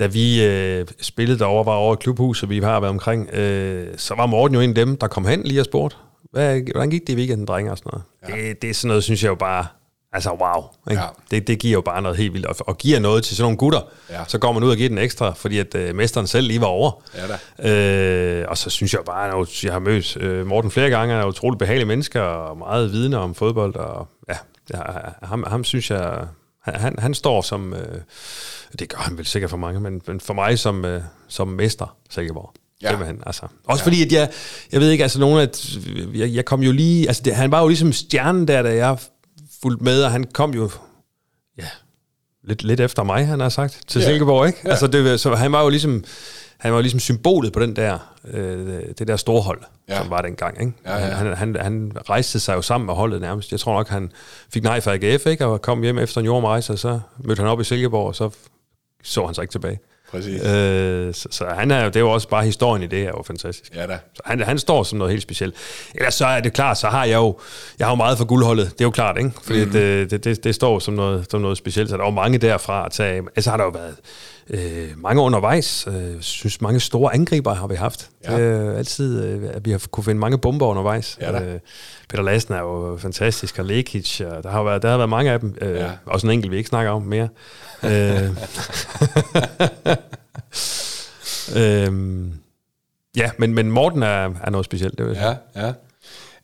da 0.00 0.06
vi 0.06 0.44
øh, 0.44 0.86
spillede 1.00 1.38
derovre, 1.38 1.66
var 1.66 1.74
over 1.74 1.94
i 1.94 1.98
klubhuset, 2.00 2.50
vi 2.50 2.60
har 2.60 2.80
været 2.80 2.90
omkring, 2.90 3.34
øh, 3.34 3.88
så 3.96 4.14
var 4.14 4.26
Morten 4.26 4.54
jo 4.54 4.60
en 4.60 4.68
af 4.68 4.74
dem, 4.74 4.96
der 4.96 5.06
kom 5.06 5.26
hen 5.26 5.42
lige 5.42 5.60
og 5.60 5.64
spurgte, 5.64 5.96
hvad, 6.32 6.60
hvordan 6.72 6.90
gik 6.90 7.06
det 7.06 7.12
i 7.12 7.16
weekenden, 7.16 7.46
drenge 7.46 7.70
og 7.70 7.78
sådan 7.78 7.90
noget. 7.92 8.04
Ja. 8.28 8.48
Det, 8.48 8.62
det 8.62 8.70
er 8.70 8.74
sådan 8.74 8.88
noget, 8.88 9.04
synes 9.04 9.22
jeg 9.22 9.28
jo 9.30 9.34
bare, 9.34 9.66
altså 10.12 10.30
wow. 10.30 10.64
Ikke? 10.90 11.02
Ja. 11.02 11.08
Det, 11.30 11.46
det 11.46 11.58
giver 11.58 11.72
jo 11.72 11.80
bare 11.80 12.02
noget 12.02 12.18
helt 12.18 12.32
vildt, 12.32 12.46
og, 12.46 12.56
og 12.60 12.78
giver 12.78 12.98
noget 12.98 13.24
til 13.24 13.36
sådan 13.36 13.44
nogle 13.44 13.58
gutter. 13.58 13.80
Ja. 14.10 14.24
Så 14.28 14.38
går 14.38 14.52
man 14.52 14.62
ud 14.62 14.70
og 14.70 14.76
giver 14.76 14.88
den 14.88 14.98
ekstra, 14.98 15.32
fordi 15.32 15.58
at 15.58 15.74
øh, 15.74 15.94
mesteren 15.94 16.26
selv 16.26 16.46
lige 16.46 16.60
var 16.60 16.66
over. 16.66 17.02
Ja 17.14 17.22
da. 17.62 17.70
Øh, 17.70 18.44
og 18.48 18.58
så 18.58 18.70
synes 18.70 18.94
jeg 18.94 19.00
bare, 19.06 19.40
at 19.40 19.64
jeg 19.64 19.72
har 19.72 19.78
mødt 19.78 20.16
øh, 20.16 20.46
Morten 20.46 20.70
flere 20.70 20.90
gange, 20.90 21.14
han 21.14 21.22
er 21.22 21.28
utrolig 21.28 21.58
behagelig 21.58 21.86
mennesker, 21.86 22.20
og 22.20 22.58
meget 22.58 22.92
vidne 22.92 23.18
om 23.18 23.34
fodbold, 23.34 23.76
og 23.76 24.08
ja, 24.28 24.36
ja 24.74 24.82
ham, 25.22 25.44
ham 25.46 25.64
synes 25.64 25.90
jeg, 25.90 26.26
han, 26.62 26.94
han 26.98 27.14
står 27.14 27.42
som, 27.42 27.74
øh, 27.74 28.00
det 28.78 28.88
gør 28.88 28.98
han 28.98 29.18
vel 29.18 29.26
sikkert 29.26 29.50
for 29.50 29.56
mange, 29.56 29.80
men, 29.80 30.02
men 30.06 30.20
for 30.20 30.34
mig 30.34 30.58
som, 30.58 30.84
øh, 30.84 31.02
som 31.28 31.48
mester, 31.48 31.96
Silkeborg. 32.10 32.52
Ja. 32.82 32.88
Simpelthen, 32.88 33.22
altså. 33.26 33.46
Også 33.64 33.82
ja. 33.82 33.86
fordi, 33.86 34.02
at 34.02 34.12
jeg, 34.12 34.30
jeg 34.72 34.80
ved 34.80 34.90
ikke, 34.90 35.02
altså 35.04 35.20
nogle 35.20 35.42
af, 35.42 35.48
jeg, 36.14 36.34
jeg 36.34 36.44
kom 36.44 36.62
jo 36.62 36.72
lige, 36.72 37.08
altså 37.08 37.22
det, 37.22 37.34
han 37.34 37.50
var 37.50 37.60
jo 37.60 37.68
ligesom 37.68 37.92
stjernen 37.92 38.48
der, 38.48 38.62
da 38.62 38.74
jeg 38.74 38.98
fulgte 39.62 39.84
med, 39.84 40.02
og 40.02 40.10
han 40.10 40.24
kom 40.24 40.54
jo, 40.54 40.70
ja, 41.58 41.66
lidt, 42.44 42.64
lidt 42.64 42.80
efter 42.80 43.02
mig, 43.02 43.26
han 43.26 43.40
har 43.40 43.48
sagt, 43.48 43.80
til 43.86 44.00
ja. 44.00 44.06
Silkeborg, 44.06 44.46
ikke? 44.46 44.58
Ja. 44.64 44.70
Altså, 44.70 44.86
det, 44.86 45.20
så 45.20 45.34
han 45.34 45.52
var 45.52 45.62
jo 45.62 45.68
ligesom, 45.68 46.04
han 46.58 46.72
var 46.72 46.80
ligesom 46.80 47.00
symbolet 47.00 47.52
på 47.52 47.60
den 47.60 47.76
der, 47.76 47.98
øh, 48.30 48.82
det 48.98 49.08
der 49.08 49.16
store 49.16 49.42
hold, 49.42 49.60
ja. 49.88 49.98
som 49.98 50.10
var 50.10 50.22
dengang. 50.22 50.60
Ikke? 50.60 50.72
Ja, 50.86 50.96
ja. 50.96 51.14
Han, 51.14 51.36
han, 51.36 51.56
han 51.60 51.92
rejste 52.10 52.40
sig 52.40 52.54
jo 52.54 52.62
sammen 52.62 52.86
med 52.86 52.94
holdet 52.94 53.20
nærmest. 53.20 53.52
Jeg 53.52 53.60
tror 53.60 53.74
nok, 53.74 53.88
han 53.88 54.12
fik 54.52 54.62
nej 54.62 54.80
fra 54.80 54.94
AGF, 54.94 55.26
ikke? 55.26 55.46
og 55.46 55.62
kom 55.62 55.82
hjem 55.82 55.98
efter 55.98 56.18
en 56.18 56.24
jordrejse, 56.24 56.72
og 56.72 56.78
så 56.78 57.00
mødte 57.18 57.40
han 57.40 57.50
op 57.50 57.60
i 57.60 57.64
Silkeborg, 57.64 58.06
og 58.06 58.14
så 58.14 58.30
så 59.02 59.26
han 59.26 59.34
sig 59.34 59.42
ikke 59.42 59.52
tilbage. 59.52 59.78
Præcis. 60.10 60.42
Øh, 60.42 61.14
så, 61.14 61.28
så 61.30 61.44
han 61.58 61.70
er, 61.70 61.84
det 61.84 61.96
er 61.96 62.00
jo 62.00 62.10
også 62.10 62.28
bare 62.28 62.44
historien 62.44 62.82
i 62.82 62.86
det 62.86 62.98
her, 62.98 63.08
er 63.08 63.12
jo 63.16 63.22
fantastisk. 63.22 63.74
Ja 63.74 63.86
da. 63.86 63.98
Så 64.14 64.22
han, 64.24 64.40
han 64.40 64.58
står 64.58 64.82
som 64.82 64.98
noget 64.98 65.10
helt 65.10 65.22
specielt. 65.22 65.54
Ellers 65.94 66.14
så 66.14 66.26
er 66.26 66.40
det 66.40 66.52
klart, 66.52 66.78
så 66.78 66.88
har 66.88 67.04
jeg 67.04 67.16
jo, 67.16 67.38
jeg 67.78 67.86
har 67.86 67.92
jo 67.92 67.96
meget 67.96 68.18
for 68.18 68.24
guldholdet, 68.24 68.70
det 68.72 68.80
er 68.80 68.84
jo 68.84 68.90
klart, 68.90 69.18
ikke? 69.18 69.30
Fordi 69.42 69.64
mm. 69.64 69.70
det, 69.70 70.10
det, 70.10 70.24
det, 70.24 70.44
det, 70.44 70.54
står 70.54 70.78
som 70.78 70.94
noget, 70.94 71.26
som 71.30 71.40
noget 71.40 71.58
specielt, 71.58 71.90
så 71.90 71.96
der 71.96 72.02
er 72.02 72.06
jo 72.06 72.14
mange 72.14 72.38
derfra 72.38 72.86
at 72.86 72.92
tage 72.92 73.22
Altså 73.36 73.50
har 73.50 73.56
der 73.56 73.64
jo 73.64 73.70
været 73.70 73.96
øh, 74.50 74.88
mange 74.96 75.22
undervejs. 75.22 75.86
Jeg 75.86 75.94
øh, 75.94 76.20
synes, 76.20 76.60
mange 76.60 76.80
store 76.80 77.14
angriber 77.14 77.54
har 77.54 77.66
vi 77.66 77.74
haft. 77.74 78.10
Ja. 78.24 78.36
Det 78.36 78.44
er 78.44 78.76
altid, 78.76 79.24
øh, 79.24 79.50
at 79.52 79.64
vi 79.64 79.70
har 79.70 79.82
kunne 79.90 80.04
finde 80.04 80.20
mange 80.20 80.38
bomber 80.38 80.66
undervejs. 80.66 81.18
Ja, 81.20 81.42
øh, 81.42 81.60
Peter 82.08 82.22
Lassen 82.22 82.54
er 82.54 82.58
jo 82.60 82.96
fantastisk, 83.00 83.58
og 83.58 83.64
Lekic, 83.64 84.20
og 84.20 84.42
der 84.42 84.50
har 84.50 84.62
været, 84.62 84.82
der 84.82 84.90
har 84.90 84.96
været 84.96 85.10
mange 85.10 85.30
af 85.30 85.40
dem. 85.40 85.54
Øh, 85.60 85.76
ja. 85.76 85.90
Også 86.06 86.26
en 86.26 86.32
enkelt, 86.32 86.52
vi 86.52 86.56
ikke 86.56 86.68
snakker 86.68 86.92
om 86.92 87.02
mere. 87.02 87.28
øh, 87.84 87.90
øh, 91.56 92.26
ja, 93.16 93.30
men, 93.38 93.54
men 93.54 93.70
Morten 93.70 94.02
er, 94.02 94.30
er 94.44 94.50
noget 94.50 94.64
specielt, 94.64 94.98
det 94.98 95.06
vil 95.06 95.14
jeg 95.14 95.36
Ja, 95.56 95.66
ja. 95.66 95.72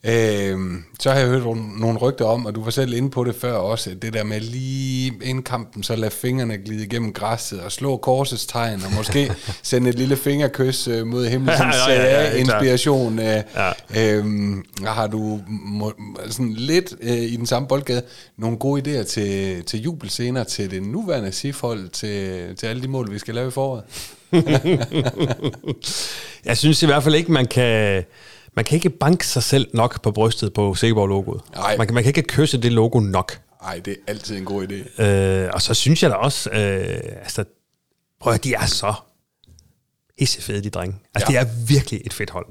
Øh, 0.03 0.57
så 0.99 1.11
har 1.11 1.19
jeg 1.19 1.27
hørt 1.27 1.43
nogle 1.79 1.99
rygter 1.99 2.25
om, 2.25 2.45
og 2.45 2.55
du 2.55 2.63
var 2.63 2.71
selv 2.71 2.93
inde 2.93 3.09
på 3.09 3.23
det 3.23 3.35
før 3.35 3.53
også, 3.53 3.95
det 4.01 4.13
der 4.13 4.23
med 4.23 4.41
lige 4.41 5.13
inden 5.23 5.43
kampen, 5.43 5.83
så 5.83 5.95
lade 5.95 6.11
fingrene 6.11 6.57
glide 6.57 6.83
igennem 6.83 7.13
græsset 7.13 7.61
og 7.61 7.71
slå 7.71 7.97
korsets 7.97 8.45
tegn, 8.45 8.81
og 8.85 8.91
måske 8.97 9.31
sende 9.63 9.89
et 9.89 9.95
lille 9.95 10.17
fingerkys 10.17 10.87
øh, 10.87 11.07
mod 11.07 11.27
himlen, 11.27 11.57
sådan 11.57 11.73
ja, 11.87 11.93
ja, 11.93 12.03
ja, 12.03 12.23
ja, 12.23 12.35
inspiration. 12.35 13.19
Øh, 13.19 13.43
ja. 13.55 13.71
øh, 13.97 14.25
har 14.85 15.07
du 15.07 15.39
må, 15.47 15.93
sådan 16.29 16.53
lidt 16.53 16.95
øh, 17.01 17.17
i 17.17 17.35
den 17.35 17.45
samme 17.45 17.67
boldgade 17.67 18.01
nogle 18.37 18.57
gode 18.57 18.81
idéer 18.81 19.03
til, 19.03 19.63
til 19.63 19.81
jubelscener 19.81 20.43
til 20.43 20.71
det 20.71 20.83
nuværende 20.83 21.31
SIF-hold, 21.31 21.89
til, 21.89 22.55
til 22.55 22.67
alle 22.67 22.81
de 22.81 22.87
mål, 22.87 23.11
vi 23.11 23.19
skal 23.19 23.35
lave 23.35 23.47
i 23.47 23.51
foråret? 23.51 23.83
jeg 26.45 26.57
synes 26.57 26.83
i 26.83 26.85
hvert 26.85 27.03
fald 27.03 27.15
ikke, 27.15 27.31
man 27.31 27.45
kan 27.45 28.03
man 28.57 28.65
kan 28.65 28.75
ikke 28.75 28.89
banke 28.89 29.27
sig 29.27 29.43
selv 29.43 29.67
nok 29.73 30.01
på 30.01 30.11
brystet 30.11 30.53
på 30.53 30.75
Silkeborg-logoet. 30.75 31.41
Man 31.77 31.87
kan, 31.87 31.93
man 31.93 32.03
kan 32.03 32.09
ikke 32.09 32.21
kysse 32.21 32.61
det 32.61 32.71
logo 32.71 32.99
nok. 32.99 33.39
Nej, 33.61 33.81
det 33.85 33.91
er 33.91 34.11
altid 34.11 34.37
en 34.37 34.45
god 34.45 34.67
idé. 34.67 35.03
Øh, 35.03 35.49
og 35.53 35.61
så 35.61 35.73
synes 35.73 36.03
jeg 36.03 36.11
da 36.11 36.15
også, 36.15 36.49
øh, 36.49 36.59
altså, 37.21 37.43
prøv 38.21 38.33
at 38.33 38.43
de 38.43 38.53
er 38.53 38.65
så 38.65 38.93
hissefede, 40.19 40.63
de 40.63 40.69
drenge. 40.69 40.95
Altså, 41.15 41.33
ja. 41.33 41.39
det 41.39 41.47
er 41.47 41.53
virkelig 41.67 42.01
et 42.05 42.13
fedt 42.13 42.29
hold. 42.29 42.45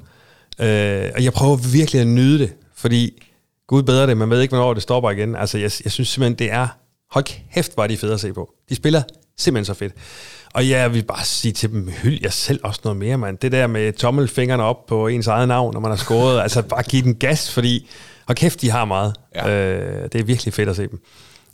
Øh, 0.59 1.11
og 1.15 1.25
jeg 1.25 1.33
prøver 1.33 1.57
virkelig 1.57 2.01
at 2.01 2.07
nyde 2.07 2.39
det, 2.39 2.53
fordi 2.75 3.23
Gud 3.67 3.83
bedre 3.83 4.07
det, 4.07 4.17
man 4.17 4.31
ved 4.31 4.41
ikke, 4.41 4.57
hvornår 4.57 4.75
det 4.75 4.83
stopper 4.83 5.11
igen. 5.11 5.37
Altså, 5.37 5.59
jeg, 5.59 5.71
jeg 5.85 5.93
synes 5.93 6.09
simpelthen, 6.09 6.39
det 6.39 6.53
er, 6.53 6.69
hold 7.11 7.25
kæft, 7.55 7.75
er 7.79 7.87
de 7.87 7.97
fede 7.97 8.15
at 8.15 8.21
se 8.21 8.33
på. 8.33 8.51
De 8.69 8.75
spiller 8.75 9.03
simpelthen 9.39 9.65
så 9.65 9.75
fedt. 9.75 9.95
Og 10.57 10.67
ja, 10.67 10.81
jeg 10.81 10.95
vil 10.95 11.05
bare 11.05 11.25
sige 11.25 11.53
til 11.53 11.71
dem, 11.71 11.89
hyld 12.03 12.19
jer 12.23 12.31
selv 12.31 12.61
også 12.63 12.81
noget 12.85 12.97
mere, 12.97 13.19
mand. 13.19 13.39
Det 13.39 13.53
der 13.53 13.67
med 13.67 13.93
tommelfingrene 13.93 14.63
op 14.63 14.87
på 14.87 15.07
ens 15.07 15.27
eget 15.27 15.49
navn, 15.49 15.73
når 15.75 15.81
man 15.81 15.91
har 15.91 15.97
scoret, 15.97 16.41
altså 16.43 16.63
bare 16.63 16.83
give 16.83 17.03
den 17.03 17.15
gas, 17.15 17.55
fordi, 17.55 17.91
og 18.27 18.35
kæft, 18.35 18.61
de 18.61 18.71
har 18.71 18.85
meget. 18.85 19.15
Ja. 19.35 19.51
Øh, 19.51 20.09
det 20.13 20.21
er 20.21 20.25
virkelig 20.25 20.55
fedt 20.55 20.69
at 20.69 20.77
se 20.77 20.83
dem. 20.89 21.01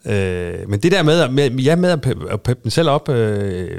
Øh, 0.06 0.54
men 0.68 0.80
det 0.80 0.92
der 0.92 1.02
med, 1.02 1.28
med, 1.28 1.50
ja, 1.50 1.76
med 1.76 1.90
at 1.90 2.00
peppe 2.00 2.38
pep 2.44 2.62
den 2.62 2.70
selv 2.70 2.88
op, 2.88 3.08
øh, 3.08 3.70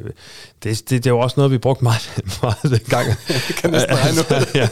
det, 0.64 0.90
det, 0.90 1.04
det 1.04 1.14
var 1.14 1.20
også 1.20 1.34
noget, 1.38 1.52
vi 1.52 1.58
brugte 1.58 1.84
meget, 1.84 2.24
meget 2.42 2.64
dengang. 2.64 3.08
kan 3.62 3.74
det 3.74 3.86
altså, 3.90 4.48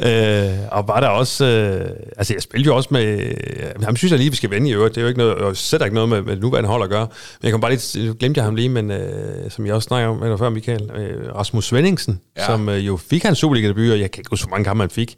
ja. 0.00 0.52
øh, 0.52 0.58
Og 0.70 0.88
var 0.88 1.00
der 1.00 1.08
også... 1.08 1.44
Øh, 1.44 1.90
altså, 2.16 2.34
jeg 2.34 2.42
spillede 2.42 2.66
jo 2.66 2.76
også 2.76 2.88
med... 2.92 3.18
Øh, 3.18 3.82
ham 3.84 3.96
synes 3.96 4.10
jeg 4.10 4.18
lige, 4.18 4.30
vi 4.30 4.36
skal 4.36 4.50
vende 4.50 4.68
i 4.68 4.72
øvrigt. 4.72 4.94
Det 4.94 5.00
er 5.00 5.02
jo 5.02 5.08
ikke 5.08 5.18
noget, 5.18 5.34
og 5.34 5.56
sætter 5.56 5.86
ikke 5.86 5.94
noget 5.94 6.08
med, 6.08 6.22
med 6.22 6.36
nuværende 6.36 6.70
hold 6.70 6.82
at 6.82 6.90
gøre. 6.90 7.06
Men 7.40 7.44
jeg 7.44 7.52
kom 7.52 7.60
bare 7.60 7.70
lige... 7.70 8.14
Glemte 8.14 8.38
jeg 8.38 8.44
ham 8.44 8.54
lige, 8.54 8.68
men 8.68 8.90
øh, 8.90 9.50
som 9.50 9.66
jeg 9.66 9.74
også 9.74 9.86
snakker 9.86 10.08
om 10.08 10.16
med 10.16 10.38
før, 10.38 10.50
Michael. 10.50 10.90
Øh, 10.96 11.34
Rasmus 11.34 11.66
Svendingsen, 11.66 12.20
ja. 12.36 12.46
som 12.46 12.68
øh, 12.68 12.86
jo 12.86 12.96
fik 12.96 13.22
hans 13.22 13.38
Superliga-debut, 13.38 13.90
og 13.90 14.00
jeg 14.00 14.10
kan 14.10 14.20
ikke 14.20 14.30
huske, 14.30 14.46
hvor 14.46 14.56
mange 14.56 14.64
kampe 14.64 14.82
han 14.82 14.90
fik. 14.90 15.16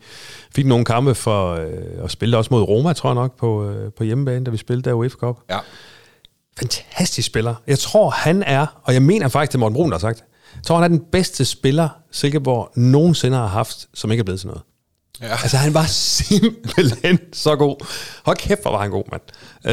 Fik 0.54 0.66
nogle 0.66 0.84
kampe 0.84 1.14
for... 1.14 1.54
Øh, 1.54 2.02
og 2.02 2.10
spillede 2.10 2.38
også 2.38 2.48
mod 2.50 2.62
Roma, 2.62 2.92
tror 2.92 3.08
jeg 3.08 3.14
nok, 3.14 3.38
på, 3.38 3.70
øh, 3.70 3.92
på 3.92 4.04
hjemmebane, 4.04 4.44
da 4.44 4.50
vi 4.50 4.56
spillede 4.56 4.88
der 4.88 4.94
UEFA 4.94 5.16
Cup. 5.16 5.36
Ja 5.50 5.59
fantastisk 6.58 7.26
spiller. 7.26 7.54
Jeg 7.66 7.78
tror, 7.78 8.10
han 8.10 8.42
er, 8.42 8.80
og 8.82 8.94
jeg 8.94 9.02
mener 9.02 9.28
faktisk, 9.28 9.52
det 9.52 9.60
Morten 9.60 9.74
Brun, 9.74 9.90
der 9.90 9.96
har 9.96 10.00
sagt, 10.00 10.24
jeg 10.54 10.62
tror, 10.64 10.76
han 10.76 10.84
er 10.84 10.98
den 10.98 11.06
bedste 11.12 11.44
spiller, 11.44 11.88
Silkeborg 12.10 12.70
nogensinde 12.76 13.36
har 13.36 13.46
haft, 13.46 13.88
som 13.94 14.10
ikke 14.10 14.20
er 14.20 14.24
blevet 14.24 14.40
til 14.40 14.46
noget. 14.46 14.62
Ja. 15.20 15.30
Altså, 15.30 15.56
han 15.56 15.74
var 15.74 15.84
simpelthen 15.86 17.18
så 17.32 17.56
god. 17.56 17.86
Hold 18.24 18.36
kæft, 18.36 18.62
hvor 18.62 18.70
var 18.70 18.82
han 18.82 18.90
god, 18.90 19.04
mand. 19.12 19.22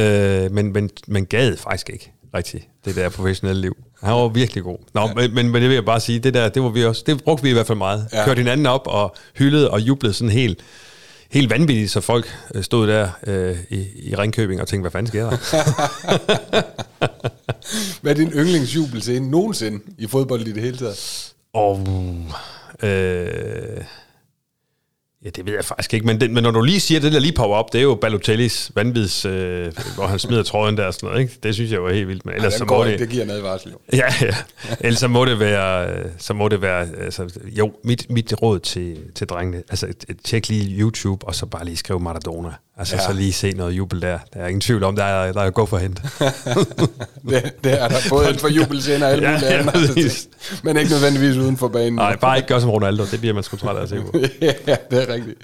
Øh, 0.04 0.52
men, 0.52 0.74
men, 0.74 0.90
men 1.08 1.26
gad 1.26 1.58
faktisk 1.58 1.90
ikke 1.90 2.12
rigtigt 2.36 2.68
det 2.86 2.96
der 2.96 3.10
professionelle 3.10 3.62
liv. 3.62 3.78
Han 4.04 4.14
var 4.14 4.28
virkelig 4.28 4.64
god. 4.64 4.78
Nå, 4.94 5.02
ja. 5.02 5.14
men, 5.14 5.36
men, 5.36 5.50
men 5.50 5.62
det 5.62 5.70
vil 5.70 5.76
jeg 5.76 5.86
bare 5.86 6.00
sige, 6.00 6.20
det 6.20 6.34
der, 6.34 6.50
det 6.50 6.64
var 6.64 6.70
vi 6.70 6.86
også, 6.86 7.04
det 7.06 7.24
brugte 7.24 7.44
vi 7.44 7.50
i 7.50 7.54
hvert 7.54 7.68
fald 7.68 7.78
meget. 7.78 8.08
Ja. 8.14 8.26
Kørte 8.26 8.38
hinanden 8.38 8.66
op 8.66 8.82
og 8.86 9.16
hyldede 9.36 9.72
og 9.72 9.82
jublede 9.82 10.14
sådan 10.14 10.32
helt 10.32 10.60
helt 11.32 11.50
vanvittigt, 11.50 11.92
så 11.92 12.02
folk 12.02 12.36
øh, 12.56 12.64
stod 12.64 12.88
der 12.88 13.10
øh, 13.28 13.58
i, 13.70 13.86
i 13.96 14.16
Ringkøbing 14.16 14.62
og 14.62 14.68
tænkte, 14.68 14.82
hvad 14.82 14.92
fanden 14.92 15.08
sker 15.08 15.30
der? 15.30 15.38
hvad 18.02 18.12
er 18.12 18.16
din 18.16 18.32
yndlingsjubelscene 18.32 19.32
nogensinde 19.32 19.80
i 19.98 20.08
fodbold 20.08 20.48
i 20.48 20.52
det 20.52 20.64
hele 20.64 20.78
taget? 20.78 21.34
Og, 21.54 21.88
øh, 22.84 23.84
Ja, 25.28 25.32
det 25.32 25.46
ved 25.46 25.54
jeg 25.54 25.66
faktisk 25.66 25.94
ikke, 25.94 26.06
men, 26.06 26.22
det, 26.22 26.32
men 26.32 26.44
når 26.44 26.52
du 26.52 26.62
lige 26.62 26.80
siger, 26.80 27.00
det 27.00 27.14
der 27.14 27.20
lige 27.20 27.32
popper 27.32 27.56
op, 27.56 27.74
det 27.74 27.80
er 27.80 27.84
jo 27.84 27.96
Balotellis 27.96 28.72
vanvids, 28.76 29.26
øh, 29.26 29.74
hvor 29.96 30.08
han 30.08 30.20
smider 30.20 30.44
trøjen 30.44 30.78
der 30.78 30.86
og 30.86 30.94
sådan 30.94 31.08
noget, 31.08 31.22
ikke? 31.22 31.34
Det 31.44 31.54
synes 31.56 31.72
jeg 31.72 31.84
var 31.84 31.92
helt 31.92 32.08
vildt. 32.08 32.26
Men 32.26 32.36
ellers, 32.36 32.54
Ej, 32.54 32.58
så 32.58 32.66
må 32.66 32.84
det, 32.84 33.00
det 33.00 33.10
giver 33.10 33.24
en 33.24 33.30
advarsel. 33.30 33.74
Ja, 33.94 34.14
ja. 34.22 34.36
Ellers 34.80 35.00
så 35.00 35.08
må 35.08 35.26
det 35.26 35.40
være, 35.40 36.04
så 36.18 36.34
må 36.34 36.48
det 36.48 36.62
være 36.62 36.88
altså, 37.02 37.40
jo, 37.46 37.72
mit, 37.84 38.10
mit 38.10 38.34
råd 38.42 38.60
til, 38.60 38.98
til 39.16 39.28
drengene, 39.28 39.64
altså 39.70 39.88
tjek 40.24 40.50
lige 40.50 40.80
YouTube, 40.80 41.28
og 41.28 41.36
så 41.36 41.46
bare 41.46 41.66
lige 41.66 41.78
skrive 41.78 42.00
Maradona. 42.00 42.50
Altså 42.80 42.96
ja. 42.96 43.02
så 43.02 43.14
lige 43.14 43.34
se 43.34 43.52
noget 43.52 43.72
jubel 43.72 44.02
der. 44.02 44.20
Der 44.34 44.40
er 44.40 44.48
ingen 44.48 44.62
tvivl 44.62 44.84
om, 44.84 44.96
der 44.96 45.04
er, 45.04 45.32
der 45.32 45.42
er 45.42 45.50
gå 45.50 45.66
for 45.66 45.78
hent. 45.78 46.02
det, 47.30 47.54
det 47.64 47.82
er 47.82 47.88
der 47.88 47.98
både 48.10 48.40
for 48.40 48.48
jubelscene 48.48 49.06
og 49.06 49.12
alle 49.12 49.28
mulige 49.28 49.46
ja, 49.46 49.60
andre. 49.60 49.74
Ja, 49.78 50.10
men 50.64 50.78
ikke 50.78 50.92
nødvendigvis 50.92 51.38
uden 51.38 51.58
for 51.58 51.68
banen. 51.68 51.94
Nej, 51.94 52.16
bare 52.16 52.38
ikke 52.38 52.48
gøre 52.48 52.62
som 52.62 52.70
Ronaldo. 52.70 53.06
Det 53.12 53.20
bliver 53.20 53.34
man 53.34 53.44
sgu 53.44 53.58
træt 53.58 53.78
af 53.78 53.82
at 53.82 53.90
se 53.90 54.02
på. 54.02 54.20
ja, 54.42 54.76
det 54.92 55.10
er 55.10 55.14
rigtigt. 55.14 55.38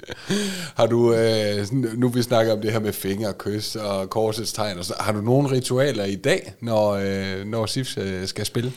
Har 0.74 0.86
du, 0.86 1.14
øh, 1.14 1.66
nu 1.72 2.08
vi 2.08 2.22
snakker 2.22 2.52
om 2.52 2.60
det 2.60 2.72
her 2.72 2.80
med 2.80 2.92
fingre, 2.92 3.32
kys 3.38 3.76
og 3.76 4.10
korsets 4.10 4.52
tegn, 4.52 4.84
så, 4.84 4.94
har 5.00 5.12
du 5.12 5.20
nogle 5.20 5.50
ritualer 5.50 6.04
i 6.04 6.16
dag, 6.16 6.54
når, 6.60 6.92
øh, 6.92 7.46
når 7.46 7.66
SIF 7.66 7.98
øh, 7.98 8.26
skal 8.26 8.46
spille? 8.46 8.72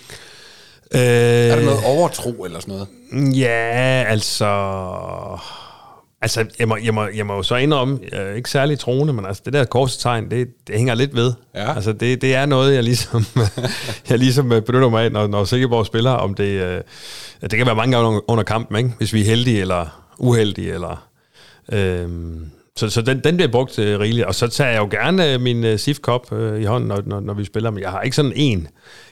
Øh, 0.91 1.01
er 1.01 1.55
der 1.55 1.65
noget 1.65 1.83
overtro 1.85 2.31
eller 2.31 2.59
sådan 2.59 2.73
noget? 3.11 3.37
Ja, 3.37 4.03
altså... 4.07 4.45
Altså, 6.21 6.45
jeg 6.59 6.67
må, 6.67 6.77
jeg, 6.83 6.93
må, 6.93 7.07
jeg 7.15 7.25
må 7.25 7.35
jo 7.35 7.43
så 7.43 7.55
indrømme, 7.55 7.99
jeg 8.11 8.21
er 8.21 8.33
ikke 8.33 8.49
særlig 8.49 8.79
troende, 8.79 9.13
men 9.13 9.25
altså, 9.25 9.41
det 9.45 9.53
der 9.53 9.65
korstegn, 9.65 10.31
det, 10.31 10.47
det 10.67 10.75
hænger 10.75 10.95
lidt 10.95 11.15
ved. 11.15 11.33
Ja. 11.55 11.75
Altså, 11.75 11.93
det, 11.93 12.21
det 12.21 12.35
er 12.35 12.45
noget, 12.45 12.75
jeg 12.75 12.83
ligesom, 12.83 13.25
jeg 14.09 14.17
ligesom 14.17 14.51
øh, 14.51 14.61
benytter 14.61 14.89
mig 14.89 15.03
af, 15.03 15.11
når, 15.11 15.27
når 15.27 15.45
Sikkerborg 15.45 15.85
spiller, 15.85 16.11
om 16.11 16.33
det, 16.33 16.61
øh, 16.61 16.81
det 17.41 17.51
kan 17.51 17.65
være 17.65 17.75
mange 17.75 17.97
gange 17.97 18.29
under 18.29 18.43
kampen, 18.43 18.77
ikke? 18.77 18.91
hvis 18.97 19.13
vi 19.13 19.21
er 19.21 19.25
heldige 19.25 19.61
eller 19.61 20.03
uheldige, 20.17 20.73
eller... 20.73 21.07
Øh, 21.71 22.09
så, 22.77 22.89
så 22.89 23.01
den, 23.01 23.19
den 23.19 23.35
bliver 23.35 23.51
brugt 23.51 23.79
øh, 23.79 23.99
rigeligt. 23.99 24.25
Og 24.25 24.35
så 24.35 24.47
tager 24.47 24.69
jeg 24.69 24.79
jo 24.79 24.87
gerne 24.91 25.33
øh, 25.33 25.41
min 25.41 25.63
øh, 25.63 25.79
SIF-kop 25.79 26.31
øh, 26.31 26.61
i 26.61 26.65
hånden, 26.65 26.87
når, 26.87 27.01
når, 27.05 27.19
når 27.19 27.33
vi 27.33 27.45
spiller. 27.45 27.71
Men 27.71 27.81
jeg 27.83 27.91
har 27.91 28.01
ikke 28.01 28.15
sådan 28.15 28.33
en, 28.35 28.67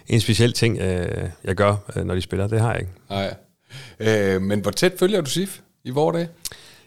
en 0.07 0.19
speciel 0.19 0.53
ting, 0.53 0.79
øh, 0.79 1.29
jeg 1.43 1.55
gør, 1.55 1.75
øh, 1.95 2.05
når 2.05 2.15
de 2.15 2.21
spiller. 2.21 2.47
Det 2.47 2.61
har 2.61 2.71
jeg 2.71 2.79
ikke. 2.79 2.91
Nej. 3.09 3.33
Øh, 3.99 4.41
men 4.41 4.59
hvor 4.59 4.71
tæt 4.71 4.93
følger 4.99 5.21
du 5.21 5.29
SIF 5.29 5.59
i 5.83 5.89
vores 5.89 6.15
dag? 6.15 6.27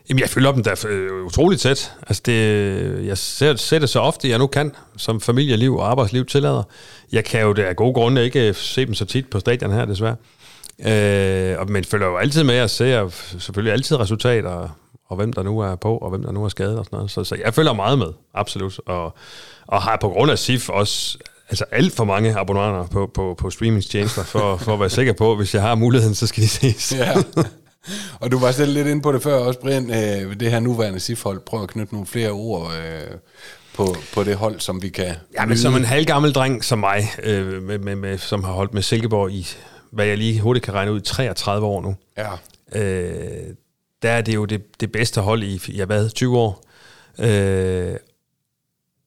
Jamen, 0.09 0.21
jeg 0.21 0.29
følger 0.29 0.53
dem 0.53 0.63
da 0.63 0.75
øh, 0.89 1.25
utroligt 1.25 1.61
tæt. 1.63 1.93
Altså, 2.07 2.23
det, 2.27 3.07
jeg 3.07 3.19
ser, 3.19 3.57
ser 3.57 3.79
det 3.79 3.89
så 3.89 4.01
ofte, 4.01 4.29
jeg 4.29 4.39
nu 4.39 4.47
kan, 4.47 4.73
som 4.97 5.21
familieliv 5.21 5.77
og 5.77 5.91
arbejdsliv 5.91 6.27
tillader. 6.27 6.63
Jeg 7.13 7.25
kan 7.25 7.41
jo 7.41 7.53
det 7.53 7.63
af 7.63 7.77
gode 7.77 7.95
grunde 7.95 8.25
ikke 8.25 8.55
se 8.55 8.87
dem 8.87 8.95
så 8.95 9.05
tit 9.05 9.31
på 9.31 9.41
stadion 9.41 9.73
her, 9.73 9.85
desværre. 9.85 10.17
Øh, 10.87 11.59
og, 11.61 11.71
men 11.71 11.85
følger 11.85 12.07
jo 12.07 12.17
altid 12.17 12.45
med 12.45 12.63
og 12.63 12.71
ser 12.71 13.09
selvfølgelig 13.39 13.73
altid 13.73 14.01
resultater, 14.01 14.69
og 15.09 15.17
hvem 15.17 15.33
der 15.33 15.43
nu 15.43 15.59
er 15.61 15.75
på, 15.75 15.97
og 15.97 16.11
hvem 16.11 16.23
der 16.23 16.33
nu 16.33 16.45
er 16.45 16.49
skadet 16.49 16.79
og 16.79 16.85
sådan 16.85 16.97
noget. 16.97 17.11
Så, 17.11 17.25
så 17.25 17.37
jeg 17.45 17.55
følger 17.55 17.73
meget 17.73 17.99
med, 17.99 18.13
absolut. 18.35 18.81
Og, 18.87 19.15
og 19.67 19.83
har 19.83 19.99
på 20.01 20.09
grund 20.09 20.31
af 20.31 20.39
SIF 20.39 20.69
også 20.69 21.19
altså 21.49 21.65
alt 21.73 21.97
for 21.97 22.05
mange 22.05 22.39
abonnenter 22.39 22.87
på, 22.87 23.11
på, 23.15 23.35
på 23.39 23.51
streamingstjenester, 23.51 24.25
for, 24.25 24.57
for 24.57 24.75
at 24.75 24.81
være 24.81 24.91
sikker 24.91 25.13
på, 25.13 25.37
hvis 25.37 25.55
jeg 25.55 25.63
har 25.63 25.75
muligheden, 25.75 26.15
så 26.15 26.27
skal 26.27 26.43
de 26.43 26.49
ses. 26.49 26.93
Ja. 26.93 27.15
Og 28.21 28.33
du 28.33 28.39
var 28.39 28.53
selv 28.53 28.73
lidt 28.73 28.87
inde 28.87 29.03
på 29.03 29.13
det 29.13 29.23
før 29.23 29.35
også, 29.35 29.61
Brian, 29.61 29.91
øh, 29.91 30.41
det 30.41 30.51
her 30.51 30.61
nuværende 30.61 31.01
SIF-hold. 31.01 31.41
Prøv 31.41 31.63
at 31.63 31.69
knytte 31.69 31.95
nogle 31.95 32.07
flere 32.07 32.31
ord 32.31 32.73
øh, 32.73 33.17
på, 33.75 33.97
på 34.15 34.25
det 34.25 34.37
hold, 34.37 34.61
som 34.61 34.83
vi 34.83 34.89
kan 34.89 35.15
Ja, 35.35 35.47
men 35.47 35.59
som 35.59 35.77
en 35.77 35.85
halvgammel 35.85 36.33
dreng 36.33 36.65
som 36.65 36.79
mig, 36.79 37.05
øh, 37.23 37.63
med, 37.63 37.79
med, 37.79 37.97
med, 37.97 38.19
som 38.19 38.45
har 38.45 38.53
holdt 38.53 38.75
med 38.75 38.83
Silkeborg 38.83 39.31
i, 39.31 39.47
hvad 39.91 40.07
jeg 40.07 40.19
lige 40.19 40.41
hurtigt 40.41 40.65
kan 40.65 40.75
regne 40.75 40.93
ud, 40.93 41.01
33 41.01 41.67
år 41.67 41.83
nu. 41.83 41.97
Ja. 42.17 42.33
Øh, 42.81 43.55
der 44.03 44.11
er 44.11 44.21
det 44.21 44.35
jo 44.35 44.45
det, 44.45 44.81
det 44.81 44.93
bedste 44.93 45.21
hold 45.21 45.43
i, 45.43 45.61
ja 45.69 45.85
hvad, 45.85 46.11
20 46.11 46.39
år. 46.39 46.65
Øh, 47.19 47.97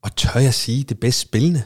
og 0.02 0.16
tør 0.16 0.40
jeg 0.40 0.54
sige, 0.54 0.84
det 0.84 1.00
bedst 1.00 1.20
spillende. 1.20 1.64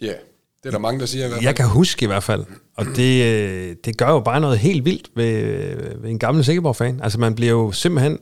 Ja, 0.00 0.06
yeah 0.06 0.16
det 0.62 0.66
er 0.66 0.70
der 0.70 0.78
mange, 0.78 1.00
der 1.00 1.06
siger 1.06 1.24
i 1.24 1.28
hvert 1.28 1.36
fald. 1.36 1.44
Jeg 1.44 1.56
kan 1.56 1.68
huske 1.68 2.04
i 2.04 2.06
hvert 2.06 2.22
fald. 2.22 2.44
Og 2.76 2.86
det, 2.96 3.24
øh, 3.24 3.76
det 3.84 3.96
gør 3.96 4.08
jo 4.08 4.20
bare 4.20 4.40
noget 4.40 4.58
helt 4.58 4.84
vildt 4.84 5.08
ved, 5.14 6.00
ved 6.00 6.10
en 6.10 6.18
gammel 6.18 6.44
Sikkerborg-fan. 6.44 7.00
Altså 7.02 7.20
man 7.20 7.34
bliver 7.34 7.52
jo 7.52 7.72
simpelthen... 7.72 8.18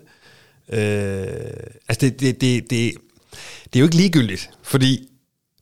Øh, 0.73 1.27
altså 1.89 2.01
det, 2.01 2.21
det, 2.21 2.41
det, 2.41 2.71
det, 2.71 2.93
det 3.65 3.77
er 3.77 3.81
jo 3.81 3.85
ikke 3.85 3.97
ligegyldigt, 3.97 4.51
fordi 4.63 5.09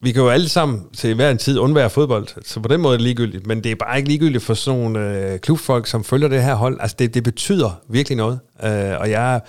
vi 0.05 0.13
kan 0.13 0.23
jo 0.23 0.29
alle 0.29 0.49
sammen 0.49 0.83
til 0.97 1.15
hver 1.15 1.31
en 1.31 1.39
tid 1.39 1.59
undvære 1.59 1.91
fodbold, 1.91 2.29
så 2.45 2.61
på 2.61 2.69
den 2.69 2.81
måde 2.81 2.95
er 2.95 2.97
det 2.97 3.03
ligegyldigt, 3.03 3.47
men 3.47 3.65
det 3.65 3.73
er 3.73 3.77
bare 3.77 3.97
ikke 3.97 4.09
ligegyldigt 4.09 4.45
for 4.45 4.55
sådan 4.55 4.81
nogle 4.81 5.19
øh, 5.19 5.39
klubfolk, 5.39 5.87
som 5.87 6.05
følger 6.05 6.29
det 6.29 6.43
her 6.43 6.55
hold. 6.55 6.81
Altså 6.81 6.97
det, 6.99 7.15
det 7.15 7.23
betyder 7.25 7.81
virkelig 7.89 8.17
noget, 8.17 8.41
øh, 8.65 9.01
og 9.01 9.11
jeg, 9.11 9.41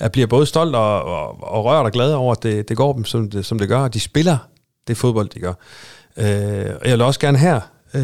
jeg 0.00 0.12
bliver 0.12 0.26
både 0.26 0.46
stolt 0.46 0.74
og, 0.74 1.02
og, 1.02 1.42
og 1.42 1.64
rørt 1.64 1.86
og 1.86 1.92
glad 1.92 2.12
over, 2.12 2.32
at 2.32 2.42
det, 2.42 2.68
det 2.68 2.76
går 2.76 2.92
dem, 2.92 3.04
som 3.04 3.30
det, 3.30 3.46
som 3.46 3.58
det 3.58 3.68
gør, 3.68 3.78
og 3.78 3.94
de 3.94 4.00
spiller 4.00 4.36
det 4.88 4.96
fodbold, 4.96 5.28
de 5.28 5.40
gør. 5.40 5.52
Øh, 6.18 6.74
og 6.80 6.88
jeg 6.88 6.92
vil 6.92 7.00
også 7.00 7.20
gerne 7.20 7.38
her 7.38 7.60
øh, 7.94 8.02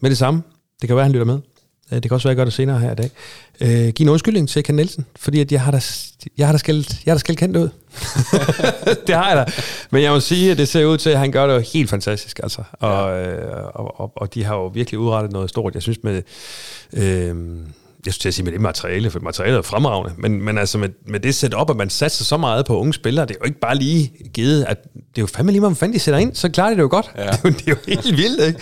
med 0.00 0.10
det 0.10 0.18
samme, 0.18 0.42
det 0.80 0.86
kan 0.86 0.96
være, 0.96 1.02
at 1.02 1.06
han 1.06 1.12
lytter 1.12 1.26
med, 1.26 1.38
Øh, 1.92 1.96
det 1.96 2.02
kan 2.02 2.12
også 2.12 2.28
være, 2.28 2.32
at 2.32 2.36
jeg 2.36 2.40
gør 2.40 2.44
det 2.44 2.52
senere 2.52 2.78
her 2.80 2.92
i 2.92 2.94
dag. 2.94 3.10
Øh, 3.60 3.92
giv 3.92 4.04
en 4.04 4.08
undskyldning 4.08 4.48
til 4.48 4.62
Ken 4.62 4.76
Nielsen, 4.76 5.06
fordi 5.16 5.40
at 5.40 5.52
jeg 5.52 5.60
har 5.60 5.70
da, 5.70 5.80
jeg 6.38 6.46
har 6.46 6.52
da 6.52 6.58
skældt, 6.58 7.06
jeg 7.06 7.12
har 7.12 7.16
da 7.16 7.18
skældt 7.18 7.38
kendt 7.38 7.56
ud. 7.56 7.68
det 9.06 9.14
har 9.14 9.28
jeg 9.28 9.36
da. 9.36 9.52
Men 9.90 10.02
jeg 10.02 10.12
må 10.12 10.20
sige, 10.20 10.50
at 10.50 10.58
det 10.58 10.68
ser 10.68 10.84
ud 10.84 10.98
til, 10.98 11.10
at 11.10 11.18
han 11.18 11.32
gør 11.32 11.46
det 11.46 11.54
jo 11.54 11.60
helt 11.72 11.90
fantastisk. 11.90 12.40
Altså. 12.42 12.62
Og, 12.72 13.10
ja. 13.10 13.30
øh, 13.30 13.64
og, 13.74 14.00
og, 14.00 14.12
og, 14.16 14.34
de 14.34 14.44
har 14.44 14.54
jo 14.54 14.66
virkelig 14.66 15.00
udrettet 15.00 15.32
noget 15.32 15.50
stort. 15.50 15.74
Jeg 15.74 15.82
synes 15.82 15.98
med... 16.02 16.22
Øh, 16.92 17.36
jeg 18.08 18.14
skulle 18.14 18.22
til 18.22 18.28
at 18.28 18.34
sige 18.34 18.44
med 18.44 18.52
det 18.52 18.60
materiale, 18.60 19.10
for 19.10 19.20
materialet 19.20 19.58
er 19.58 19.62
fremragende, 19.62 20.14
men, 20.16 20.42
men 20.42 20.58
altså 20.58 20.78
med, 20.78 20.88
med 21.06 21.20
det 21.20 21.34
setup, 21.34 21.70
at 21.70 21.76
man 21.76 21.90
satser 21.90 22.24
så 22.24 22.36
meget 22.36 22.66
på 22.66 22.78
unge 22.78 22.94
spillere, 22.94 23.26
det 23.26 23.34
er 23.34 23.38
jo 23.42 23.46
ikke 23.46 23.60
bare 23.60 23.76
lige 23.76 24.12
givet, 24.34 24.64
at 24.64 24.84
det 24.94 25.18
er 25.18 25.22
jo 25.22 25.26
fandme 25.26 25.52
lige, 25.52 25.60
man 25.60 25.76
fanden 25.76 25.94
de 25.94 26.00
sætter 26.00 26.20
ind, 26.20 26.34
så 26.34 26.48
klarer 26.48 26.70
de 26.70 26.76
det 26.76 26.82
jo 26.82 26.88
godt. 26.90 27.10
Ja. 27.16 27.30
Det, 27.58 27.68
er 27.68 27.70
jo, 27.70 27.76
det 27.86 27.92
er 27.92 27.96
jo 27.96 28.02
helt 28.02 28.16
vildt, 28.16 28.46
ikke? 28.46 28.60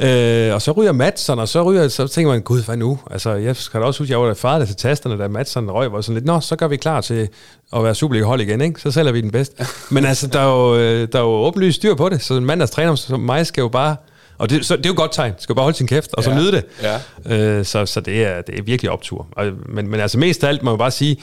Ja. 0.00 0.48
Øh, 0.48 0.54
og 0.54 0.62
så 0.62 0.72
ryger 0.72 0.92
Madsen, 0.92 1.38
og 1.38 1.48
så 1.48 1.62
ryger, 1.62 1.88
så 1.88 2.08
tænker 2.08 2.32
man, 2.32 2.42
gud, 2.42 2.64
hvad 2.64 2.76
nu? 2.76 2.98
Altså, 3.10 3.30
jeg 3.30 3.56
skal 3.56 3.80
da 3.80 3.86
også 3.86 4.02
huske, 4.02 4.12
jeg 4.12 4.20
var 4.20 4.26
der 4.26 4.34
faret 4.34 4.66
til 4.66 4.76
tasterne, 4.76 5.18
da 5.18 5.28
Madsen 5.28 5.70
røg, 5.70 5.92
var 5.92 6.00
sådan 6.00 6.14
lidt, 6.14 6.24
nå, 6.24 6.40
så 6.40 6.56
gør 6.56 6.68
vi 6.68 6.76
klar 6.76 7.00
til 7.00 7.28
at 7.72 7.84
være 7.84 7.94
Superliga-hold 7.94 8.40
igen, 8.40 8.60
ikke? 8.60 8.80
Så 8.80 8.90
sælger 8.90 9.12
vi 9.12 9.20
den 9.20 9.30
bedst. 9.30 9.52
men 9.94 10.04
altså, 10.04 10.26
der 10.26 10.40
er 10.40 10.46
jo, 10.46 10.76
øh, 10.76 11.08
der 11.12 11.18
er 11.18 11.22
jo 11.22 11.28
åbenlyst 11.28 11.76
styr 11.76 11.94
på 11.94 12.08
det, 12.08 12.22
så 12.22 12.34
en 12.34 12.44
mand, 12.44 12.60
der 12.60 12.66
træner 12.66 12.94
som 12.94 13.20
mig, 13.20 13.46
skal 13.46 13.60
jo 13.60 13.68
bare 13.68 13.96
og 14.38 14.50
det, 14.50 14.66
så, 14.66 14.76
det 14.76 14.86
er 14.86 14.90
jo 14.90 14.96
godt 14.96 15.12
tegn. 15.12 15.34
Skal 15.38 15.54
bare 15.54 15.62
holde 15.62 15.76
sin 15.76 15.86
kæft, 15.86 16.14
og 16.14 16.24
så 16.24 16.30
ja. 16.30 16.36
nyde 16.36 16.52
det. 16.52 16.64
Ja. 16.82 17.00
Øh, 17.36 17.64
så 17.64 17.86
så 17.86 18.00
det, 18.00 18.24
er, 18.24 18.42
det 18.42 18.58
er 18.58 18.62
virkelig 18.62 18.90
optur. 18.90 19.26
Og, 19.32 19.46
men, 19.68 19.88
men 19.88 20.00
altså 20.00 20.18
mest 20.18 20.44
af 20.44 20.48
alt 20.48 20.62
må 20.62 20.70
jeg 20.70 20.78
bare 20.78 20.90
sige, 20.90 21.16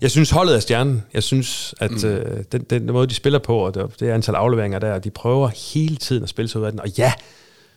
jeg 0.00 0.10
synes 0.10 0.30
holdet 0.30 0.56
er 0.56 0.60
stjernen. 0.60 1.02
Jeg 1.14 1.22
synes, 1.22 1.74
at 1.80 1.90
mm. 1.90 2.08
øh, 2.08 2.44
den, 2.52 2.62
den 2.70 2.86
måde, 2.86 3.06
de 3.06 3.14
spiller 3.14 3.38
på, 3.38 3.58
og 3.58 3.74
det, 3.74 4.00
det 4.00 4.10
antal 4.10 4.34
afleveringer 4.34 4.78
der, 4.78 4.98
de 4.98 5.10
prøver 5.10 5.48
hele 5.74 5.96
tiden 5.96 6.22
at 6.22 6.28
spille 6.28 6.48
sig 6.48 6.60
ud 6.60 6.66
af 6.66 6.72
den. 6.72 6.80
Og 6.80 6.88
ja, 6.98 7.12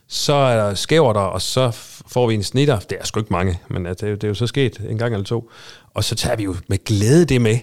så 0.08 0.34
er 0.34 0.56
der 0.56 0.74
skæver 0.74 1.14
der, 1.14 1.20
og 1.20 1.42
så 1.42 1.72
får 2.08 2.28
vi 2.28 2.34
en 2.34 2.44
snitter. 2.44 2.80
Det 2.80 2.98
er 3.02 3.06
sgu 3.06 3.20
ikke 3.20 3.34
mange, 3.34 3.60
men 3.68 3.86
det, 3.86 4.04
er, 4.04 4.16
det 4.16 4.24
er 4.24 4.28
jo 4.28 4.34
så 4.34 4.48
sket 4.48 4.82
en 4.90 4.98
gang 4.98 5.14
eller 5.14 5.26
to. 5.26 5.50
Og 5.94 6.04
så 6.04 6.16
tager 6.16 6.36
vi 6.36 6.44
jo 6.44 6.56
med 6.68 6.84
glæde 6.86 7.26
det 7.26 7.42
med, 7.42 7.58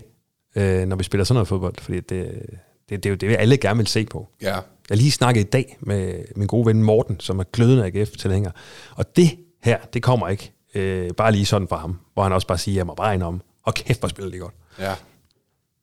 øh, 0.57 0.87
når 0.87 0.97
vi 0.97 1.05
spiller 1.05 1.25
sådan 1.25 1.35
noget 1.35 1.49
fodbold, 1.49 1.75
fordi 1.79 2.01
det, 2.01 2.43
det, 2.89 3.05
det 3.05 3.07
er 3.07 3.11
jo 3.11 3.17
det, 3.17 3.29
vi 3.29 3.35
alle 3.35 3.57
gerne 3.57 3.77
vil 3.77 3.87
se 3.87 4.05
på. 4.05 4.29
Ja. 4.43 4.59
Jeg 4.91 4.97
lige 4.97 5.11
snakket 5.11 5.41
i 5.41 5.51
dag 5.51 5.77
med 5.81 6.25
min 6.37 6.47
gode 6.47 6.67
ven 6.67 6.83
Morten, 6.83 7.21
som 7.21 7.39
er 7.39 7.45
glødende 7.53 7.85
AGF-tilhænger. 7.85 8.51
Og 8.97 9.17
det 9.17 9.39
her, 9.63 9.79
det 9.79 10.03
kommer 10.03 10.29
ikke 10.29 10.53
øh, 10.75 11.11
bare 11.17 11.33
lige 11.33 11.47
sådan 11.47 11.69
fra 11.69 11.77
ham, 11.77 12.01
hvor 12.15 12.23
han 12.23 12.33
også 12.33 12.47
bare 12.47 12.59
siger, 12.59 12.77
jeg 12.77 12.87
må 12.87 12.95
bare 12.95 13.23
om, 13.23 13.41
og 13.65 13.75
kæft, 13.75 14.01
hvor 14.01 14.09
spiller 14.09 14.31
de 14.31 14.39
godt. 14.39 14.55
Ja. 14.79 14.95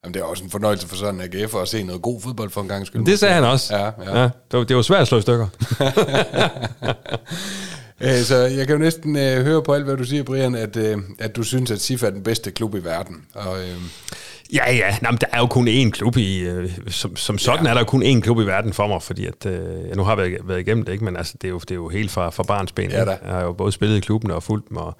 Jamen, 0.03 0.13
det 0.13 0.19
er 0.19 0.23
også 0.23 0.43
en 0.43 0.49
fornøjelse 0.49 0.87
for 0.87 0.95
sådan 0.95 1.15
en 1.15 1.21
AGF 1.21 1.55
at 1.55 1.67
se 1.67 1.83
noget 1.83 2.01
god 2.01 2.21
fodbold 2.21 2.49
for 2.49 2.61
en 2.61 2.67
gang 2.67 2.87
skyld. 2.87 3.05
Det 3.05 3.19
sagde 3.19 3.33
han 3.33 3.43
også. 3.43 3.77
Ja, 3.77 3.85
ja. 3.85 4.19
ja 4.19 4.23
det, 4.23 4.59
var, 4.59 4.63
det 4.63 4.75
var 4.75 4.81
svært 4.81 5.01
at 5.01 5.07
slå 5.07 5.17
i 5.17 5.21
stykker. 5.21 5.47
Øh, 8.03 8.23
så 8.23 8.35
jeg 8.35 8.67
kan 8.67 8.75
jo 8.75 8.83
næsten 8.83 9.15
øh, 9.15 9.43
høre 9.43 9.63
på 9.63 9.73
alt, 9.73 9.85
hvad 9.85 9.97
du 9.97 10.03
siger, 10.03 10.23
Brian, 10.23 10.55
at, 10.55 10.77
øh, 10.77 10.97
at 11.19 11.35
du 11.35 11.43
synes, 11.43 11.71
at 11.71 11.81
SIF 11.81 12.03
er 12.03 12.09
den 12.09 12.23
bedste 12.23 12.51
klub 12.51 12.75
i 12.75 12.83
verden. 12.83 13.15
Og, 13.33 13.59
øh, 13.59 13.75
Ja, 14.53 14.73
ja. 14.73 14.97
Nå, 15.01 15.11
men 15.11 15.17
der 15.21 15.27
er 15.31 15.37
jo 15.37 15.45
kun 15.45 15.67
én 15.67 15.89
klub 15.89 16.17
i... 16.17 16.39
Øh, 16.39 16.71
som, 16.87 17.15
som 17.15 17.37
sådan 17.37 17.65
ja. 17.65 17.69
er 17.69 17.73
der 17.73 17.81
jo 17.81 17.85
kun 17.85 18.03
én 18.03 18.19
klub 18.19 18.39
i 18.39 18.43
verden 18.43 18.73
for 18.73 18.87
mig, 18.87 19.03
fordi 19.03 19.25
at... 19.25 19.45
Øh, 19.45 19.87
jeg 19.87 19.95
nu 19.95 20.03
har 20.03 20.15
været, 20.15 20.37
været 20.43 20.59
igennem 20.59 20.85
det, 20.85 20.91
ikke? 20.93 21.05
men 21.05 21.17
altså, 21.17 21.33
det, 21.41 21.47
er 21.47 21.51
jo, 21.51 21.59
det 21.59 21.71
er 21.71 21.75
jo 21.75 21.89
helt 21.89 22.11
fra, 22.11 22.29
fra 22.29 22.43
barns 22.43 22.71
ben. 22.71 22.91
Ja, 22.91 23.09
jeg 23.09 23.17
har 23.25 23.41
jo 23.41 23.53
både 23.53 23.71
spillet 23.71 23.97
i 23.97 23.99
klubben 23.99 24.31
og 24.31 24.43
fulgt 24.43 24.69
dem, 24.69 24.77
og, 24.77 24.95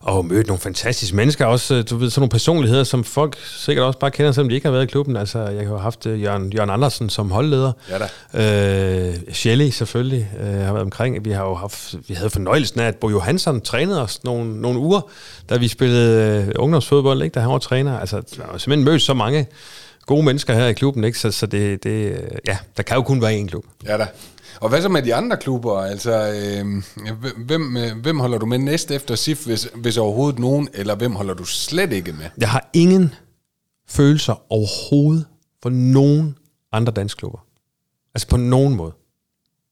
og 0.00 0.24
mødt 0.24 0.46
nogle 0.46 0.60
fantastiske 0.60 1.16
mennesker 1.16 1.46
også. 1.46 1.74
Øh, 1.74 1.84
du 1.90 1.96
ved, 1.96 2.10
sådan 2.10 2.20
nogle 2.20 2.30
personligheder, 2.30 2.84
som 2.84 3.04
folk 3.04 3.38
sikkert 3.46 3.86
også 3.86 3.98
bare 3.98 4.10
kender, 4.10 4.32
selvom 4.32 4.48
de 4.48 4.54
ikke 4.54 4.66
har 4.66 4.72
været 4.72 4.84
i 4.84 4.86
klubben. 4.86 5.16
Altså, 5.16 5.38
jeg 5.38 5.68
har 5.68 5.76
haft 5.76 6.06
uh, 6.06 6.22
Jørgen, 6.22 6.52
Jørgen 6.52 6.70
Andersen 6.70 7.10
som 7.10 7.30
holdleder. 7.30 7.72
Ja 7.90 7.98
da. 8.32 9.08
Øh, 9.08 9.14
Shelley 9.32 9.70
selvfølgelig 9.70 10.30
øh, 10.40 10.46
har 10.46 10.72
været 10.72 10.84
omkring. 10.84 11.24
Vi 11.24 11.30
har 11.30 11.44
jo 11.44 11.54
haft... 11.54 11.94
Vi 12.08 12.14
havde 12.14 12.30
fornøjelsen 12.40 12.80
af, 12.80 12.86
at 12.86 12.96
Bo 12.96 13.10
Johansson 13.10 13.60
trænede 13.60 14.02
os 14.02 14.24
nogle, 14.24 14.60
nogle 14.60 14.78
uger, 14.78 15.00
da 15.48 15.56
vi 15.56 15.68
spillede 15.68 16.44
øh, 16.46 16.54
ungdomsfodbold, 16.58 17.22
ikke? 17.22 17.34
da 17.34 17.40
han 17.40 17.50
var 17.50 17.58
træner. 17.58 17.98
Altså, 17.98 18.16
der 18.36 18.46
var 18.50 18.58
simpelthen 18.58 18.84
mødt 18.84 19.02
så 19.02 19.14
mange 19.14 19.46
gode 20.06 20.22
mennesker 20.22 20.54
her 20.54 20.66
i 20.66 20.72
klubben, 20.72 21.04
ikke? 21.04 21.18
Så, 21.18 21.30
så 21.30 21.46
det, 21.46 21.84
det, 21.84 22.28
ja, 22.46 22.58
der 22.76 22.82
kan 22.82 22.96
jo 22.96 23.02
kun 23.02 23.22
være 23.22 23.40
én 23.40 23.46
klub. 23.46 23.64
Ja 23.86 23.96
da. 23.96 24.06
Og 24.60 24.68
hvad 24.68 24.82
så 24.82 24.88
med 24.88 25.02
de 25.02 25.14
andre 25.14 25.36
klubber? 25.36 25.78
Altså, 25.78 26.12
øh, 26.12 26.82
hvem, 27.46 27.76
øh, 27.76 27.96
hvem 28.02 28.20
holder 28.20 28.38
du 28.38 28.46
med 28.46 28.58
næst 28.58 28.90
efter 28.90 29.14
SIF, 29.14 29.46
hvis, 29.46 29.68
hvis 29.74 29.96
overhovedet 29.96 30.38
nogen, 30.38 30.68
eller 30.74 30.94
hvem 30.94 31.14
holder 31.14 31.34
du 31.34 31.44
slet 31.44 31.92
ikke 31.92 32.12
med? 32.12 32.26
Jeg 32.38 32.48
har 32.48 32.70
ingen 32.72 33.14
følelser 33.88 34.52
overhovedet 34.52 35.26
for 35.62 35.70
nogen 35.70 36.36
andre 36.72 36.92
danske 36.92 37.18
klubber. 37.18 37.38
Altså 38.14 38.28
på 38.28 38.36
nogen 38.36 38.74
måde. 38.76 38.92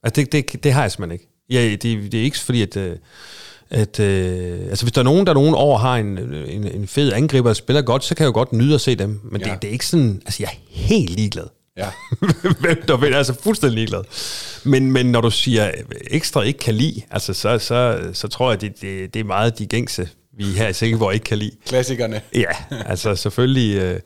Altså 0.03 0.21
det, 0.21 0.33
det, 0.33 0.65
det 0.65 0.73
har 0.73 0.83
jeg 0.83 0.93
simpelthen 0.93 1.13
ikke. 1.13 1.28
Ja, 1.51 1.71
det, 1.71 1.83
det 1.83 2.15
er 2.15 2.25
ikke 2.25 2.39
fordi, 2.39 2.63
at... 2.63 2.77
Øh, 2.77 2.97
at 3.71 4.01
øh, 4.01 4.59
altså 4.69 4.85
hvis 4.85 4.93
der 4.93 5.01
er 5.01 5.05
nogen, 5.05 5.27
der 5.27 5.35
nogen 5.35 5.55
over 5.55 5.79
har 5.79 5.97
en, 5.97 6.19
en, 6.19 6.69
en 6.69 6.89
fed 6.89 7.13
angriber, 7.13 7.49
der 7.49 7.55
spiller 7.55 7.83
godt, 7.83 8.05
så 8.05 8.15
kan 8.15 8.25
jeg 8.25 8.29
jo 8.29 8.33
godt 8.33 8.53
nyde 8.53 8.75
at 8.75 8.81
se 8.81 8.95
dem. 8.95 9.21
Men 9.25 9.41
ja. 9.41 9.53
det, 9.53 9.63
det 9.63 9.69
er 9.69 9.73
ikke 9.73 9.87
sådan, 9.87 10.23
altså 10.27 10.43
jeg 10.43 10.49
er 10.49 10.57
helt 10.71 11.11
ligeglad. 11.11 11.45
Ja. 11.77 11.89
Hvem 12.61 12.83
der 12.89 12.97
vil, 12.97 13.15
altså 13.15 13.35
fuldstændig 13.43 13.75
ligeglad. 13.75 14.03
Men, 14.65 14.93
men 14.93 15.07
når 15.07 15.21
du 15.21 15.31
siger 15.31 15.71
ekstra 16.11 16.43
ikke 16.43 16.59
kan 16.59 16.75
lide, 16.75 17.03
altså 17.11 17.35
så, 17.35 17.59
så, 17.59 18.01
så 18.13 18.29
tror 18.29 18.51
jeg, 18.51 18.61
det, 18.61 18.81
det, 18.81 19.15
det 19.15 19.21
er 19.21 19.25
meget 19.25 19.59
de 19.59 19.67
gængse, 19.67 20.09
vi 20.37 20.45
her 20.45 20.69
i 20.69 20.73
Silkeborg 20.73 21.15
ikke 21.15 21.25
kan 21.25 21.39
lide. 21.39 21.53
Klassikerne. 21.67 22.21
Ja, 22.35 22.77
altså 22.87 23.17
selvfølgelig 23.17 23.77
øh, 23.77 24.01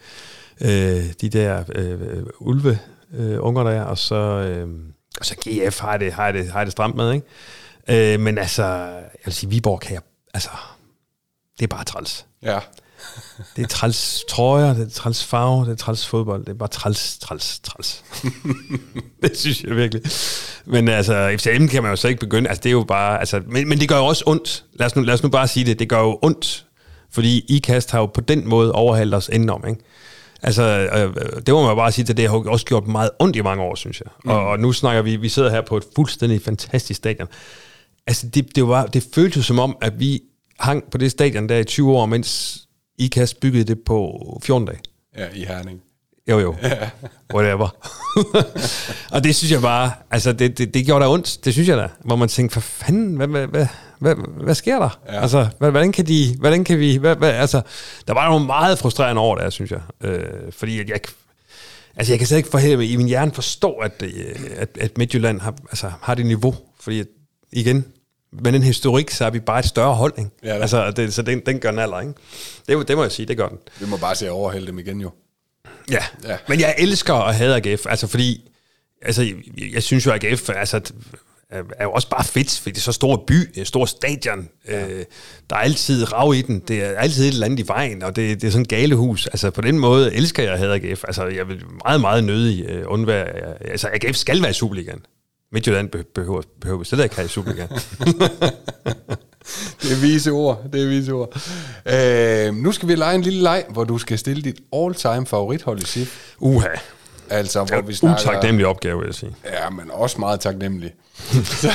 øh, 0.61 1.05
de 1.21 1.29
der 1.29 1.65
øh, 1.75 1.99
ulve 2.41 2.79
øh, 3.19 3.37
unger 3.41 3.63
der, 3.63 3.83
og 3.83 3.99
så, 3.99 4.15
øh, 4.15 4.69
og 5.21 5.27
så 5.27 5.35
GF 5.35 5.81
har 5.81 5.97
det, 5.97 6.13
har 6.13 6.33
det, 6.33 6.49
har 6.49 6.65
det 6.65 6.73
stramt 6.73 6.97
med, 6.97 7.13
ikke? 7.13 8.15
Øh, 8.15 8.21
men 8.21 8.39
altså, 8.39 8.65
jeg 8.65 9.25
vil 9.25 9.35
sige, 9.35 9.51
Viborg 9.51 9.81
kan 9.81 9.93
jeg, 9.93 10.03
altså, 10.35 10.51
det 11.59 11.65
er 11.65 11.77
bare 11.77 11.85
træls. 11.85 12.27
Ja. 12.43 12.59
det 13.57 13.63
er 13.63 13.67
træls 13.67 14.25
trøjer, 14.29 14.75
det 14.75 14.87
er 14.87 14.91
træls 14.91 15.25
farve, 15.25 15.65
det 15.65 15.73
er 15.73 15.77
træls 15.77 16.07
fodbold, 16.07 16.45
det 16.45 16.49
er 16.49 16.59
bare 16.59 16.69
træls, 16.69 17.19
træls, 17.19 17.61
træls. 17.63 18.05
det 19.23 19.39
synes 19.39 19.65
jeg 19.65 19.77
virkelig. 19.77 20.03
Men 20.65 20.89
altså, 20.89 21.37
FCM 21.39 21.67
kan 21.67 21.83
man 21.83 21.93
jo 21.93 21.97
så 21.97 22.09
ikke 22.09 22.21
begynde, 22.21 22.49
altså 22.49 22.63
det 22.63 22.69
er 22.69 22.73
jo 22.73 22.85
bare, 22.89 23.21
altså, 23.21 23.43
men, 23.47 23.69
men 23.69 23.81
det 23.81 23.89
gør 23.89 23.97
jo 23.97 24.07
også 24.07 24.25
ondt. 24.27 24.65
Lad 24.73 24.87
os, 24.87 24.97
nu, 24.97 25.03
lad 25.03 25.15
os 25.15 25.23
nu 25.23 25.29
bare 25.29 25.49
sige 25.49 25.67
det, 25.67 25.79
det 25.79 25.89
gør 25.89 26.01
jo 26.01 26.19
ondt, 26.23 26.67
fordi 27.11 27.45
IKAST 27.49 27.91
har 27.91 27.99
jo 27.99 28.07
på 28.07 28.21
den 28.21 28.49
måde 28.49 28.73
overhalet 28.73 29.15
os 29.15 29.29
indenom, 29.33 29.65
ikke? 29.69 29.81
Altså, 30.43 30.63
øh, 30.63 31.43
det 31.47 31.55
må 31.55 31.67
man 31.67 31.77
bare 31.77 31.93
sige, 31.93 32.07
at 32.11 32.17
det 32.17 32.29
har 32.29 32.37
også 32.37 32.67
gjort 32.67 32.87
meget 32.87 33.11
ondt 33.19 33.37
i 33.37 33.41
mange 33.41 33.63
år, 33.63 33.75
synes 33.75 34.01
jeg. 34.01 34.13
Mm. 34.25 34.31
Og, 34.31 34.49
og 34.49 34.59
nu 34.59 34.73
snakker 34.73 35.03
vi, 35.03 35.17
vi 35.17 35.29
sidder 35.29 35.51
her 35.51 35.61
på 35.61 35.77
et 35.77 35.85
fuldstændig 35.97 36.43
fantastisk 36.43 36.99
stadion. 36.99 37.29
Altså, 38.07 38.29
det, 38.29 38.57
det, 38.57 38.69
var, 38.69 38.87
det 38.87 39.07
føltes 39.15 39.47
som 39.47 39.59
om, 39.59 39.77
at 39.81 40.01
vi 40.01 40.21
hang 40.59 40.85
på 40.91 40.99
det 40.99 41.11
stadion 41.11 41.49
der 41.49 41.57
i 41.57 41.65
20 41.65 41.93
år, 41.93 42.07
mens 42.07 42.61
IKAST 42.99 43.41
byggede 43.41 43.65
det 43.65 43.79
på 43.87 44.41
14 44.45 44.67
dage. 44.67 44.79
Ja, 45.19 45.27
i 45.35 45.45
Herning. 45.45 45.81
Jo, 46.29 46.39
jo. 46.39 46.55
Whatever. 47.35 47.69
og 49.15 49.25
det 49.25 49.35
synes 49.37 49.53
jeg 49.53 49.61
bare, 49.61 49.93
altså 50.11 50.33
det, 50.33 50.59
det, 50.59 50.75
det 50.75 50.87
gjorde 50.87 51.05
da 51.05 51.11
ondt, 51.11 51.39
det 51.45 51.53
synes 51.53 51.69
jeg 51.69 51.79
da. 51.79 51.89
Hvor 52.05 52.17
man 52.17 52.29
tænkte, 52.29 52.55
for 52.55 52.61
fanden, 52.61 53.17
hvad, 53.17 53.27
hvad, 53.27 53.47
hvad, 53.47 53.67
hvad, 54.03 54.15
hvad 54.45 54.55
sker 54.55 54.79
der? 54.79 55.01
Ja. 55.07 55.21
Altså, 55.21 55.49
hvad, 55.59 55.71
hvordan 55.71 55.93
kan 55.93 56.07
de, 56.07 56.37
hvordan 56.39 56.65
kan 56.65 56.79
vi, 56.79 56.97
hvad, 56.97 57.17
hvad, 57.17 57.31
altså, 57.31 57.63
der 58.07 58.15
var 58.15 58.29
nogle 58.29 58.47
meget 58.47 58.79
frustrerende 58.79 59.21
over 59.21 59.37
der, 59.37 59.51
synes 59.51 59.71
jeg. 59.71 59.81
Øh, 60.01 60.53
fordi 60.53 60.81
at 60.81 60.89
jeg, 60.89 61.01
altså 61.97 62.13
jeg 62.13 62.19
kan 62.19 62.27
slet 62.29 62.39
ikke 62.39 62.49
for 62.49 62.59
i 62.59 62.97
min 62.97 63.07
hjerne 63.07 63.33
forstå, 63.33 63.73
at, 63.73 64.03
øh, 64.03 64.11
at, 64.57 64.69
at 64.81 64.99
Midtjylland 64.99 65.41
har, 65.41 65.55
altså, 65.71 65.91
har 66.01 66.15
det 66.15 66.27
niveau. 66.27 66.55
Fordi 66.81 67.01
at, 67.01 67.07
igen, 67.53 67.85
med 68.33 68.53
den 68.53 68.63
historik, 68.63 69.11
så 69.11 69.25
er 69.25 69.31
vi 69.31 69.41
bare 69.41 69.59
et 69.59 69.65
større 69.65 69.95
hold, 69.95 70.13
ikke? 70.19 70.31
Ja, 70.45 70.55
altså, 70.55 70.91
det, 70.91 71.15
så 71.15 71.23
den, 71.23 71.41
den 71.47 71.59
gør 71.59 71.71
den 71.71 71.81
alder, 71.81 72.01
ikke? 72.01 72.15
Det, 72.69 72.89
det 72.89 72.97
må 72.97 73.03
jeg 73.03 73.13
sige, 73.13 73.27
det 73.27 73.37
gør 73.37 73.49
den. 73.49 73.59
Vi 73.81 73.87
må 73.87 73.97
bare 73.97 74.15
se 74.15 74.27
at 74.27 74.31
overhælde 74.33 74.67
dem 74.67 74.79
igen, 74.79 75.01
jo. 75.01 75.11
Ja. 75.91 76.05
ja, 76.25 76.37
men 76.49 76.61
jeg 76.61 76.75
elsker 76.79 77.15
at 77.15 77.35
have 77.35 77.67
AGF, 77.67 77.87
altså 77.87 78.07
fordi, 78.07 78.51
altså 79.03 79.23
jeg, 79.23 79.35
jeg 79.73 79.83
synes 79.83 80.07
jo, 80.07 80.13
at 80.13 80.25
AGF 80.25 80.51
altså, 80.51 80.81
er 81.53 81.85
jo 81.85 81.93
også 81.93 82.09
bare 82.09 82.25
fedt, 82.25 82.59
fordi 82.59 82.71
det 82.71 82.79
er 82.79 82.83
så 82.83 82.93
stor 82.93 83.25
by, 83.27 83.51
et 83.55 83.67
stor 83.67 83.87
stadion, 83.87 84.49
ja. 84.69 84.87
øh, 84.87 85.05
der 85.51 85.57
er 85.57 85.61
altid 85.61 86.13
rav 86.13 86.35
i 86.35 86.43
den, 86.43 86.63
det 86.69 86.85
er 86.85 86.99
altid 86.99 87.25
et 87.25 87.29
eller 87.29 87.47
andet 87.47 87.59
i 87.59 87.69
vejen, 87.69 88.03
og 88.03 88.17
det, 88.17 88.41
det 88.41 88.47
er 88.47 88.51
sådan 88.51 88.63
et 88.63 88.69
galehus. 88.69 89.27
Altså 89.27 89.51
på 89.51 89.61
den 89.61 89.79
måde 89.79 90.15
elsker 90.15 90.43
jeg 90.43 90.59
have 90.59 90.75
AGF. 90.75 91.05
Altså 91.05 91.27
jeg 91.27 91.49
vil 91.49 91.63
meget, 91.85 92.01
meget 92.01 92.25
nødig 92.25 92.65
øh, 92.69 92.85
undvære, 92.87 93.27
altså 93.71 93.89
AGF 93.93 94.17
skal 94.17 94.43
være 94.43 94.51
i 94.51 94.55
Superligaen. 94.55 95.01
Midtjylland 95.53 95.89
behøver, 96.15 96.43
behøver 96.61 96.85
slet 96.85 97.05
ikke 97.05 97.17
have 97.17 97.27
i 97.27 97.29
Superligaen. 97.29 97.71
det 99.83 99.93
er 99.93 100.01
vise 100.01 100.31
ord, 100.31 100.63
det 100.73 100.83
er 100.83 100.89
vise 100.89 101.13
ord. 101.13 101.41
Øh, 101.87 102.55
nu 102.55 102.73
skal 102.73 102.89
vi 102.89 102.95
lege 102.95 103.15
en 103.15 103.23
lille 103.23 103.43
leg, 103.43 103.65
hvor 103.69 103.85
du 103.85 103.99
skal 103.99 104.19
stille 104.19 104.43
dit 104.43 104.61
all-time 104.73 105.27
favorithold 105.27 105.83
i 105.83 105.85
SIF. 105.85 106.35
Uha. 106.39 106.69
Altså, 107.33 107.65
hvor 107.65 107.81
vi 107.81 107.95
snakker... 107.95 108.31
Utaknemmelig 108.31 108.67
opgave, 108.67 108.99
vil 108.99 109.07
jeg 109.07 109.15
sige. 109.15 109.37
Ja, 109.45 109.71
men 109.71 109.91
også 109.91 110.21
meget 110.21 110.41
taknemmelig. 110.41 110.95
så, 111.63 111.71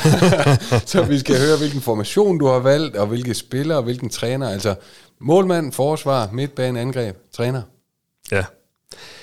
så 0.85 1.03
vi 1.03 1.19
skal 1.19 1.39
høre, 1.39 1.57
hvilken 1.57 1.81
formation 1.81 2.39
du 2.39 2.47
har 2.47 2.59
valgt, 2.59 2.95
og 2.95 3.07
hvilke 3.07 3.33
spillere, 3.33 3.77
og 3.77 3.83
hvilken 3.83 4.09
træner. 4.09 4.49
Altså, 4.49 4.75
målmand, 5.19 5.73
forsvar, 5.73 6.29
midtbane, 6.31 6.79
angreb, 6.79 7.15
træner. 7.33 7.61
Ja. 8.31 8.43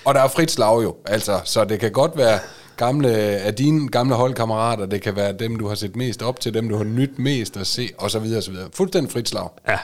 Og 0.05 0.15
der 0.15 0.21
er 0.21 0.29
frit 0.29 0.51
slag 0.51 0.83
jo, 0.83 0.97
altså, 1.07 1.41
så 1.45 1.65
det 1.65 1.81
kan 1.81 1.93
godt 1.93 2.17
være 2.17 2.39
gamle, 2.77 3.11
af 3.17 3.55
dine 3.55 3.89
gamle 3.89 4.15
holdkammerater, 4.15 4.87
det 4.87 5.03
kan 5.03 5.17
være 5.17 5.33
dem, 5.33 5.57
du 5.57 5.69
har 5.69 5.75
set 5.75 5.97
mest 5.97 6.23
op 6.23 6.41
til, 6.41 6.55
dem, 6.55 6.69
du 6.69 6.77
har 6.77 6.85
nyt 6.85 7.19
mest 7.19 7.57
at 7.57 7.67
se, 7.67 7.91
og 7.99 8.11
så 8.11 8.19
videre, 8.19 8.39
og 8.39 8.43
så 8.43 8.51
videre. 8.51 8.69
Fuldstændig 8.73 9.13
frit 9.13 9.29
slag. 9.29 9.49
Ja. 9.69 9.79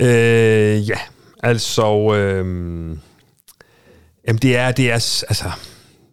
Øh, 0.00 0.88
ja, 0.88 0.98
altså... 1.42 2.14
Øh, 2.14 2.96
jamen, 4.28 4.38
det 4.38 4.56
er, 4.56 4.72
det 4.72 4.90
er, 4.90 4.94
altså, 5.28 5.50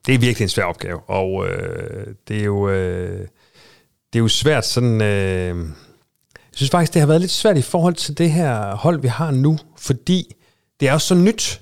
det 0.06 0.16
er 0.16 0.20
virkelig 0.20 0.46
en 0.46 0.50
svær 0.50 0.64
opgave, 0.64 1.00
og 1.00 1.48
øh, 1.48 2.08
det 2.28 2.40
er 2.40 2.44
jo... 2.44 2.70
Øh, 2.70 3.28
det 4.14 4.20
er 4.20 4.24
jo 4.24 4.28
svært 4.28 4.66
sådan... 4.66 5.02
Øh, 5.02 5.58
jeg 6.36 6.56
synes 6.56 6.70
faktisk, 6.70 6.94
det 6.94 7.00
har 7.00 7.08
været 7.08 7.22
lidt 7.22 7.32
svært 7.32 7.58
i 7.58 7.62
forhold 7.62 7.94
til 7.94 8.18
det 8.18 8.32
her 8.32 8.76
hold, 8.76 9.02
vi 9.02 9.08
har 9.08 9.32
nu, 9.32 9.58
fordi 9.78 10.36
det 10.80 10.88
er 10.88 10.94
jo 10.94 11.00
så 11.00 11.16
nyt. 11.16 11.62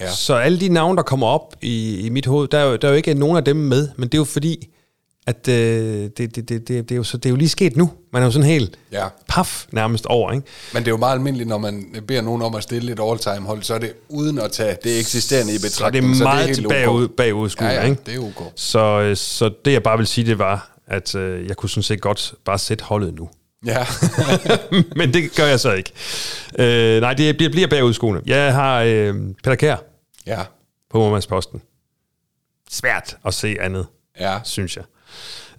Ja. 0.00 0.10
Så 0.10 0.34
alle 0.34 0.60
de 0.60 0.68
navne, 0.68 0.96
der 0.96 1.02
kommer 1.02 1.26
op 1.26 1.56
i, 1.62 2.00
i 2.00 2.08
mit 2.08 2.26
hoved, 2.26 2.48
der 2.48 2.58
er, 2.58 2.64
jo, 2.64 2.76
der 2.76 2.88
er 2.88 2.92
jo 2.92 2.96
ikke 2.96 3.14
nogen 3.14 3.36
af 3.36 3.44
dem 3.44 3.56
med, 3.56 3.88
men 3.96 4.08
det 4.08 4.14
er 4.14 4.18
jo 4.18 4.24
fordi, 4.24 4.68
at 5.26 5.48
øh, 5.48 5.54
det, 5.54 6.18
det, 6.18 6.36
det, 6.36 6.48
det, 6.48 6.68
det, 6.68 6.90
er 6.90 6.96
jo 6.96 7.02
så, 7.02 7.16
det 7.16 7.26
er 7.26 7.30
jo 7.30 7.36
lige 7.36 7.48
sket 7.48 7.76
nu. 7.76 7.90
Man 8.12 8.22
er 8.22 8.26
jo 8.26 8.32
sådan 8.32 8.48
helt 8.48 8.78
ja. 8.92 9.06
paf 9.28 9.66
nærmest 9.72 10.06
over. 10.06 10.32
Ikke? 10.32 10.46
Men 10.72 10.82
det 10.82 10.88
er 10.88 10.92
jo 10.92 10.96
meget 10.96 11.12
almindeligt, 11.12 11.48
når 11.48 11.58
man 11.58 11.86
beder 12.08 12.20
nogen 12.20 12.42
om 12.42 12.54
at 12.54 12.62
stille 12.62 12.92
et 12.92 13.00
all-time 13.02 13.46
hold, 13.46 13.62
så 13.62 13.74
er 13.74 13.78
det 13.78 13.92
uden 14.08 14.38
at 14.38 14.52
tage 14.52 14.76
det 14.84 15.00
eksisterende 15.00 15.54
i 15.54 15.58
betragtning. 15.58 16.16
Så 16.16 16.24
det 16.24 16.30
er 16.30 16.34
meget 16.34 16.56
så 16.56 16.62
det 16.62 16.66
er 16.66 16.84
bagud, 16.84 17.08
bagudskud. 17.08 17.66
Ja, 17.66 17.72
ja, 17.72 17.82
ikke? 17.82 18.02
det 18.06 18.14
er 18.14 18.18
okay. 18.18 18.50
Så, 18.56 19.00
øh, 19.00 19.16
så 19.16 19.50
det 19.64 19.72
jeg 19.72 19.82
bare 19.82 19.98
vil 19.98 20.06
sige, 20.06 20.26
det 20.26 20.38
var, 20.38 20.78
at 20.86 21.14
øh, 21.14 21.48
jeg 21.48 21.56
kunne 21.56 21.70
sådan 21.70 21.82
set 21.82 22.00
godt 22.00 22.34
bare 22.44 22.58
sætte 22.58 22.84
holdet 22.84 23.14
nu. 23.14 23.28
Ja. 23.66 23.86
Men 24.96 25.14
det 25.14 25.36
gør 25.36 25.46
jeg 25.46 25.60
så 25.60 25.72
ikke. 25.72 25.92
Øh, 26.58 27.00
nej, 27.00 27.14
det 27.14 27.36
bliver, 27.36 27.50
bliver 27.50 27.68
bagudskuende. 27.68 28.22
Jeg 28.26 28.54
har 28.54 28.82
øh, 28.82 29.14
Peter 29.44 29.54
Kær 29.54 29.76
ja. 30.26 30.44
på 30.90 30.98
Målmandsposten. 30.98 31.62
Svært 32.70 33.16
at 33.26 33.34
se 33.34 33.56
andet, 33.60 33.86
ja. 34.20 34.38
synes 34.44 34.76
jeg. 34.76 34.84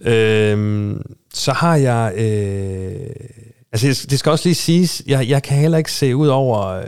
Øh, 0.00 0.96
så 1.34 1.52
har 1.52 1.76
jeg... 1.76 2.12
Øh, 2.16 3.10
altså, 3.72 4.06
det 4.10 4.18
skal 4.18 4.32
også 4.32 4.48
lige 4.48 4.54
siges, 4.54 5.02
jeg, 5.06 5.28
jeg 5.28 5.42
kan 5.42 5.56
heller 5.58 5.78
ikke 5.78 5.92
se 5.92 6.16
ud 6.16 6.28
over, 6.28 6.84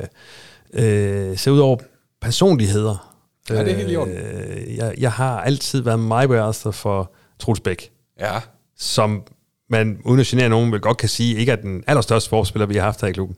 øh, 0.75 1.39
se 1.39 1.53
ud 1.53 1.59
over 1.59 1.77
personligheder. 2.21 3.17
Ja, 3.51 3.65
det 3.65 3.73
er 3.73 3.77
helt 3.77 3.93
i 3.93 3.97
orden. 3.97 4.17
Øh, 4.17 4.77
jeg, 4.77 4.95
jeg 4.99 5.13
har 5.13 5.41
altid 5.41 5.83
været 5.83 6.01
meget 6.01 6.29
for 6.71 7.13
Truls 7.39 7.61
Bæk. 7.61 7.91
Ja. 8.21 8.41
Som 8.79 9.23
man 9.71 9.99
uden 10.05 10.21
at 10.21 10.27
genere 10.27 10.49
nogen, 10.49 10.73
vil 10.73 10.81
godt 10.81 10.97
kan 10.97 11.09
sige, 11.09 11.37
ikke 11.37 11.53
er 11.53 11.57
den 11.57 11.85
allerstørste 11.87 12.31
forspiller, 12.31 12.67
vi 12.67 12.77
har 12.77 12.83
haft 12.83 13.01
her 13.01 13.09
i 13.09 13.13
klubben. 13.13 13.37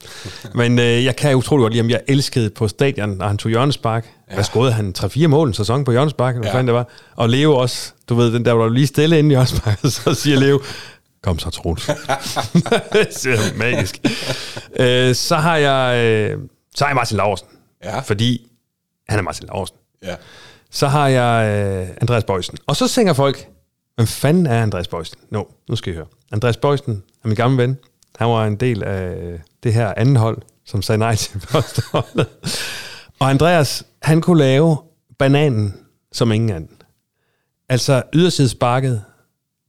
Men 0.55 0.79
øh, 0.79 1.05
jeg 1.05 1.17
kan 1.17 1.37
utrolig 1.37 1.63
godt 1.63 1.73
lide 1.73 1.83
ham. 1.83 1.91
Jeg 1.91 2.01
elskede 2.09 2.51
på 2.51 2.69
stadion, 2.69 3.09
når 3.09 3.27
han 3.27 3.39
tog 3.39 3.51
hjørnespark. 3.51 4.07
Ja. 4.31 4.35
Hvad 4.35 4.45
skåede 4.45 4.73
han? 4.73 4.95
3-4 4.99 5.27
mål 5.27 5.49
en 5.49 5.55
sæson 5.55 5.85
på 5.85 5.91
hjørnespark, 5.91 6.35
hvad 6.35 6.45
ja. 6.45 6.53
fanden 6.53 6.67
det 6.67 6.75
var. 6.75 6.89
Og 7.17 7.29
Leo 7.29 7.57
også, 7.57 7.93
du 8.09 8.15
ved, 8.15 8.33
den 8.33 8.45
der, 8.45 8.55
hvor 8.55 8.67
du 8.67 8.73
lige 8.73 8.87
stille 8.87 9.19
inde 9.19 9.29
i 9.29 9.33
hjørnespark, 9.33 9.79
så 10.05 10.15
siger 10.15 10.39
Leo, 10.39 10.61
kom 11.23 11.39
så, 11.39 11.51
Troels. 11.51 11.87
det 12.93 13.27
er 13.27 13.57
magisk. 13.59 13.99
øh, 14.81 15.15
så 15.15 15.37
har 15.37 15.57
jeg, 15.57 16.05
øh, 16.05 16.39
så 16.75 16.85
har 16.85 16.91
jeg 16.91 16.97
Martin 16.97 17.17
Laursen. 17.17 17.49
Ja. 17.85 18.01
Fordi 18.01 18.47
han 19.09 19.19
er 19.19 19.23
Martin 19.23 19.47
Laursen. 19.47 19.77
Ja. 20.05 20.15
Så 20.71 20.89
har 20.89 21.09
jeg 21.09 21.49
øh, 21.49 21.89
Andreas 22.01 22.25
Bøjsen. 22.25 22.59
Og 22.67 22.77
så 22.77 22.89
tænker 22.89 23.13
folk, 23.13 23.49
Hvem 24.03 24.07
fanden 24.07 24.47
er 24.47 24.63
Andreas 24.63 24.89
Bøjsen? 24.89 25.19
Nå, 25.31 25.39
no, 25.39 25.45
nu 25.69 25.77
skal 25.77 25.93
I 25.93 25.97
høre. 25.97 26.07
Andreas 26.33 26.57
Bøjsen 26.57 27.03
er 27.25 27.29
min 27.29 27.37
gamle 27.37 27.63
ven. 27.63 27.79
Han 28.17 28.29
var 28.29 28.47
en 28.47 28.57
del 28.57 28.83
af 28.83 29.17
øh, 29.17 29.39
det 29.63 29.75
her 29.75 29.95
anden 29.97 30.17
hold, 30.17 30.39
som 30.67 30.83
sagde 30.83 30.99
nej 30.99 31.15
til 31.15 31.41
første. 31.51 31.83
Og 33.19 33.31
Andreas, 33.31 33.85
han 34.03 34.21
kunne 34.21 34.39
lave 34.39 34.77
bananen 35.19 35.75
som 36.13 36.33
ingen 36.33 36.51
anden. 36.51 36.77
Altså 37.69 38.03
ydersidesparket, 38.13 39.03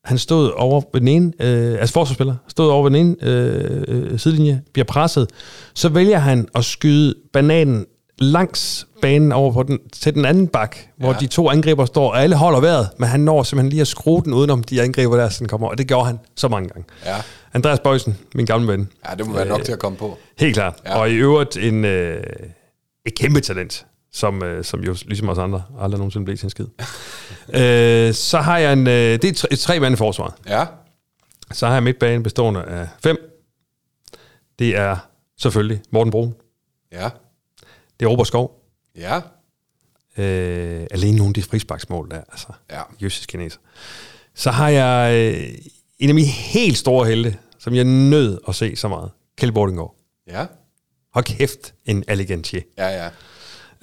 han 0.04 0.18
stod 0.18 0.52
over 0.56 0.82
ved 0.94 1.02
den 1.02 1.08
ene, 1.08 1.34
øh, 1.40 1.80
altså 1.80 1.94
forsvarsspiller, 1.94 2.36
stod 2.48 2.70
over 2.70 2.84
ved 2.84 2.92
den 2.92 3.08
ene 3.08 3.16
øh, 3.22 3.84
øh 3.88 4.20
sidelinje, 4.20 4.62
bliver 4.74 4.86
presset, 4.86 5.30
så 5.74 5.90
vælger 5.90 6.18
han 6.18 6.48
at 6.56 6.66
skyde 6.66 7.16
bananen 7.34 7.86
langs 8.24 8.88
banen 9.02 9.32
over 9.32 9.52
på 9.52 9.64
den, 9.64 9.80
til 9.94 10.14
den 10.14 10.26
anden 10.26 10.48
bak, 10.48 10.78
hvor 10.98 11.12
ja. 11.12 11.18
de 11.20 11.28
to 11.28 11.50
angriber 11.50 11.86
står, 11.86 12.10
og 12.10 12.22
alle 12.22 12.36
holder 12.36 12.60
vejret, 12.60 12.90
men 12.98 13.10
han 13.10 13.20
når 13.20 13.44
simpelthen 13.44 13.70
lige 13.70 13.82
at 13.82 13.88
skrue 13.88 14.24
den 14.24 14.34
udenom 14.34 14.64
de 14.64 14.82
angriber 14.82 15.18
der, 15.18 15.30
sådan 15.30 15.48
kommer, 15.48 15.68
og 15.68 15.78
det 15.78 15.88
gjorde 15.88 16.06
han 16.06 16.20
så 16.36 16.48
mange 16.48 16.70
gange. 16.70 16.86
Ja. 17.06 17.16
Andreas 17.54 17.80
Bøjsen, 17.80 18.18
min 18.36 18.46
gamle 18.46 18.68
ven. 18.68 18.90
Ja, 19.10 19.16
det 19.16 19.28
må 19.28 19.34
være 19.34 19.46
nok 19.46 19.60
øh, 19.60 19.66
til 19.66 19.72
at 19.72 19.80
komme 19.80 19.98
på. 19.98 20.18
Helt 20.38 20.54
klart. 20.54 20.82
Ja. 20.86 20.98
Og 20.98 21.10
i 21.10 21.14
øvrigt 21.14 21.58
en, 21.58 21.86
øh, 21.86 22.24
et 23.06 23.16
kæmpe 23.16 23.40
talent, 23.40 23.86
som, 24.12 24.44
øh, 24.44 24.64
som 24.64 24.84
jo 24.84 24.96
ligesom 25.06 25.30
os 25.30 25.38
andre 25.38 25.64
aldrig 25.80 25.98
nogensinde 25.98 26.26
blev 26.26 26.38
til 26.38 26.46
en 26.46 26.50
skid. 26.50 26.66
øh, 27.62 28.14
så 28.14 28.38
har 28.38 28.58
jeg 28.58 28.74
en, 28.74 28.88
øh, 28.88 28.94
det 28.94 29.24
er 29.24 29.34
tre, 29.34 29.48
et 29.54 29.60
tre 29.60 29.80
mand 29.80 29.94
i 29.94 29.98
forsvaret. 29.98 30.34
Ja. 30.48 30.66
Så 31.52 31.68
har 31.68 31.74
jeg 31.74 31.84
midtbanen 31.84 32.24
bestående 32.24 32.64
af 32.64 32.88
fem. 33.04 33.18
Det 34.60 34.78
er 34.78 34.98
selvfølgelig 35.38 35.82
Morten 35.92 36.12
Brun. 36.12 36.36
Ja. 36.92 37.10
Det 38.00 38.06
er 38.06 38.10
Robert 38.10 38.28
Skov. 38.28 38.60
Ja. 38.96 39.22
Øh, 40.18 40.88
alene 40.92 41.18
nogle 41.18 41.30
af 41.30 41.34
de 41.34 41.44
frisbaksmål 41.44 42.10
der, 42.12 42.22
altså. 42.32 42.48
Ja. 42.72 42.82
Jøsses 43.02 43.26
kineser. 43.26 43.60
Så 44.36 44.52
har 44.52 44.70
jeg 44.70 45.14
øh, 45.16 45.56
en 46.00 46.10
af 46.10 46.16
mine 46.16 46.28
helt 46.28 46.78
store 46.78 47.08
helte, 47.08 47.38
som 47.60 47.76
jeg 47.76 47.84
nød 47.84 48.40
at 48.48 48.56
se 48.56 48.76
så 48.76 48.88
meget. 48.88 49.12
Kjeld 49.38 49.52
Bordingård. 49.52 49.96
Ja. 50.28 50.46
Hold 51.14 51.26
kæft, 51.26 51.74
en 51.86 52.04
elegant 52.08 52.54
Ja, 52.54 52.64
ja. 52.78 53.10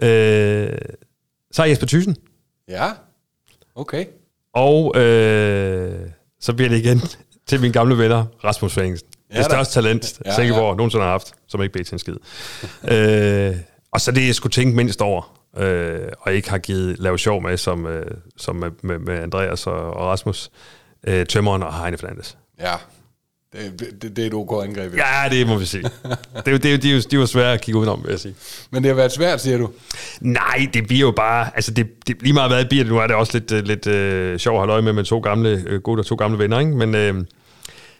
Øh, 0.09 0.79
så 1.53 1.63
jeg 1.63 1.71
Jesper 1.71 1.87
Thyssen. 1.87 2.17
Ja. 2.69 2.91
Okay. 3.75 4.07
Og 4.55 4.97
øh, 5.01 6.11
så 6.41 6.53
bliver 6.53 6.69
det 6.69 6.79
igen 6.79 7.01
til 7.49 7.61
mine 7.61 7.73
gamle 7.73 7.99
venner, 7.99 8.25
Rasmus 8.45 8.75
Fængsen. 8.75 9.09
Ja, 9.33 9.37
det 9.39 9.45
største 9.45 9.75
talent, 9.75 10.21
ja, 10.25 10.35
Silkeborg 10.35 10.73
ja. 10.73 10.77
nogensinde 10.77 11.05
har 11.05 11.11
haft, 11.11 11.33
som 11.47 11.63
ikke 11.63 11.73
blev 11.73 11.85
til 11.85 11.95
en 11.95 11.99
skid. 11.99 12.17
øh, 12.85 13.57
og 13.93 14.01
så 14.01 14.12
det, 14.12 14.26
jeg 14.26 14.34
skulle 14.34 14.53
tænke 14.53 14.76
mindst 14.76 15.03
over, 15.03 15.41
øh, 15.57 16.01
og 16.20 16.34
ikke 16.34 16.51
har 16.51 16.59
givet 16.59 16.99
lave 16.99 17.18
sjov 17.18 17.43
med, 17.43 17.57
som, 17.57 17.86
øh, 17.86 18.07
som 18.36 18.57
med, 18.57 18.70
med, 18.82 18.99
med 18.99 19.18
Andreas 19.18 19.66
og, 19.66 19.95
og 19.95 20.07
Rasmus, 20.07 20.51
øh, 21.07 21.26
Tømmeren 21.26 21.62
og 21.62 21.82
Heine 21.82 21.99
Fernandes. 21.99 22.36
Ja. 22.61 22.74
Det, 23.53 23.80
det, 24.03 24.16
det 24.16 24.22
er 24.22 24.26
et 24.26 24.34
ok 24.34 24.64
angreb. 24.64 24.95
Ja, 24.97 25.28
det 25.30 25.47
må 25.47 25.57
vi 25.59 25.64
sige. 25.64 25.82
Det, 25.82 26.47
det, 26.47 26.53
jo- 26.72 26.76
de, 26.76 26.97
er 26.97 27.07
de 27.11 27.18
var 27.18 27.26
svære 27.26 27.53
at 27.53 27.61
kigge 27.61 27.78
udenom, 27.78 28.03
vil 28.05 28.11
jeg 28.11 28.20
sige. 28.20 28.34
Men 28.70 28.82
det 28.82 28.88
har 28.88 28.95
været 28.97 29.12
svært, 29.12 29.41
siger 29.41 29.59
du. 29.59 29.70
Nej, 30.20 30.68
det 30.74 30.86
bliver 30.86 31.01
jo 31.01 31.11
bare... 31.11 31.51
Altså, 31.55 31.70
det, 31.70 31.86
det 32.07 32.22
lige 32.22 32.32
meget 32.32 32.51
hvad 32.51 32.59
det 32.59 32.68
bliver, 32.68 32.84
nu 32.84 32.99
er 32.99 33.07
det 33.07 33.16
også 33.16 33.38
lidt, 33.38 33.53
øh, 33.53 33.64
lidt 33.64 33.86
øh, 33.86 34.38
sjovt 34.38 34.55
at 34.55 34.59
holde 34.59 34.72
øje 34.72 34.82
med 34.82 34.93
med 34.93 35.05
to 35.05 35.18
gamle 35.18 35.64
øh, 35.66 35.80
gode 35.80 36.01
og 36.01 36.07
to 36.07 36.14
gamle 36.14 36.38
venner, 36.38 36.59
ikke? 36.59 36.72
Men, 36.76 36.95
øh, 36.95 37.24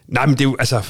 nej, 0.07 0.27
men 0.27 0.35
det 0.35 0.41
er 0.41 0.45
jo... 0.45 0.57
Altså, 0.59 0.83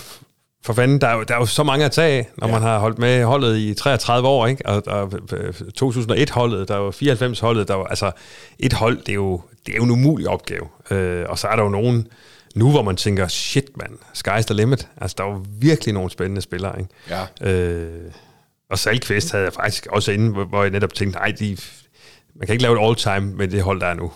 for 0.63 0.73
fanden, 0.73 1.01
der 1.01 1.07
er, 1.09 1.15
jo, 1.17 1.23
der 1.23 1.35
er 1.35 1.39
jo 1.39 1.47
så 1.47 1.63
mange 1.63 1.85
at 1.85 1.93
tage 1.93 2.19
af, 2.19 2.29
når 2.37 2.47
ja. 2.47 2.53
man 2.53 2.63
har 2.63 2.79
holdt 2.79 2.99
med 2.99 3.25
holdet 3.25 3.57
i 3.59 3.75
33 3.75 4.29
år, 4.29 4.47
ikke? 4.47 4.67
Og, 4.67 4.83
og 4.87 5.13
øh, 5.33 5.55
2001-holdet, 5.83 6.69
der 6.69 6.77
var 6.77 6.91
94-holdet, 6.91 7.69
der 7.69 7.75
var... 7.75 7.85
Altså, 7.85 8.11
et 8.59 8.73
hold, 8.73 8.99
det 8.99 9.09
er 9.09 9.15
jo, 9.15 9.41
det 9.67 9.73
er 9.73 9.77
jo 9.77 9.85
en 9.85 9.91
umulig 9.91 10.29
opgave. 10.29 10.69
Øh, 10.91 11.25
og 11.29 11.39
så 11.39 11.49
er 11.49 11.57
der 11.57 11.63
jo 11.63 11.69
nogen 11.69 12.09
nu, 12.55 12.71
hvor 12.71 12.83
man 12.83 12.97
tænker, 12.97 13.29
shit, 13.29 13.77
mand, 13.77 13.93
sky's 14.19 14.43
the 14.43 14.55
limit. 14.55 14.89
Altså, 15.01 15.15
der 15.19 15.25
er 15.25 15.29
jo 15.29 15.45
virkelig 15.61 15.95
nogle 15.95 16.11
spændende 16.11 16.41
spillere, 16.41 16.81
ikke? 16.81 16.91
Ja. 17.43 17.51
Øh, 17.53 18.13
og 18.71 18.79
Salkvist 18.79 19.33
havde 19.33 19.45
jeg 19.45 19.53
faktisk 19.53 19.87
også 19.87 20.13
inde, 20.13 20.31
hvor- 20.33 20.45
hvor 20.45 20.63
jeg 20.63 20.71
netop 20.71 20.95
tænkte, 20.95 21.19
nej, 21.19 21.33
de, 21.39 21.57
man 22.41 22.47
kan 22.47 22.53
ikke 22.53 22.63
lave 22.63 22.81
et 22.83 22.89
all-time 22.89 23.37
med 23.37 23.49
det 23.49 23.63
hold, 23.63 23.81
der 23.81 23.87
er 23.87 23.95
nu. 23.95 24.13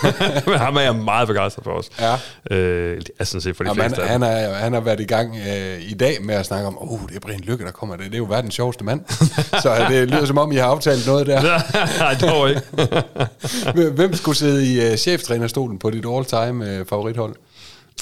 Men 0.50 0.58
ham 0.58 0.76
er 0.76 0.80
jeg 0.80 0.96
meget 0.96 1.28
begejstret 1.28 1.64
for 1.64 1.70
os. 1.70 1.90
Ja. 2.00 2.56
Øh, 2.56 3.00
altså 3.18 3.40
set 3.40 3.56
for 3.56 3.64
de 3.64 3.70
Jamen, 3.70 3.82
han, 3.82 3.90
fleste. 3.90 4.02
dem. 4.02 4.10
han, 4.10 4.22
er, 4.22 4.54
han 4.54 4.72
har 4.72 4.80
været 4.80 5.00
i 5.00 5.04
gang 5.04 5.36
øh, 5.36 5.82
i 5.90 5.94
dag 5.94 6.16
med 6.22 6.34
at 6.34 6.46
snakke 6.46 6.66
om, 6.66 6.76
oh, 6.80 7.00
det 7.08 7.16
er 7.16 7.20
Brian 7.20 7.40
Lykke, 7.40 7.64
der 7.64 7.70
kommer. 7.70 7.96
Det, 7.96 8.04
det 8.06 8.14
er 8.14 8.18
jo 8.18 8.24
verdens 8.24 8.54
sjoveste 8.54 8.84
mand. 8.84 9.00
Så 9.62 9.86
det 9.88 10.10
lyder 10.10 10.24
som 10.26 10.38
om, 10.38 10.52
I 10.52 10.56
har 10.56 10.66
aftalt 10.66 11.06
noget 11.06 11.26
der. 11.26 11.42
nej, 11.98 12.14
dog 12.20 12.48
ikke. 12.48 13.90
Hvem- 13.90 14.14
skulle 14.14 14.38
sidde 14.38 14.72
i 14.72 14.90
uh, 14.92 14.96
cheftrænerstolen 14.96 15.78
på 15.78 15.90
dit 15.90 16.04
all-time 16.08 16.80
uh, 16.80 16.86
favorithold? 16.86 17.34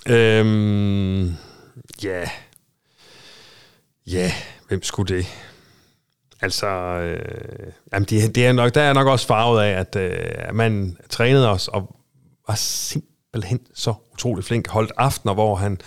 øhm, 0.08 1.26
ja. 2.02 2.22
Ja, 4.06 4.32
hvem 4.68 4.82
skulle 4.82 5.16
det? 5.16 5.26
Altså, 6.42 6.66
øh, 6.66 7.72
jamen 7.92 8.06
det, 8.06 8.34
det 8.34 8.46
er 8.46 8.52
nok, 8.52 8.74
der 8.74 8.82
er 8.82 8.92
nok 8.92 9.06
også 9.06 9.26
farvet 9.26 9.62
af, 9.62 9.80
at, 9.80 9.96
øh, 9.96 10.54
man 10.54 10.96
trænede 11.10 11.50
os 11.50 11.68
og 11.68 11.96
var 12.48 12.54
simpelthen 12.54 13.60
så 13.74 13.94
utrolig 14.12 14.44
flink. 14.44 14.68
Holdt 14.68 14.92
aftener, 14.96 15.34
hvor 15.34 15.54
han 15.54 15.78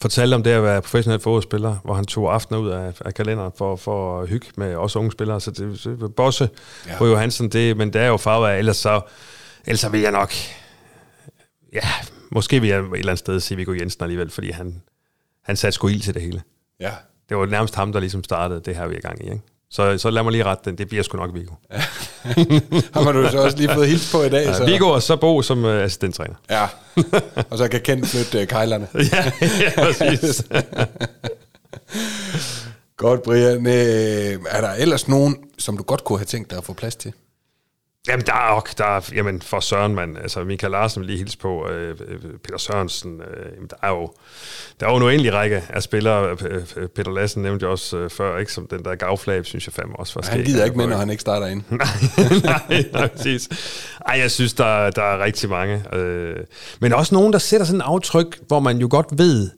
fortalte 0.00 0.34
om 0.34 0.42
det 0.42 0.50
at 0.50 0.62
være 0.62 0.82
professionel 0.82 1.20
fodboldspiller, 1.20 1.76
hvor 1.84 1.94
han 1.94 2.04
tog 2.04 2.34
aftener 2.34 2.58
ud 2.60 2.70
af, 2.70 2.92
af 3.04 3.14
kalenderen 3.14 3.52
for, 3.58 3.76
for 3.76 4.20
at 4.20 4.28
hygge 4.28 4.46
med 4.56 4.74
også 4.74 4.98
unge 4.98 5.12
spillere. 5.12 5.40
Så 5.40 5.50
det, 5.50 5.78
så 5.80 6.08
Bosse 6.16 6.48
Ja. 6.86 6.92
ja. 6.92 6.98
på 6.98 7.06
Johansen, 7.06 7.48
det, 7.48 7.76
men 7.76 7.92
det 7.92 8.00
er 8.00 8.06
jo 8.06 8.16
farvet 8.16 8.48
af, 8.48 8.58
ellers 8.58 8.76
så, 8.76 9.00
ellers 9.66 9.80
så 9.80 9.88
vil 9.88 10.00
jeg 10.00 10.12
nok, 10.12 10.32
ja, 11.72 11.88
måske 12.30 12.60
vil 12.60 12.68
jeg 12.68 12.78
et 12.78 12.84
eller 12.84 12.98
andet 12.98 13.18
sted 13.18 13.40
sige 13.40 13.56
Viggo 13.56 13.72
Jensen 13.72 14.02
alligevel, 14.02 14.30
fordi 14.30 14.50
han, 14.50 14.82
han 15.42 15.56
satte 15.56 15.74
sgu 15.74 15.88
ild 15.88 16.00
til 16.00 16.14
det 16.14 16.22
hele. 16.22 16.42
Ja. 16.80 16.90
Det 17.28 17.36
var 17.36 17.46
nærmest 17.46 17.74
ham, 17.74 17.92
der 17.92 18.00
ligesom 18.00 18.24
startede 18.24 18.60
det 18.60 18.76
her, 18.76 18.86
vi 18.86 18.94
er 18.94 18.98
i 18.98 19.00
gang 19.00 19.20
i. 19.26 19.30
Ikke? 19.30 19.42
Så, 19.72 19.98
så 19.98 20.10
lad 20.10 20.22
mig 20.22 20.32
lige 20.32 20.44
rette 20.44 20.70
den. 20.70 20.78
Det 20.78 20.88
bliver 20.88 21.02
sgu 21.02 21.18
nok 21.18 21.34
Viggo. 21.34 21.54
Ham 22.94 23.04
har 23.04 23.12
du 23.12 23.28
så 23.30 23.38
også 23.38 23.56
lige 23.56 23.74
fået 23.74 23.88
hils 23.88 24.12
på 24.12 24.22
i 24.22 24.28
dag. 24.28 24.46
Ja, 24.46 24.54
så. 24.54 24.64
Viggo 24.64 24.88
og 24.88 25.02
så 25.02 25.16
Bo 25.16 25.42
som 25.42 25.64
uh, 25.64 25.70
assistenttræner. 25.70 26.34
Ja. 26.50 26.66
Og 27.50 27.58
så 27.58 27.68
kan 27.68 27.80
Kent 27.80 28.06
flytte 28.06 28.40
uh, 28.40 28.46
kejlerne. 28.46 28.88
ja, 29.12 29.32
ja, 29.60 29.84
præcis. 29.84 30.44
Godt, 32.96 33.22
Brian. 33.22 33.66
Øh, 33.66 34.40
er 34.50 34.60
der 34.60 34.72
ellers 34.72 35.08
nogen, 35.08 35.36
som 35.58 35.76
du 35.76 35.82
godt 35.82 36.04
kunne 36.04 36.18
have 36.18 36.26
tænkt 36.26 36.50
dig 36.50 36.58
at 36.58 36.64
få 36.64 36.72
plads 36.72 36.96
til? 36.96 37.12
Jamen, 38.08 38.26
der 38.26 38.32
er, 38.32 38.56
ok, 38.56 38.78
der 38.78 38.84
er 38.84 39.00
jamen, 39.14 39.42
for 39.42 39.60
Søren, 39.60 39.94
man, 39.94 40.16
altså 40.16 40.44
Michael 40.44 40.70
Larsen 40.70 41.00
vil 41.00 41.06
lige 41.06 41.18
hilse 41.18 41.38
på, 41.38 41.68
øh, 41.68 41.96
øh, 42.08 42.20
Peter 42.44 42.58
Sørensen, 42.58 43.20
øh, 43.20 43.52
jamen, 43.54 43.68
der 43.70 43.76
er 43.82 43.88
jo 43.88 44.10
der 44.80 44.86
er 44.86 44.90
jo 44.90 44.96
en 44.96 45.02
uendelig 45.02 45.32
række 45.32 45.62
af 45.68 45.82
spillere. 45.82 46.36
Øh, 46.40 46.62
øh, 46.76 46.88
Peter 46.88 47.12
Lassen 47.12 47.42
nævnte 47.42 47.64
jeg 47.64 47.70
også 47.70 47.96
øh, 47.96 48.10
før, 48.10 48.38
ikke, 48.38 48.52
som 48.52 48.66
den 48.66 48.84
der 48.84 48.94
gavflag, 48.94 49.46
synes 49.46 49.66
jeg 49.66 49.72
fandme 49.72 49.96
også 49.98 50.14
var 50.14 50.30
Han 50.30 50.44
gider 50.44 50.64
ikke 50.64 50.76
med, 50.76 50.86
når 50.86 50.96
han 50.96 51.10
ikke 51.10 51.20
starter 51.20 51.46
ind. 51.46 51.62
nej, 51.70 51.86
nej, 52.68 52.84
nej, 52.92 53.08
præcis. 53.08 53.48
Ej, 54.06 54.18
jeg 54.18 54.30
synes, 54.30 54.54
der, 54.54 54.90
der 54.90 55.02
er 55.02 55.24
rigtig 55.24 55.50
mange. 55.50 55.94
Øh, 55.94 56.36
men 56.80 56.92
også 56.92 57.14
nogen, 57.14 57.32
der 57.32 57.38
sætter 57.38 57.66
sådan 57.66 57.78
en 57.78 57.82
aftryk, 57.82 58.40
hvor 58.48 58.60
man 58.60 58.78
jo 58.78 58.88
godt 58.90 59.06
ved, 59.10 59.50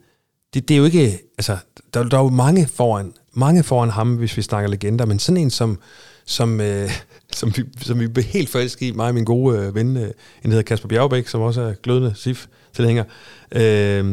det, 0.54 0.68
det 0.68 0.74
er 0.74 0.78
jo 0.78 0.84
ikke, 0.84 1.18
altså, 1.38 1.56
der, 1.94 2.02
der 2.02 2.18
er 2.18 2.22
jo 2.22 2.28
mange 2.28 2.68
foran, 2.74 3.12
mange 3.32 3.62
foran 3.62 3.90
ham, 3.90 4.14
hvis 4.14 4.36
vi 4.36 4.42
snakker 4.42 4.70
legender, 4.70 5.06
men 5.06 5.18
sådan 5.18 5.36
en 5.36 5.50
som, 5.50 5.78
som, 6.26 6.60
øh, 6.60 6.90
som, 7.32 7.52
vi, 7.56 7.62
som 7.82 8.00
vi 8.00 8.06
blev 8.06 8.24
helt 8.24 8.48
forelsket 8.48 8.86
i, 8.86 8.92
mig 8.92 9.08
og 9.08 9.14
min 9.14 9.24
gode 9.24 9.58
øh, 9.58 9.74
ven, 9.74 9.96
øh, 9.96 10.02
en 10.02 10.10
der 10.44 10.48
hedder 10.48 10.62
Kasper 10.62 10.88
Bjergbæk, 10.88 11.28
som 11.28 11.40
også 11.40 11.60
er 11.62 11.72
glødende 11.82 12.12
SIF 12.16 12.46
tilhænger, 12.76 13.04
øh, 13.52 14.04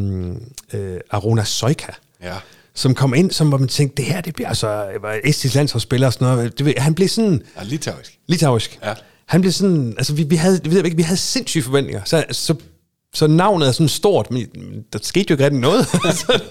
øh, 0.74 1.00
Arona 1.12 1.44
Soika 1.44 1.92
Ja. 2.24 2.36
som 2.76 2.96
kom 2.96 3.14
ind, 3.14 3.32
som 3.32 3.48
man 3.48 3.68
tænkte, 3.68 3.98
det 4.04 4.06
her, 4.06 4.22
det 4.22 4.34
bliver 4.36 4.48
altså, 4.50 4.68
var 5.02 5.20
Estis 5.24 5.56
landsholdsspiller 5.56 6.08
og 6.08 6.14
sådan 6.14 6.28
noget. 6.28 6.58
Det, 6.58 6.66
ved- 6.66 6.74
han 6.78 6.94
blev 6.96 7.08
sådan, 7.08 7.42
Ja, 7.58 7.64
litauisk. 7.64 8.18
litauisk. 8.28 8.80
Ja. 8.84 8.94
Han 9.26 9.42
blev 9.42 9.52
sådan, 9.52 9.94
altså 9.98 10.14
vi, 10.14 10.24
vi 10.24 10.36
havde, 10.36 10.60
vi, 10.64 10.70
ved 10.72 10.84
ikke, 10.86 10.98
vi 10.98 11.04
havde 11.04 11.20
sindssyge 11.20 11.64
forventninger. 11.64 12.02
Så, 12.06 12.26
så, 12.32 12.56
så 13.14 13.28
navnet 13.28 13.68
er 13.68 13.72
sådan 13.72 13.88
stort, 13.90 14.32
men 14.32 14.48
der 14.94 15.00
skete 15.02 15.26
jo 15.30 15.34
ikke 15.34 15.44
rigtig 15.44 15.60
noget. 15.62 15.86
så, 16.22 16.42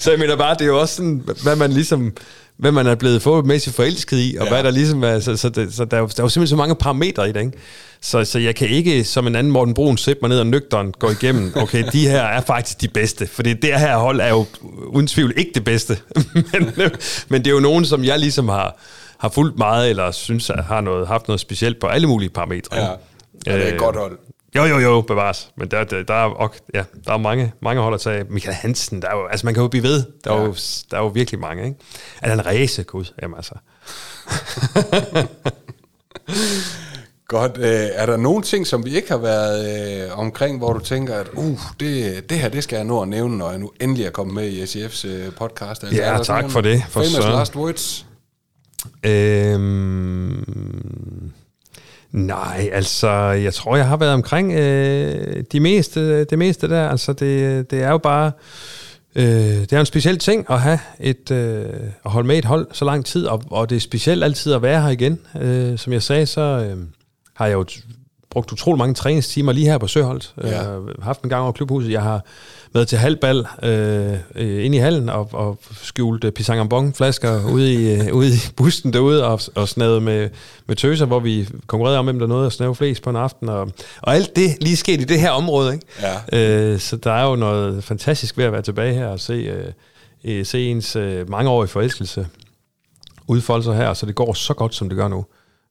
så 0.00 0.10
jeg 0.10 0.18
mener 0.18 0.36
bare, 0.36 0.54
det 0.54 0.60
er 0.60 0.66
jo 0.66 0.80
også 0.80 0.94
sådan, 0.94 1.22
hvad 1.42 1.56
man 1.56 1.72
ligesom, 1.72 2.12
hvad 2.60 2.72
man 2.72 2.86
er 2.86 2.94
blevet 2.94 3.22
fodboldmæssigt 3.22 3.76
forelsket 3.76 4.16
i, 4.18 4.36
og 4.40 4.46
Ja. 4.46 4.54
ja. 4.54 4.54
hvad 4.62 4.64
der 4.64 4.70
ligesom 4.70 5.04
er, 5.04 5.20
så, 5.20 5.36
så, 5.36 5.48
det, 5.48 5.74
så 5.74 5.84
der, 5.84 5.96
er 5.96 6.00
jo- 6.00 6.06
der 6.06 6.20
er 6.20 6.24
jo 6.24 6.28
simpelthen 6.28 6.46
så 6.46 6.56
mange 6.56 6.74
parametre 6.74 7.28
i 7.28 7.32
det, 7.32 7.40
ikke? 7.40 7.52
Så, 8.02 8.24
så 8.24 8.38
jeg 8.38 8.54
kan 8.54 8.68
ikke 8.68 9.04
som 9.04 9.26
en 9.26 9.34
anden 9.36 9.52
Morten 9.52 9.74
Brun 9.74 9.96
sætte 9.96 10.18
mig 10.22 10.28
ned 10.28 10.38
og 10.40 10.46
nøgteren 10.46 10.92
gå 10.98 11.10
igennem, 11.10 11.52
okay, 11.62 11.84
de 11.92 12.08
her 12.08 12.22
er 12.22 12.40
faktisk 12.40 12.80
de 12.80 12.88
bedste, 12.88 13.26
fordi 13.26 13.52
det 13.52 13.80
her 13.80 13.96
hold 13.96 14.20
er 14.20 14.28
jo 14.28 14.46
uden 14.86 15.06
tvivl 15.06 15.32
ikke 15.36 15.50
det 15.54 15.64
bedste, 15.64 15.98
men, 16.52 16.72
men 17.28 17.40
det 17.44 17.46
er 17.50 17.54
jo 17.54 17.60
nogen, 17.60 17.84
som 17.84 18.04
jeg 18.04 18.18
ligesom 18.18 18.48
har, 18.48 18.76
har 19.18 19.28
fulgt 19.28 19.58
meget, 19.58 19.90
eller 19.90 20.10
synes 20.10 20.50
at 20.50 20.64
har 20.64 20.80
noget, 20.80 21.06
haft 21.08 21.28
noget 21.28 21.40
specielt 21.40 21.80
på 21.80 21.86
alle 21.86 22.06
mulige 22.06 22.30
parametre. 22.30 22.76
Ja. 22.76 22.88
Og 22.88 22.98
det 23.44 23.52
er 23.52 23.66
et 23.66 23.72
Øh, 23.72 23.78
godt 23.78 23.96
hold. 23.96 24.18
Jo, 24.56 24.64
jo, 24.64 24.78
jo, 24.78 25.00
bevares. 25.00 25.50
Men 25.56 25.68
der, 25.70 25.84
der, 25.84 26.02
der, 26.02 26.14
er, 26.14 26.28
og, 26.28 26.54
ja, 26.74 26.84
der 27.06 27.12
er 27.12 27.18
mange, 27.18 27.52
mange 27.62 27.82
hold 27.82 27.94
at 27.94 28.00
tage. 28.00 28.24
Michael 28.30 28.54
Hansen, 28.54 29.02
der 29.02 29.08
er 29.08 29.16
jo, 29.16 29.26
altså 29.26 29.46
man 29.46 29.54
kan 29.54 29.62
jo 29.62 29.68
blive 29.68 29.82
ved. 29.82 30.04
Der, 30.24 30.32
er, 30.32 30.38
Ja. 30.40 30.44
jo, 30.44 30.54
der 30.90 30.96
er 30.96 31.00
jo 31.00 31.06
virkelig 31.08 31.40
mange, 31.40 31.64
ikke? 31.64 31.76
Allan 32.22 32.46
Ræse, 32.46 32.82
gud, 32.82 33.04
jamen 33.22 33.36
altså. 33.36 33.54
Godt. 37.28 37.58
Øh, 37.58 37.88
er 37.94 38.06
der 38.06 38.16
nogle 38.16 38.42
ting, 38.42 38.66
som 38.66 38.84
vi 38.84 38.90
ikke 38.96 39.08
har 39.08 39.16
været 39.18 40.04
øh, 40.06 40.18
omkring, 40.18 40.58
hvor 40.58 40.72
du 40.72 40.80
tænker, 40.80 41.14
at 41.14 41.26
uh, 41.32 41.58
det, 41.80 42.30
det 42.30 42.38
her, 42.38 42.48
det 42.48 42.64
skal 42.64 42.76
jeg 42.76 42.84
nå 42.84 43.02
at 43.02 43.08
nævne, 43.08 43.38
når 43.38 43.50
jeg 43.50 43.58
nu 43.58 43.72
endelig 43.80 44.06
er 44.06 44.10
kommet 44.10 44.34
med 44.34 44.48
i 44.48 44.62
SCF's 44.62 45.06
øh, 45.08 45.32
podcast? 45.32 45.82
Ja, 45.82 45.88
der 45.88 46.22
sådan 46.22 46.42
tak 46.42 46.50
for 46.50 46.60
det, 46.60 46.82
for 46.88 47.00
famous 47.00 47.12
søren. 47.24 47.32
last 47.38 47.56
words? 47.56 48.06
Øhm, 49.04 50.44
nej, 52.12 52.70
altså, 52.72 53.08
jeg 53.20 53.54
tror, 53.54 53.76
jeg 53.76 53.88
har 53.88 53.96
været 53.96 54.14
omkring 54.14 54.52
øh, 54.52 55.44
de 55.52 55.60
meste, 55.60 56.24
det 56.24 56.38
meste 56.38 56.68
der. 56.68 56.88
Altså, 56.88 57.12
det, 57.12 57.70
det 57.70 57.82
er 57.82 57.90
jo 57.90 57.98
bare... 57.98 58.32
Øh, 59.14 59.24
det 59.24 59.72
er 59.72 59.80
en 59.80 59.86
speciel 59.86 60.18
ting 60.18 60.46
at 60.50 60.60
have 60.60 60.78
et, 61.00 61.30
øh, 61.30 61.66
at 62.04 62.10
holde 62.10 62.28
med 62.28 62.38
et 62.38 62.44
hold 62.44 62.66
så 62.72 62.84
lang 62.84 63.04
tid, 63.04 63.26
og, 63.26 63.42
og 63.50 63.70
det 63.70 63.76
er 63.76 63.80
specielt 63.80 64.24
altid 64.24 64.52
at 64.52 64.62
være 64.62 64.82
her 64.82 64.88
igen. 64.88 65.18
Øh, 65.40 65.78
som 65.78 65.92
jeg 65.92 66.02
sagde, 66.02 66.26
så 66.26 66.40
øh, 66.40 66.76
har 67.34 67.46
jeg 67.46 67.54
jo 67.54 67.64
brugt 68.30 68.52
utrolig 68.52 68.78
mange 68.78 68.94
træningstimer 68.94 69.52
lige 69.52 69.66
her 69.66 69.78
på 69.78 69.86
Søholdt. 69.86 70.34
Ja. 70.42 70.48
Ja. 70.48 70.76
Øh, 70.76 71.02
haft 71.02 71.22
en 71.22 71.30
gang 71.30 71.42
over 71.42 71.52
klubhuset. 71.52 71.92
Jeg 71.92 72.02
har 72.02 72.24
været 72.74 72.88
til 72.88 72.98
halvbal 72.98 73.46
øh, 73.62 74.12
øh, 74.34 74.64
inde 74.64 74.76
i 74.76 74.80
hallen 74.80 75.08
og, 75.08 75.28
og 75.32 75.58
skjult 75.82 76.24
øh, 76.24 76.32
pisang 76.32 76.96
flasker 76.96 77.50
ude 77.50 77.74
i, 77.74 77.94
øh, 77.94 78.14
ude 78.14 78.28
i 78.28 78.38
bussen 78.56 78.92
derude 78.92 79.26
og, 79.26 79.40
og 79.54 79.68
snadet 79.68 80.02
med, 80.02 80.30
med 80.66 80.76
tøser, 80.76 81.06
hvor 81.06 81.20
vi 81.20 81.48
konkurrerede 81.66 81.98
om, 81.98 82.04
hvem 82.04 82.18
der 82.18 82.26
nåede 82.26 82.46
at 82.46 82.52
snave 82.52 82.74
flest 82.74 83.02
på 83.02 83.10
en 83.10 83.16
aften. 83.16 83.48
Og, 83.48 83.72
og 84.02 84.14
alt 84.14 84.36
det 84.36 84.56
lige 84.60 84.76
sket 84.76 85.00
i 85.00 85.04
det 85.04 85.20
her 85.20 85.30
område. 85.30 85.72
Ikke? 85.72 85.86
Ja. 86.32 86.72
Øh, 86.72 86.78
så 86.78 86.96
der 86.96 87.12
er 87.12 87.30
jo 87.30 87.36
noget 87.36 87.84
fantastisk 87.84 88.38
ved 88.38 88.44
at 88.44 88.52
være 88.52 88.62
tilbage 88.62 88.94
her 88.94 89.06
og 89.06 89.20
se, 89.20 89.32
øh, 89.32 89.72
øh, 90.24 90.46
se 90.46 90.70
ens 90.70 90.96
øh, 90.96 91.30
mangeårige 91.30 91.68
forelskelse 91.68 92.26
udfolde 93.30 93.64
sig 93.64 93.76
her, 93.76 93.94
så 93.94 94.06
det 94.06 94.14
går 94.14 94.32
så 94.32 94.54
godt, 94.54 94.74
som 94.74 94.88
det 94.88 94.96
gør 94.96 95.08
nu. 95.08 95.26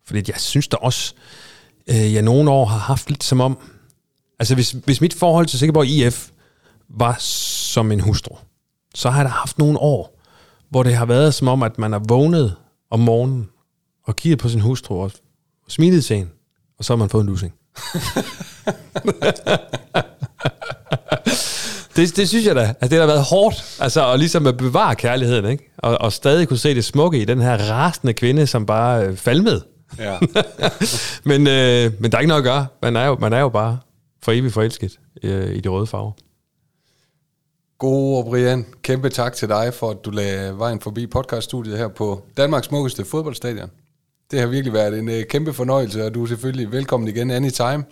Fordi 0.08 0.24
jeg 0.28 0.36
synes 0.38 0.68
da 0.68 0.78
også, 0.82 1.14
øh, 1.90 2.14
jeg 2.14 2.22
nogle 2.22 2.52
år 2.52 2.66
har 2.66 2.78
haft 2.80 3.10
lidt 3.10 3.24
som 3.24 3.42
om, 3.42 3.58
altså 4.40 4.56
hvis, 4.56 4.72
hvis 4.72 5.02
mit 5.02 5.14
forhold 5.14 5.46
til 5.46 5.60
Sikkerborg 5.60 5.88
IF 5.88 6.30
var 6.90 7.16
som 7.20 7.92
en 7.92 8.00
hustru, 8.00 8.36
så 8.96 9.10
har 9.10 9.20
jeg 9.20 9.26
da 9.26 9.30
haft 9.30 9.58
nogle 9.58 9.80
år, 9.80 10.20
hvor 10.70 10.84
det 10.84 10.96
har 10.96 11.06
været 11.06 11.34
som 11.34 11.48
om, 11.48 11.64
at 11.64 11.80
man 11.80 11.94
er 11.94 12.00
vågnet 12.08 12.56
om 12.92 13.00
morgenen 13.00 13.50
og 14.08 14.16
kigget 14.16 14.40
på 14.40 14.50
sin 14.50 14.60
hustru 14.60 15.04
og 15.04 15.12
smilet 15.68 16.06
til 16.06 16.18
hende, 16.18 16.32
og 16.80 16.86
så 16.86 16.94
har 16.94 16.98
man 16.98 17.10
fået 17.10 17.22
en 17.24 17.30
lussing. 17.30 17.54
det, 21.96 22.16
det 22.16 22.30
synes 22.30 22.46
jeg 22.46 22.56
da. 22.56 22.62
Altså, 22.62 22.88
det 22.90 23.00
har 23.00 23.06
været 23.06 23.24
hårdt, 23.24 23.78
altså 23.80 24.12
at 24.12 24.20
ligesom 24.20 24.48
at 24.48 24.58
bevare 24.58 24.96
kærligheden, 24.96 25.46
ikke? 25.46 25.72
Og, 25.78 26.02
og 26.02 26.14
stadig 26.14 26.48
kunne 26.48 26.58
se 26.58 26.76
det 26.76 26.86
smukke 26.86 27.22
i 27.22 27.26
den 27.26 27.42
her 27.42 27.72
rasende 27.72 28.14
kvinde, 28.14 28.48
som 28.48 28.66
bare 28.66 29.06
øh, 29.06 29.18
falmede. 29.18 29.64
Ja. 29.98 30.20
men, 31.30 31.48
øh, 31.48 31.92
men 32.00 32.12
der 32.12 32.18
er 32.18 32.20
ikke 32.20 32.28
noget 32.28 32.42
at 32.42 32.44
gøre. 32.44 32.68
Man 32.82 32.96
er 32.96 33.06
jo, 33.06 33.18
man 33.20 33.34
er 33.34 33.40
jo 33.40 33.50
bare 33.50 33.80
for 34.24 34.32
evigt 34.32 34.54
forelsket 34.54 35.00
øh, 35.24 35.56
i 35.56 35.60
de 35.60 35.70
røde 35.70 35.88
farver. 35.88 36.12
God 37.78 38.26
Brian, 38.26 38.66
kæmpe 38.82 39.10
tak 39.10 39.34
til 39.34 39.50
dig 39.50 39.74
for, 39.74 39.90
at 39.90 40.06
du 40.06 40.12
lagde 40.12 40.58
vejen 40.58 40.82
forbi 40.82 41.08
podcaststudiet 41.08 41.78
her 41.78 41.88
på 41.88 42.22
Danmarks 42.38 42.68
smukkeste 42.68 43.06
fodboldstadion. 43.06 43.70
Det 44.32 44.40
har 44.40 44.48
virkelig 44.48 44.74
været 44.74 45.00
en 45.00 45.10
øh, 45.10 45.24
kæmpe 45.26 45.54
fornøjelse, 45.54 46.06
og 46.06 46.14
du 46.14 46.24
er 46.24 46.28
selvfølgelig 46.28 46.72
velkommen 46.72 47.10
igen 47.10 47.32
anytime. 47.32 47.84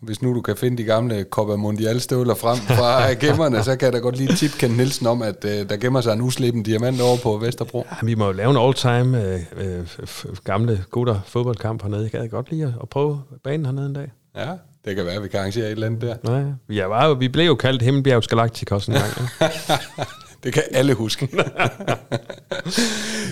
Hvis 0.00 0.22
nu 0.22 0.34
du 0.34 0.40
kan 0.40 0.56
finde 0.56 0.76
de 0.76 0.84
gamle 0.84 1.24
Copa 1.30 1.56
Mundial 1.56 2.00
støvler 2.00 2.34
frem 2.34 2.56
fra 2.56 3.12
gemmerne, 3.26 3.62
så 3.62 3.76
kan 3.76 3.92
da 3.92 3.98
godt 3.98 4.16
lige 4.16 4.34
tip 4.34 4.50
Ken 4.58 4.70
Nielsen 4.70 5.06
om, 5.06 5.22
at 5.22 5.44
uh, 5.44 5.50
der 5.50 5.76
gemmer 5.76 6.00
sig 6.00 6.12
en 6.12 6.20
uslippen 6.20 6.62
diamant 6.62 7.00
over 7.00 7.16
på 7.22 7.36
Vesterbro. 7.36 7.86
Ja, 7.90 8.06
vi 8.06 8.14
må 8.14 8.26
jo 8.26 8.32
lave 8.32 8.50
en 8.50 8.56
all-time 8.56 9.40
uh, 9.56 10.30
uh, 10.30 10.36
gamle 10.44 10.84
gutter 10.90 11.20
fodboldkamp 11.26 11.82
hernede. 11.82 12.02
Jeg 12.02 12.10
gad 12.10 12.28
godt 12.28 12.50
lige 12.50 12.74
at 12.82 12.88
prøve 12.88 13.22
banen 13.44 13.66
hernede 13.66 13.86
en 13.86 13.92
dag. 13.92 14.12
Ja, 14.36 14.50
det 14.84 14.96
kan 14.96 15.04
være, 15.06 15.14
at 15.14 15.22
vi 15.22 15.28
kan 15.28 15.40
arrangere 15.40 15.66
et 15.66 15.70
eller 15.70 15.86
andet 15.86 16.02
der. 16.02 16.16
Nej, 16.22 16.52
vi, 16.68 16.78
er, 16.78 16.86
var, 16.86 17.14
vi 17.14 17.28
blev 17.28 17.46
jo 17.46 17.54
kaldt 17.54 17.82
Himmelbjergs 17.82 18.28
Galacticos 18.28 18.86
en 18.86 18.94
gang. 18.94 19.12
Ja. 19.40 19.48
det 20.44 20.52
kan 20.52 20.62
alle 20.70 20.94
huske. 20.94 21.28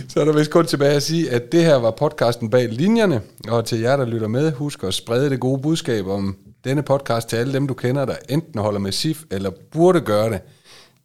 Så 0.09 0.21
er 0.21 0.25
der 0.25 0.33
vist 0.33 0.51
kun 0.51 0.67
tilbage 0.67 0.97
at 0.97 1.03
sige, 1.03 1.31
at 1.31 1.53
det 1.53 1.65
her 1.65 1.77
var 1.77 1.91
podcasten 1.91 2.51
bag 2.51 2.69
linjerne, 2.69 3.21
og 3.49 3.65
til 3.65 3.81
jer, 3.81 3.97
der 3.97 4.05
lytter 4.05 4.29
med, 4.29 4.53
husk 4.53 4.85
at 4.85 4.95
sprede 4.95 5.31
det 5.31 5.41
gode 5.41 5.63
budskab 5.63 6.07
om 6.07 6.37
denne 6.65 6.83
podcast 6.83 7.29
til 7.29 7.37
alle 7.37 7.53
dem, 7.53 7.67
du 7.67 7.75
kender, 7.75 8.05
der 8.05 8.17
enten 8.29 8.61
holder 8.61 8.81
med 8.81 8.93
SIF 8.93 9.23
eller 9.31 9.51
burde 9.73 10.01
gøre 10.01 10.31
det. 10.31 10.41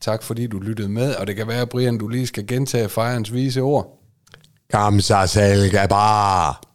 Tak 0.02 0.24
fordi 0.24 0.48
du 0.48 0.60
lyttede 0.60 0.90
med, 0.90 1.16
og 1.16 1.28
det 1.28 1.36
kan 1.36 1.48
være, 1.48 1.68
Brian, 1.68 1.98
du 1.98 2.08
lige 2.08 2.28
skal 2.28 2.48
gentage 2.48 2.90
fejrens 2.90 3.34
vise 3.34 3.62
ord. 3.62 4.00
Kom 4.74 5.00
så 5.00 5.24
selv, 5.28 5.88
bare. 5.90 6.67